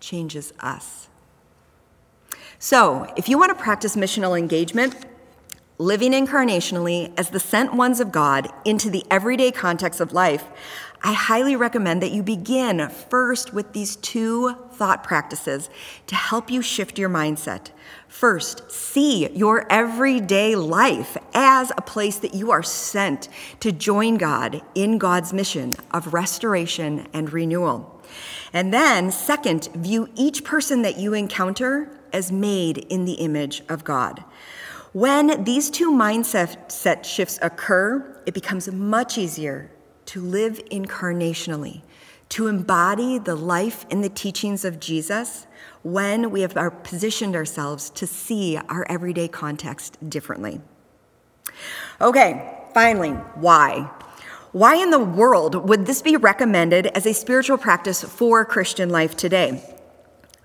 changes 0.00 0.54
us. 0.60 1.08
So, 2.58 3.12
if 3.14 3.28
you 3.28 3.36
want 3.36 3.50
to 3.56 3.62
practice 3.62 3.94
missional 3.94 4.38
engagement, 4.38 4.94
living 5.76 6.12
incarnationally 6.12 7.12
as 7.18 7.28
the 7.28 7.40
sent 7.40 7.74
ones 7.74 8.00
of 8.00 8.10
God 8.10 8.48
into 8.64 8.88
the 8.88 9.04
everyday 9.10 9.50
context 9.50 10.00
of 10.00 10.14
life, 10.14 10.46
I 11.02 11.12
highly 11.12 11.56
recommend 11.56 12.00
that 12.02 12.12
you 12.12 12.22
begin 12.22 12.88
first 12.88 13.52
with 13.52 13.74
these 13.74 13.96
two 13.96 14.54
thought 14.72 15.04
practices 15.04 15.68
to 16.06 16.14
help 16.14 16.50
you 16.50 16.62
shift 16.62 16.98
your 16.98 17.10
mindset. 17.10 17.70
First, 18.12 18.70
see 18.70 19.26
your 19.30 19.66
everyday 19.72 20.54
life 20.54 21.16
as 21.32 21.72
a 21.76 21.80
place 21.80 22.18
that 22.18 22.34
you 22.34 22.50
are 22.50 22.62
sent 22.62 23.30
to 23.60 23.72
join 23.72 24.18
God 24.18 24.60
in 24.74 24.98
God's 24.98 25.32
mission 25.32 25.74
of 25.92 26.12
restoration 26.12 27.08
and 27.14 27.32
renewal. 27.32 28.02
And 28.52 28.72
then, 28.72 29.10
second, 29.10 29.70
view 29.74 30.10
each 30.14 30.44
person 30.44 30.82
that 30.82 30.98
you 30.98 31.14
encounter 31.14 31.90
as 32.12 32.30
made 32.30 32.78
in 32.78 33.06
the 33.06 33.14
image 33.14 33.62
of 33.70 33.82
God. 33.82 34.22
When 34.92 35.42
these 35.42 35.70
two 35.70 35.90
mindset 35.90 37.04
shifts 37.06 37.38
occur, 37.40 38.22
it 38.26 38.34
becomes 38.34 38.70
much 38.70 39.16
easier 39.16 39.70
to 40.06 40.20
live 40.20 40.60
incarnationally, 40.66 41.80
to 42.28 42.46
embody 42.46 43.18
the 43.18 43.34
life 43.34 43.86
and 43.90 44.04
the 44.04 44.10
teachings 44.10 44.66
of 44.66 44.78
Jesus 44.78 45.46
when 45.82 46.30
we 46.30 46.42
have 46.42 46.54
positioned 46.82 47.34
ourselves 47.34 47.90
to 47.90 48.06
see 48.06 48.58
our 48.68 48.86
everyday 48.88 49.28
context 49.28 49.98
differently. 50.08 50.60
Okay, 52.00 52.56
finally, 52.74 53.10
why? 53.10 53.90
Why 54.52 54.76
in 54.76 54.90
the 54.90 54.98
world 54.98 55.68
would 55.68 55.86
this 55.86 56.02
be 56.02 56.16
recommended 56.16 56.86
as 56.88 57.06
a 57.06 57.14
spiritual 57.14 57.58
practice 57.58 58.02
for 58.02 58.44
Christian 58.44 58.90
life 58.90 59.16
today? 59.16 59.62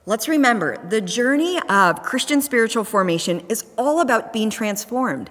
Let's 0.05 0.29
remember 0.29 0.77
the 0.87 1.01
journey 1.01 1.59
of 1.67 2.01
Christian 2.03 2.41
spiritual 2.41 2.85
formation 2.85 3.41
is 3.49 3.65
all 3.77 3.99
about 3.99 4.31
being 4.31 4.49
transformed 4.49 5.29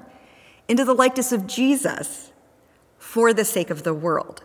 into 0.68 0.84
the 0.84 0.94
likeness 0.94 1.32
of 1.32 1.46
Jesus 1.46 2.32
for 2.98 3.32
the 3.32 3.44
sake 3.44 3.70
of 3.70 3.84
the 3.84 3.94
world. 3.94 4.44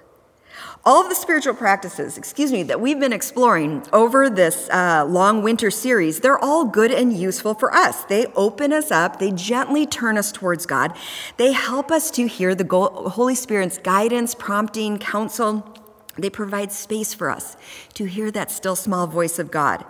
All 0.83 1.03
of 1.03 1.09
the 1.09 1.15
spiritual 1.15 1.53
practices, 1.53 2.17
excuse 2.17 2.51
me, 2.51 2.63
that 2.63 2.81
we've 2.81 2.99
been 2.99 3.13
exploring 3.13 3.85
over 3.93 4.31
this 4.31 4.67
uh, 4.71 5.05
long 5.07 5.43
winter 5.43 5.69
series, 5.69 6.21
they're 6.21 6.43
all 6.43 6.65
good 6.65 6.91
and 6.91 7.15
useful 7.15 7.53
for 7.53 7.71
us. 7.71 8.03
They 8.05 8.25
open 8.35 8.73
us 8.73 8.89
up, 8.89 9.19
they 9.19 9.29
gently 9.31 9.85
turn 9.85 10.17
us 10.17 10.31
towards 10.31 10.65
God, 10.65 10.97
they 11.37 11.51
help 11.51 11.91
us 11.91 12.09
to 12.11 12.27
hear 12.27 12.55
the 12.55 12.65
Holy 12.65 13.35
Spirit's 13.35 13.77
guidance, 13.77 14.33
prompting, 14.33 14.97
counsel. 14.97 15.80
They 16.17 16.29
provide 16.29 16.71
space 16.71 17.13
for 17.13 17.29
us 17.29 17.55
to 17.93 18.05
hear 18.05 18.31
that 18.31 18.51
still 18.51 18.75
small 18.75 19.07
voice 19.07 19.39
of 19.39 19.49
God. 19.49 19.85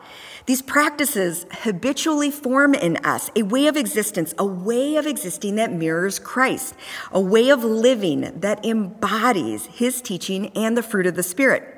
These 0.45 0.61
practices 0.61 1.45
habitually 1.51 2.29
form 2.29 2.73
in 2.73 2.97
us 2.97 3.31
a 3.35 3.43
way 3.43 3.67
of 3.67 3.75
existence, 3.75 4.33
a 4.37 4.45
way 4.45 4.95
of 4.95 5.07
existing 5.07 5.55
that 5.55 5.73
mirrors 5.73 6.19
Christ, 6.19 6.75
a 7.11 7.19
way 7.19 7.49
of 7.49 7.63
living 7.63 8.39
that 8.39 8.63
embodies 8.65 9.65
his 9.65 10.01
teaching 10.01 10.49
and 10.55 10.77
the 10.77 10.83
fruit 10.83 11.07
of 11.07 11.15
the 11.15 11.23
Spirit. 11.23 11.77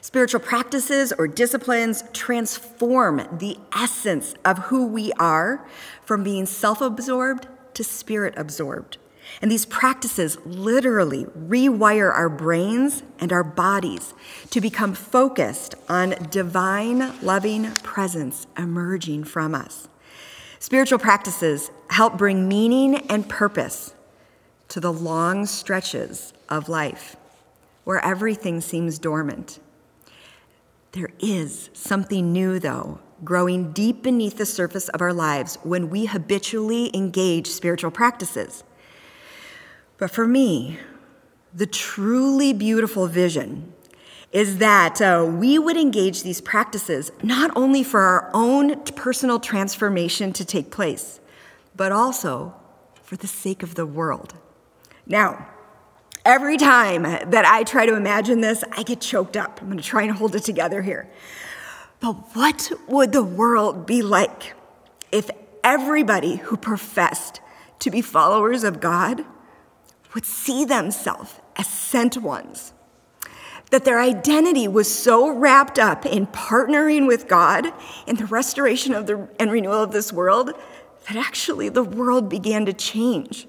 Spiritual 0.00 0.40
practices 0.40 1.12
or 1.16 1.28
disciplines 1.28 2.02
transform 2.12 3.22
the 3.38 3.56
essence 3.72 4.34
of 4.44 4.58
who 4.58 4.86
we 4.86 5.12
are 5.12 5.64
from 6.04 6.24
being 6.24 6.44
self 6.44 6.80
absorbed 6.80 7.46
to 7.74 7.84
spirit 7.84 8.34
absorbed. 8.36 8.98
And 9.40 9.50
these 9.50 9.66
practices 9.66 10.38
literally 10.44 11.24
rewire 11.24 12.12
our 12.12 12.28
brains 12.28 13.02
and 13.18 13.32
our 13.32 13.44
bodies 13.44 14.14
to 14.50 14.60
become 14.60 14.94
focused 14.94 15.74
on 15.88 16.10
divine, 16.30 17.18
loving 17.22 17.70
presence 17.76 18.46
emerging 18.56 19.24
from 19.24 19.54
us. 19.54 19.88
Spiritual 20.58 20.98
practices 20.98 21.70
help 21.90 22.16
bring 22.16 22.46
meaning 22.46 22.96
and 23.08 23.28
purpose 23.28 23.94
to 24.68 24.80
the 24.80 24.92
long 24.92 25.44
stretches 25.46 26.32
of 26.48 26.68
life 26.68 27.16
where 27.84 28.04
everything 28.04 28.60
seems 28.60 28.98
dormant. 28.98 29.58
There 30.92 31.10
is 31.18 31.70
something 31.72 32.32
new, 32.32 32.58
though, 32.58 33.00
growing 33.24 33.72
deep 33.72 34.02
beneath 34.02 34.36
the 34.36 34.46
surface 34.46 34.88
of 34.90 35.00
our 35.00 35.12
lives 35.12 35.56
when 35.62 35.90
we 35.90 36.06
habitually 36.06 36.94
engage 36.94 37.46
spiritual 37.46 37.90
practices. 37.90 38.62
But 40.02 40.10
for 40.10 40.26
me, 40.26 40.80
the 41.54 41.64
truly 41.64 42.52
beautiful 42.52 43.06
vision 43.06 43.72
is 44.32 44.58
that 44.58 45.00
uh, 45.00 45.24
we 45.30 45.60
would 45.60 45.76
engage 45.76 46.24
these 46.24 46.40
practices 46.40 47.12
not 47.22 47.52
only 47.54 47.84
for 47.84 48.00
our 48.00 48.28
own 48.34 48.82
personal 48.82 49.38
transformation 49.38 50.32
to 50.32 50.44
take 50.44 50.72
place, 50.72 51.20
but 51.76 51.92
also 51.92 52.52
for 53.04 53.14
the 53.14 53.28
sake 53.28 53.62
of 53.62 53.76
the 53.76 53.86
world. 53.86 54.34
Now, 55.06 55.46
every 56.24 56.56
time 56.56 57.02
that 57.04 57.44
I 57.44 57.62
try 57.62 57.86
to 57.86 57.94
imagine 57.94 58.40
this, 58.40 58.64
I 58.72 58.82
get 58.82 59.00
choked 59.00 59.36
up. 59.36 59.62
I'm 59.62 59.76
to 59.76 59.84
try 59.84 60.02
and 60.02 60.10
hold 60.10 60.34
it 60.34 60.42
together 60.42 60.82
here. 60.82 61.08
But 62.00 62.14
what 62.34 62.72
would 62.88 63.12
the 63.12 63.22
world 63.22 63.86
be 63.86 64.02
like 64.02 64.54
if 65.12 65.30
everybody 65.62 66.38
who 66.38 66.56
professed 66.56 67.40
to 67.78 67.88
be 67.88 68.02
followers 68.02 68.64
of 68.64 68.80
God 68.80 69.24
would 70.14 70.24
see 70.24 70.64
themselves 70.64 71.34
as 71.56 71.66
sent 71.66 72.16
ones? 72.16 72.72
That 73.70 73.84
their 73.84 74.00
identity 74.00 74.68
was 74.68 74.92
so 74.92 75.30
wrapped 75.30 75.78
up 75.78 76.04
in 76.04 76.26
partnering 76.26 77.06
with 77.06 77.26
God 77.26 77.72
in 78.06 78.16
the 78.16 78.26
restoration 78.26 78.92
of 78.94 79.06
the, 79.06 79.28
and 79.38 79.50
renewal 79.50 79.82
of 79.82 79.92
this 79.92 80.12
world 80.12 80.52
that 81.08 81.16
actually 81.16 81.68
the 81.68 81.82
world 81.82 82.28
began 82.28 82.66
to 82.66 82.72
change. 82.72 83.46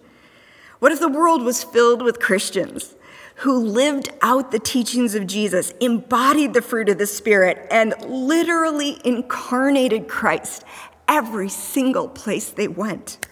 What 0.80 0.92
if 0.92 1.00
the 1.00 1.10
world 1.10 1.44
was 1.44 1.64
filled 1.64 2.02
with 2.02 2.20
Christians 2.20 2.96
who 3.38 3.58
lived 3.58 4.10
out 4.22 4.52
the 4.52 4.60
teachings 4.60 5.16
of 5.16 5.28
Jesus, 5.28 5.74
embodied 5.80 6.54
the 6.54 6.62
fruit 6.62 6.90
of 6.90 6.98
the 6.98 7.08
Spirit, 7.08 7.68
and 7.72 7.96
literally 8.06 9.02
incarnated 9.04 10.08
Christ 10.08 10.64
every 11.08 11.50
single 11.50 12.08
place 12.08 12.50
they 12.50 12.68
went? 12.68 13.28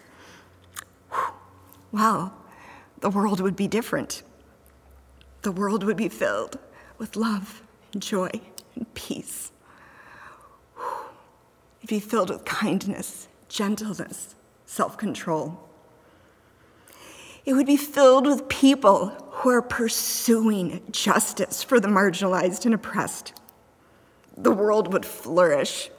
Wow, 1.92 2.34
the 3.02 3.10
world 3.10 3.41
would 3.41 3.56
be 3.56 3.68
different. 3.68 4.24
The 5.41 5.52
world 5.52 5.84
would 5.84 5.97
be 5.97 6.10
filled 6.10 6.58
with 6.97 7.16
love 7.16 7.64
and 7.93 8.02
joy 8.02 8.30
and 8.76 8.91
peace. 8.93 9.52
It'd 11.80 11.89
be 11.89 11.99
filled 11.99 12.30
with 12.30 12.45
kindness, 12.45 13.28
gentleness, 13.49 14.36
self 14.66 14.97
control. 14.97 15.68
It 17.43 17.54
would 17.54 17.66
be 17.66 17.78
filled 17.78 18.28
with 18.28 18.47
people 18.49 19.08
who 19.32 19.49
are 19.49 19.64
pursuing 19.64 20.84
justice 20.91 21.64
for 21.64 21.80
the 21.80 21.88
marginalized 21.88 22.66
and 22.66 22.74
oppressed. 22.76 23.34
The 24.38 24.52
world 24.52 24.93
would 24.93 25.06
flourish 25.06 25.89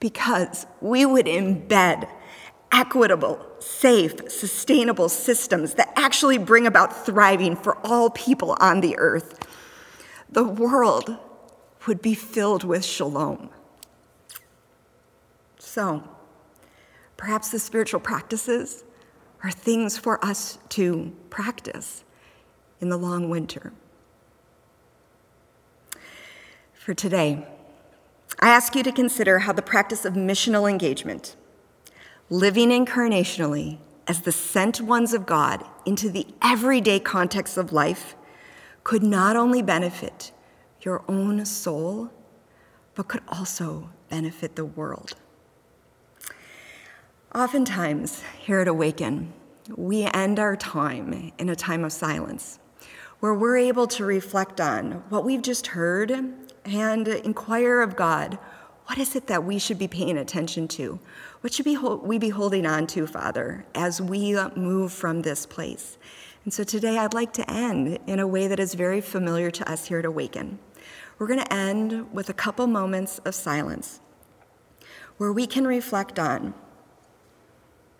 because 0.00 0.66
we 0.80 1.04
would 1.04 1.26
embed 1.26 2.08
equitable, 2.72 3.44
safe, 3.58 4.30
sustainable 4.30 5.08
systems 5.08 5.74
that 5.74 5.92
actually 5.96 6.38
bring 6.38 6.66
about 6.66 7.06
thriving 7.06 7.56
for 7.56 7.78
all 7.84 8.10
people 8.10 8.56
on 8.60 8.80
the 8.80 8.96
earth. 8.98 9.46
The 10.30 10.44
world 10.44 11.16
would 11.86 12.02
be 12.02 12.14
filled 12.14 12.64
with 12.64 12.84
shalom. 12.84 13.50
So, 15.58 16.02
perhaps 17.16 17.50
the 17.50 17.58
spiritual 17.58 18.00
practices 18.00 18.84
are 19.42 19.50
things 19.50 19.96
for 19.98 20.22
us 20.24 20.58
to 20.70 21.14
practice 21.30 22.02
in 22.80 22.88
the 22.88 22.96
long 22.96 23.28
winter. 23.28 23.72
For 26.74 26.94
today, 26.94 27.46
I 28.40 28.48
ask 28.48 28.74
you 28.74 28.82
to 28.82 28.92
consider 28.92 29.40
how 29.40 29.52
the 29.52 29.62
practice 29.62 30.04
of 30.04 30.14
missional 30.14 30.70
engagement, 30.70 31.36
living 32.28 32.70
incarnationally 32.70 33.78
as 34.06 34.22
the 34.22 34.32
sent 34.32 34.80
ones 34.80 35.12
of 35.12 35.26
God 35.26 35.64
into 35.84 36.10
the 36.10 36.26
everyday 36.42 37.00
context 37.00 37.56
of 37.56 37.72
life, 37.72 38.14
could 38.84 39.02
not 39.02 39.36
only 39.36 39.62
benefit 39.62 40.32
your 40.82 41.04
own 41.08 41.44
soul, 41.44 42.10
but 42.94 43.08
could 43.08 43.22
also 43.28 43.90
benefit 44.08 44.56
the 44.56 44.64
world. 44.64 45.14
Oftentimes, 47.34 48.22
here 48.38 48.60
at 48.60 48.68
Awaken, 48.68 49.32
we 49.76 50.04
end 50.04 50.38
our 50.38 50.56
time 50.56 51.32
in 51.38 51.48
a 51.48 51.56
time 51.56 51.84
of 51.84 51.92
silence 51.92 52.60
where 53.18 53.34
we're 53.34 53.56
able 53.56 53.86
to 53.88 54.04
reflect 54.04 54.60
on 54.60 55.02
what 55.08 55.24
we've 55.24 55.42
just 55.42 55.68
heard 55.68 56.10
and 56.64 57.08
inquire 57.08 57.80
of 57.80 57.96
God 57.96 58.38
what 58.86 58.98
is 58.98 59.16
it 59.16 59.26
that 59.26 59.44
we 59.44 59.58
should 59.58 59.78
be 59.78 59.88
paying 59.88 60.16
attention 60.16 60.68
to? 60.68 61.00
What 61.46 61.54
should 61.54 62.02
we 62.02 62.18
be 62.18 62.30
holding 62.30 62.66
on 62.66 62.88
to, 62.88 63.06
Father, 63.06 63.64
as 63.72 64.02
we 64.02 64.34
move 64.56 64.92
from 64.92 65.22
this 65.22 65.46
place? 65.46 65.96
And 66.42 66.52
so 66.52 66.64
today 66.64 66.98
I'd 66.98 67.14
like 67.14 67.32
to 67.34 67.48
end 67.48 68.00
in 68.08 68.18
a 68.18 68.26
way 68.26 68.48
that 68.48 68.58
is 68.58 68.74
very 68.74 69.00
familiar 69.00 69.52
to 69.52 69.70
us 69.70 69.86
here 69.86 70.00
at 70.00 70.04
Awaken. 70.04 70.58
We're 71.20 71.28
going 71.28 71.38
to 71.38 71.52
end 71.52 72.12
with 72.12 72.28
a 72.28 72.32
couple 72.32 72.66
moments 72.66 73.18
of 73.18 73.32
silence 73.32 74.00
where 75.18 75.32
we 75.32 75.46
can 75.46 75.68
reflect 75.68 76.18
on 76.18 76.52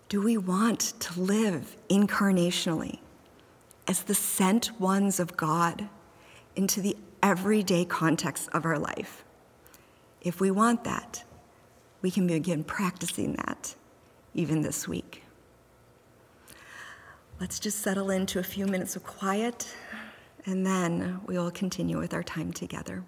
do 0.09 0.21
we 0.21 0.37
want 0.37 0.95
to 0.99 1.21
live 1.21 1.77
incarnationally 1.89 2.99
as 3.87 4.03
the 4.03 4.15
sent 4.17 4.73
ones 4.81 5.21
of 5.21 5.37
God 5.37 5.89
into 6.57 6.81
the 6.81 6.97
everyday 7.23 7.85
context 7.85 8.49
of 8.53 8.65
our 8.65 8.77
life? 8.77 9.25
If 10.21 10.41
we 10.41 10.51
want 10.51 10.83
that, 10.83 11.23
we 12.03 12.11
can 12.11 12.27
begin 12.27 12.65
practicing 12.65 13.35
that 13.35 13.75
even 14.35 14.63
this 14.63 14.87
week. 14.87 15.23
Let's 17.41 17.59
just 17.59 17.81
settle 17.81 18.11
into 18.11 18.39
a 18.39 18.43
few 18.43 18.67
minutes 18.67 18.97
of 18.97 19.05
quiet, 19.05 19.75
and 20.47 20.65
then 20.65 21.21
we 21.27 21.37
will 21.39 21.51
continue 21.51 21.99
with 21.99 22.15
our 22.15 22.23
time 22.23 22.53
together. 22.53 23.05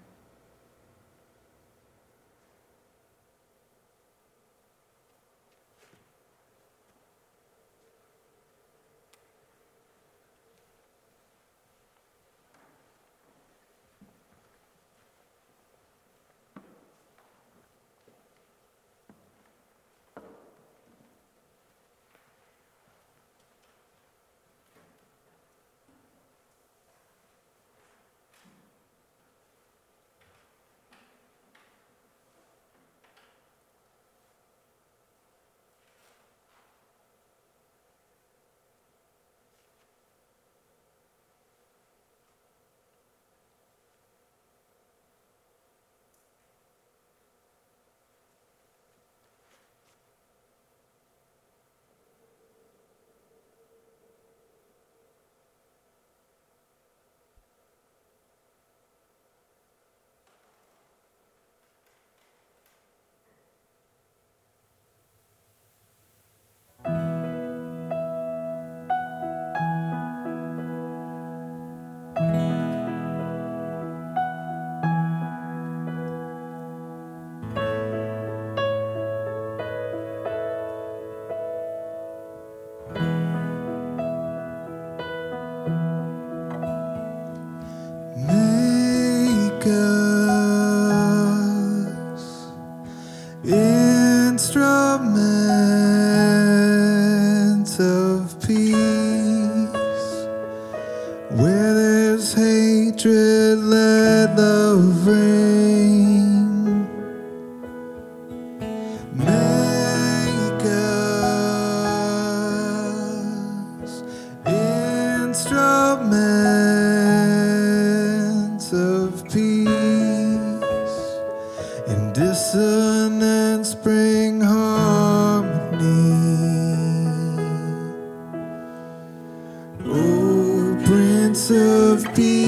Of 131.89 132.05
Peace, 132.14 132.47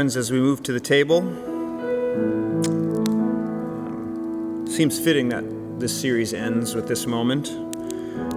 As 0.00 0.30
we 0.30 0.40
move 0.40 0.62
to 0.62 0.72
the 0.72 0.80
table, 0.80 1.20
seems 4.66 4.98
fitting 4.98 5.28
that 5.28 5.44
this 5.78 6.00
series 6.00 6.32
ends 6.32 6.74
with 6.74 6.88
this 6.88 7.06
moment. 7.06 7.54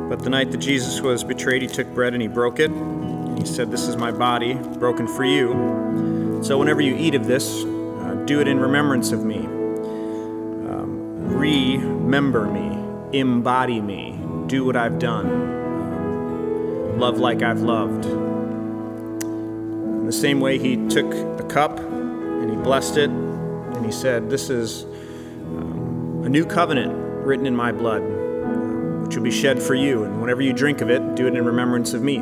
But 0.09 0.23
the 0.23 0.29
night 0.29 0.51
that 0.51 0.57
Jesus 0.57 0.99
was 0.99 1.23
betrayed, 1.23 1.61
he 1.61 1.69
took 1.69 1.87
bread 1.93 2.11
and 2.11 2.21
he 2.21 2.27
broke 2.27 2.59
it. 2.59 2.69
And 2.69 3.39
he 3.39 3.45
said, 3.45 3.71
This 3.71 3.87
is 3.87 3.95
my 3.95 4.11
body, 4.11 4.55
broken 4.55 5.07
for 5.07 5.23
you. 5.23 6.41
So 6.43 6.57
whenever 6.57 6.81
you 6.81 6.97
eat 6.97 7.15
of 7.15 7.27
this, 7.27 7.63
uh, 7.63 8.21
do 8.25 8.41
it 8.41 8.49
in 8.49 8.59
remembrance 8.59 9.13
of 9.13 9.23
me. 9.23 9.37
Um, 9.37 11.29
remember 11.29 12.45
me, 12.45 13.17
embody 13.17 13.79
me, 13.79 14.19
do 14.47 14.65
what 14.65 14.75
I've 14.75 14.99
done, 14.99 15.27
um, 15.27 16.99
love 16.99 17.19
like 17.19 17.41
I've 17.41 17.61
loved. 17.61 18.03
In 18.03 20.05
the 20.05 20.11
same 20.11 20.41
way, 20.41 20.59
he 20.59 20.75
took 20.89 21.32
cup 21.53 21.79
and 21.79 22.49
he 22.49 22.55
blessed 22.57 22.97
it 22.97 23.09
and 23.09 23.85
he 23.85 23.91
said, 23.91 24.29
This 24.29 24.49
is 24.49 24.83
um, 24.83 26.23
a 26.25 26.29
new 26.29 26.45
covenant 26.45 26.93
written 27.25 27.45
in 27.45 27.55
my 27.55 27.71
blood, 27.71 28.01
um, 28.01 29.03
which 29.03 29.15
will 29.15 29.23
be 29.23 29.31
shed 29.31 29.61
for 29.61 29.75
you. 29.75 30.03
And 30.03 30.19
whenever 30.19 30.41
you 30.41 30.51
drink 30.51 30.81
of 30.81 30.89
it, 30.89 31.15
do 31.15 31.27
it 31.27 31.35
in 31.35 31.45
remembrance 31.45 31.93
of 31.93 32.01
me. 32.01 32.21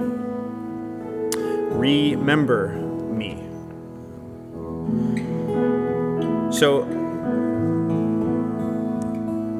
Remember 1.71 2.75
me. 3.13 3.37
So, 6.51 6.81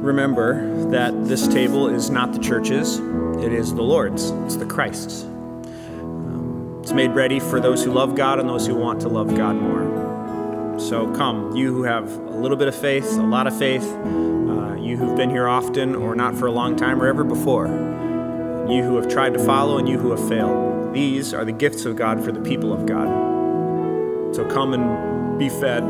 remember 0.02 0.90
that 0.90 1.26
this 1.26 1.48
table 1.48 1.88
is 1.88 2.10
not 2.10 2.34
the 2.34 2.40
church's, 2.40 3.00
it 3.40 3.54
is 3.54 3.74
the 3.74 3.82
Lord's, 3.82 4.32
it's 4.32 4.58
the 4.58 4.66
Christ's. 4.66 5.31
It's 6.92 6.96
made 6.98 7.16
ready 7.16 7.39
for 7.39 7.62
those 7.62 7.86
who 7.86 7.94
love 7.94 8.16
God 8.16 8.38
and 8.38 8.50
those 8.50 8.68
who 8.68 8.76
want 8.76 9.00
to 9.00 9.08
love 9.08 9.34
God 9.34 9.56
more. 9.56 10.78
So 10.78 11.10
come, 11.16 11.56
you 11.56 11.74
who 11.74 11.84
have 11.84 12.14
a 12.18 12.32
little 12.32 12.58
bit 12.58 12.68
of 12.68 12.76
faith, 12.76 13.10
a 13.18 13.22
lot 13.22 13.48
of 13.48 13.58
faith, 13.58 13.84
uh, 13.84 14.76
you 14.76 14.98
who've 14.98 15.16
been 15.16 15.30
here 15.30 15.48
often 15.48 15.96
or 15.96 16.16
not 16.16 16.36
for 16.36 16.48
a 16.48 16.52
long 16.52 16.76
time 16.76 17.02
or 17.02 17.08
ever 17.08 17.24
before, 17.24 17.68
you 17.68 18.84
who 18.84 18.98
have 18.98 19.08
tried 19.08 19.34
to 19.36 19.39
follow 19.39 19.78
and 19.78 19.88
you 19.88 19.98
who 19.98 20.12
have 20.12 20.28
failed. 20.28 20.94
These 20.94 21.34
are 21.34 21.46
the 21.46 21.54
gifts 21.54 21.86
of 21.86 21.96
God 21.96 22.22
for 22.26 22.34
the 22.34 22.42
people 22.42 22.74
of 22.74 22.86
God. 22.86 24.36
So 24.36 24.46
come 24.50 24.74
and 24.74 25.39
be 25.39 25.48
fed, 25.48 25.86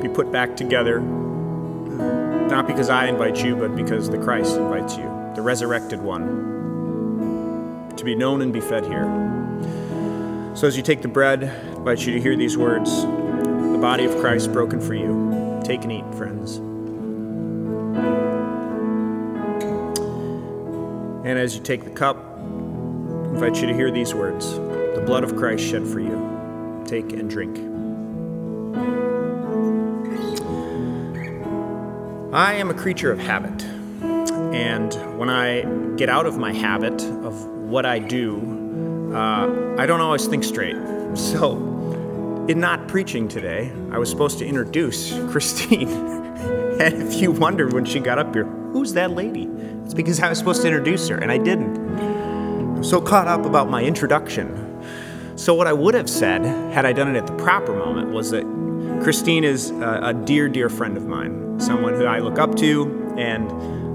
be 0.00 0.08
put 0.08 0.32
back 0.32 0.56
together, 0.56 1.00
not 1.00 2.66
because 2.66 2.88
I 2.88 3.08
invite 3.08 3.44
you, 3.44 3.56
but 3.56 3.76
because 3.76 4.08
the 4.08 4.16
Christ 4.16 4.56
invites 4.56 4.96
you, 4.96 5.04
the 5.34 5.42
resurrected 5.42 6.00
one, 6.00 7.92
to 7.94 8.04
be 8.06 8.14
known 8.14 8.40
and 8.40 8.54
be 8.54 8.60
fed 8.62 8.86
here. 8.86 9.37
So 10.58 10.66
as 10.66 10.76
you 10.76 10.82
take 10.82 11.02
the 11.02 11.08
bread, 11.08 11.44
I 11.44 11.76
invite 11.76 12.04
you 12.04 12.14
to 12.14 12.20
hear 12.20 12.34
these 12.34 12.58
words 12.58 13.02
the 13.02 13.78
body 13.80 14.04
of 14.04 14.18
Christ 14.18 14.52
broken 14.52 14.80
for 14.80 14.92
you. 14.92 15.60
Take 15.64 15.84
and 15.84 15.92
eat, 15.92 16.14
friends. 16.16 16.56
And 21.24 21.38
as 21.38 21.54
you 21.54 21.62
take 21.62 21.84
the 21.84 21.92
cup, 21.92 22.16
I 22.16 23.28
invite 23.28 23.60
you 23.60 23.68
to 23.68 23.72
hear 23.72 23.92
these 23.92 24.12
words 24.16 24.52
the 24.52 25.04
blood 25.06 25.22
of 25.22 25.36
Christ 25.36 25.64
shed 25.64 25.86
for 25.86 26.00
you. 26.00 26.82
Take 26.88 27.12
and 27.12 27.30
drink. 27.30 27.56
I 32.34 32.54
am 32.54 32.68
a 32.68 32.74
creature 32.74 33.12
of 33.12 33.20
habit. 33.20 33.62
And 34.52 34.92
when 35.16 35.30
I 35.30 35.60
get 35.94 36.08
out 36.08 36.26
of 36.26 36.36
my 36.36 36.52
habit 36.52 37.00
of 37.00 37.46
what 37.46 37.86
I 37.86 38.00
do, 38.00 38.57
uh, 39.18 39.74
I 39.76 39.86
don't 39.86 40.00
always 40.00 40.26
think 40.26 40.44
straight. 40.44 40.76
So, 41.14 41.56
in 42.48 42.60
not 42.60 42.86
preaching 42.86 43.26
today, 43.26 43.72
I 43.90 43.98
was 43.98 44.08
supposed 44.08 44.38
to 44.38 44.46
introduce 44.46 45.12
Christine. 45.30 45.88
and 46.80 47.02
if 47.02 47.20
you 47.20 47.32
wondered 47.32 47.72
when 47.72 47.84
she 47.84 47.98
got 47.98 48.20
up 48.20 48.32
here, 48.32 48.44
who's 48.44 48.92
that 48.92 49.10
lady? 49.10 49.48
It's 49.84 49.92
because 49.92 50.20
I 50.20 50.28
was 50.28 50.38
supposed 50.38 50.62
to 50.62 50.68
introduce 50.68 51.08
her, 51.08 51.18
and 51.18 51.32
I 51.32 51.38
didn't. 51.38 51.76
I'm 51.98 52.84
so 52.84 53.00
caught 53.00 53.26
up 53.26 53.44
about 53.44 53.68
my 53.68 53.82
introduction. 53.82 54.64
So, 55.36 55.52
what 55.52 55.66
I 55.66 55.72
would 55.72 55.94
have 55.94 56.08
said, 56.08 56.44
had 56.72 56.86
I 56.86 56.92
done 56.92 57.14
it 57.14 57.18
at 57.18 57.26
the 57.26 57.34
proper 57.34 57.74
moment, 57.74 58.12
was 58.12 58.30
that 58.30 58.44
Christine 59.02 59.42
is 59.42 59.70
a, 59.70 60.00
a 60.04 60.14
dear, 60.14 60.48
dear 60.48 60.68
friend 60.68 60.96
of 60.96 61.06
mine, 61.06 61.58
someone 61.58 61.94
who 61.94 62.04
I 62.04 62.20
look 62.20 62.38
up 62.38 62.54
to, 62.58 63.14
and 63.18 63.50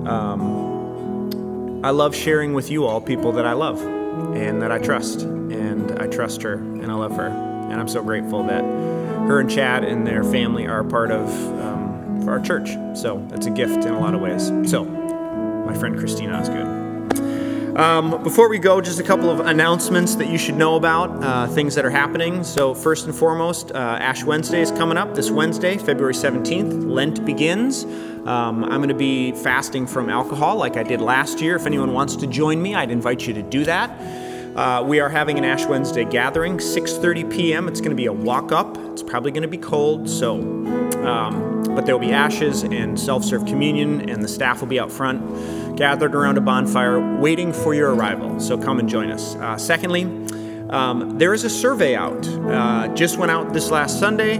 um, 0.06 1.80
I 1.82 1.92
love 1.92 2.14
sharing 2.14 2.54
with 2.54 2.70
you 2.70 2.86
all 2.86 3.00
people 3.00 3.32
that 3.34 3.46
I 3.46 3.54
love 3.54 4.03
and 4.36 4.62
that 4.62 4.72
I 4.72 4.80
trust. 4.80 5.22
And 5.22 5.92
I 6.00 6.08
trust 6.08 6.42
her 6.42 6.54
and 6.54 6.92
I 6.92 6.96
love 6.96 7.16
her. 7.16 7.28
And 7.28 7.74
I'm 7.74 7.88
so 7.88 8.04
grateful 8.04 8.44
that 8.44 8.64
her 8.64 9.40
and 9.40 9.50
Chad 9.50 9.84
and 9.84 10.06
their 10.06 10.24
family 10.24 10.68
are 10.68 10.80
a 10.80 10.86
part 10.86 11.12
of 11.12 11.30
um, 11.62 12.28
our 12.28 12.40
church. 12.40 12.70
So 12.98 13.26
it's 13.32 13.46
a 13.46 13.52
gift 13.52 13.86
in 13.86 13.94
a 13.94 14.00
lot 14.00 14.14
of 14.14 14.22
ways. 14.22 14.48
So, 14.70 14.86
my 14.86 15.74
friend 15.74 15.98
Christine 15.98 16.30
Osgood. 16.30 16.84
Um, 17.78 18.22
before 18.22 18.50
we 18.50 18.60
go, 18.60 18.82
just 18.82 19.00
a 19.00 19.04
couple 19.04 19.32
of 19.32 19.40
announcements 19.40 20.14
that 20.16 20.28
you 20.28 20.38
should 20.38 20.56
know 20.56 20.76
about, 20.76 21.24
uh, 21.24 21.48
things 21.48 21.74
that 21.74 21.84
are 21.84 21.90
happening. 21.90 22.44
So, 22.44 22.76
first 22.76 23.08
and 23.08 23.16
foremost, 23.16 23.72
uh, 23.72 23.98
Ash 24.00 24.24
Wednesday 24.24 24.62
is 24.62 24.70
coming 24.70 24.96
up 24.96 25.16
this 25.16 25.32
Wednesday, 25.32 25.80
February 25.80 26.14
17th. 26.14 26.88
Lent 26.88 27.26
begins. 27.26 27.84
Um, 27.84 28.64
I'm 28.64 28.78
going 28.78 28.90
to 28.90 28.94
be 28.94 29.32
fasting 29.32 29.88
from 29.88 30.08
alcohol 30.12 30.58
like 30.58 30.78
I 30.78 30.84
did 30.84 31.02
last 31.02 31.42
year. 31.42 31.56
If 31.56 31.66
anyone 31.66 31.94
wants 31.94 32.16
to 32.18 32.28
join 32.28 32.62
me, 32.62 32.76
I'd 32.76 32.92
invite 32.92 33.26
you 33.26 33.34
to 33.34 33.42
do 33.42 33.66
that. 33.66 33.90
Uh, 34.56 34.84
we 34.86 35.00
are 35.00 35.10
having 35.10 35.40
an 35.40 35.46
Ash 35.46 35.66
Wednesday 35.66 36.06
gathering, 36.06 36.58
6:30 36.58 37.32
p.m. 37.32 37.68
It's 37.68 37.82
going 37.82 37.90
to 37.90 37.96
be 37.96 38.06
a 38.06 38.14
walk-up. 38.14 38.78
It's 38.92 39.02
probably 39.02 39.32
going 39.32 39.42
to 39.42 39.48
be 39.48 39.58
cold, 39.58 40.08
so 40.08 40.36
um, 41.04 41.64
but 41.76 41.88
there 41.88 41.96
will 41.96 42.06
be 42.06 42.14
ashes 42.14 42.62
and 42.62 43.00
self-serve 43.00 43.46
communion, 43.46 44.08
and 44.08 44.24
the 44.24 44.28
staff 44.28 44.62
will 44.62 44.68
be 44.68 44.80
out 44.80 44.92
front, 44.92 45.76
gathered 45.76 46.14
around 46.14 46.38
a 46.38 46.42
bonfire, 46.42 47.00
waiting 47.18 47.52
for 47.52 47.74
your 47.74 47.96
arrival. 47.96 48.40
So 48.40 48.56
come 48.56 48.78
and 48.78 48.88
join 48.88 49.10
us. 49.10 49.36
Uh, 49.36 49.58
secondly, 49.58 50.04
um, 50.70 51.18
there 51.18 51.34
is 51.34 51.44
a 51.44 51.50
survey 51.50 51.96
out. 51.96 52.28
Uh, 52.28 52.90
just 52.90 53.18
went 53.18 53.32
out 53.32 53.54
this 53.54 53.72
last 53.72 54.00
Sunday. 54.00 54.40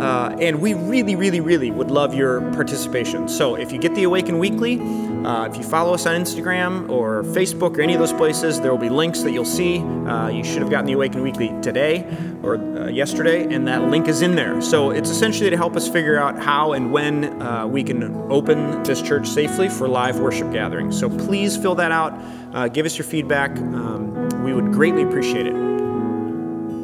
Uh, 0.00 0.34
and 0.40 0.62
we 0.62 0.72
really, 0.72 1.14
really, 1.14 1.40
really 1.40 1.70
would 1.70 1.90
love 1.90 2.14
your 2.14 2.40
participation. 2.52 3.28
So 3.28 3.56
if 3.56 3.70
you 3.70 3.78
get 3.78 3.94
the 3.94 4.04
Awaken 4.04 4.38
Weekly, 4.38 4.76
uh, 5.24 5.48
if 5.50 5.56
you 5.56 5.62
follow 5.62 5.94
us 5.94 6.06
on 6.06 6.18
Instagram 6.20 6.88
or 6.88 7.22
Facebook 7.22 7.76
or 7.76 7.82
any 7.82 7.92
of 7.92 8.00
those 8.00 8.12
places, 8.12 8.60
there 8.60 8.70
will 8.70 8.78
be 8.78 8.88
links 8.88 9.22
that 9.22 9.32
you'll 9.32 9.44
see. 9.44 9.78
Uh, 9.78 10.28
you 10.28 10.42
should 10.42 10.62
have 10.62 10.70
gotten 10.70 10.86
the 10.86 10.92
Awaken 10.92 11.22
Weekly 11.22 11.54
today 11.60 12.06
or 12.42 12.56
uh, 12.56 12.88
yesterday, 12.88 13.52
and 13.52 13.68
that 13.68 13.82
link 13.88 14.08
is 14.08 14.22
in 14.22 14.34
there. 14.34 14.60
So 14.62 14.90
it's 14.90 15.10
essentially 15.10 15.50
to 15.50 15.56
help 15.56 15.76
us 15.76 15.88
figure 15.88 16.18
out 16.18 16.38
how 16.38 16.72
and 16.72 16.90
when 16.90 17.40
uh, 17.42 17.66
we 17.66 17.82
can 17.82 18.02
open 18.30 18.82
this 18.82 19.02
church 19.02 19.26
safely 19.26 19.68
for 19.68 19.88
live 19.88 20.18
worship 20.18 20.50
gatherings. 20.52 20.98
So 20.98 21.10
please 21.10 21.56
fill 21.56 21.74
that 21.74 21.92
out. 21.92 22.18
Uh, 22.54 22.68
give 22.68 22.86
us 22.86 22.96
your 22.96 23.06
feedback. 23.06 23.50
Um, 23.56 24.28
we 24.42 24.52
would 24.54 24.72
greatly 24.72 25.02
appreciate 25.02 25.46
it. 25.46 25.69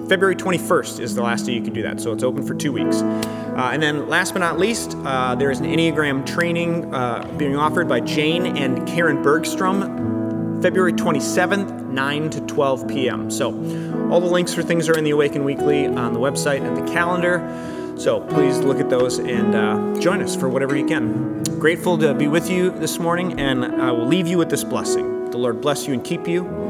February 0.08 0.36
21st 0.36 1.00
is 1.00 1.16
the 1.16 1.22
last 1.22 1.46
day 1.46 1.52
you 1.52 1.62
can 1.62 1.72
do 1.72 1.82
that, 1.82 2.00
so 2.00 2.12
it's 2.12 2.22
open 2.22 2.46
for 2.46 2.54
two 2.54 2.72
weeks. 2.72 3.02
Uh, 3.02 3.70
and 3.72 3.82
then, 3.82 4.08
last 4.08 4.32
but 4.32 4.38
not 4.38 4.58
least, 4.58 4.96
uh, 5.04 5.34
there 5.34 5.50
is 5.50 5.58
an 5.58 5.66
Enneagram 5.66 6.24
training 6.24 6.94
uh, 6.94 7.26
being 7.36 7.56
offered 7.56 7.88
by 7.88 7.98
Jane 7.98 8.56
and 8.56 8.86
Karen 8.86 9.20
Bergstrom, 9.20 10.62
February 10.62 10.92
27th, 10.92 11.88
9 11.90 12.30
to 12.30 12.40
12 12.42 12.88
p.m. 12.88 13.30
So, 13.30 13.48
all 14.10 14.20
the 14.20 14.26
links 14.26 14.54
for 14.54 14.62
things 14.62 14.88
are 14.88 14.96
in 14.96 15.02
the 15.02 15.10
Awaken 15.10 15.42
Weekly 15.42 15.86
on 15.86 16.12
the 16.12 16.20
website 16.20 16.64
and 16.64 16.76
the 16.76 16.92
calendar. 16.92 17.40
So, 17.98 18.20
please 18.20 18.58
look 18.58 18.78
at 18.78 18.88
those 18.88 19.18
and 19.18 19.54
uh, 19.54 20.00
join 20.00 20.22
us 20.22 20.36
for 20.36 20.48
whatever 20.48 20.76
you 20.76 20.86
can. 20.86 21.42
Grateful 21.58 21.98
to 21.98 22.14
be 22.14 22.28
with 22.28 22.48
you 22.48 22.70
this 22.70 23.00
morning, 23.00 23.40
and 23.40 23.64
I 23.64 23.90
will 23.90 24.06
leave 24.06 24.28
you 24.28 24.38
with 24.38 24.50
this 24.50 24.62
blessing. 24.62 25.30
The 25.30 25.38
Lord 25.38 25.60
bless 25.60 25.88
you 25.88 25.94
and 25.94 26.04
keep 26.04 26.28
you. 26.28 26.65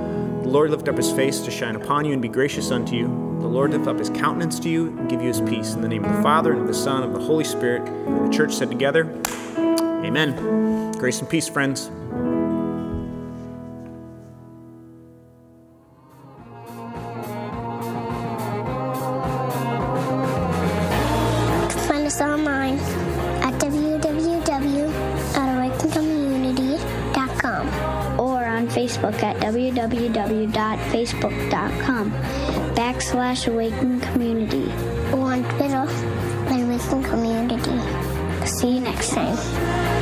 The 0.47 0.53
Lord 0.53 0.71
lift 0.71 0.87
up 0.87 0.97
his 0.97 1.11
face 1.11 1.41
to 1.41 1.51
shine 1.51 1.75
upon 1.75 2.05
you 2.05 2.13
and 2.13 2.23
be 2.23 2.29
gracious 2.29 2.71
unto 2.71 2.95
you. 2.95 3.09
The 3.41 3.49
Lord 3.49 3.73
lift 3.73 3.89
up 3.89 3.99
his 3.99 4.11
countenance 4.11 4.61
to 4.61 4.69
you 4.69 4.87
and 4.97 5.11
give 5.11 5.21
you 5.21 5.27
his 5.27 5.41
peace. 5.41 5.75
In 5.75 5.83
the 5.83 5.89
name 5.89 6.05
of 6.05 6.15
the 6.15 6.23
Father, 6.23 6.53
and 6.53 6.61
of 6.61 6.69
the 6.69 6.73
Son, 6.73 7.03
and 7.03 7.13
of 7.13 7.21
the 7.21 7.27
Holy 7.27 7.43
Spirit. 7.43 7.83
And 7.89 8.33
the 8.33 8.35
church 8.35 8.55
said 8.55 8.69
together, 8.69 9.13
Amen. 9.59 10.93
Grace 10.93 11.19
and 11.19 11.29
peace, 11.29 11.49
friends. 11.49 11.91
www.facebook.com 30.77 32.11
backslash 32.75 33.47
awaken 33.49 34.01
community. 34.01 34.71
or 35.13 35.33
on 35.33 35.45
Twitter 35.57 35.87
at 36.49 36.61
Awaken 36.61 37.03
Community. 37.03 38.47
See 38.47 38.75
you 38.75 38.81
next 38.81 39.11
time. 39.11 39.96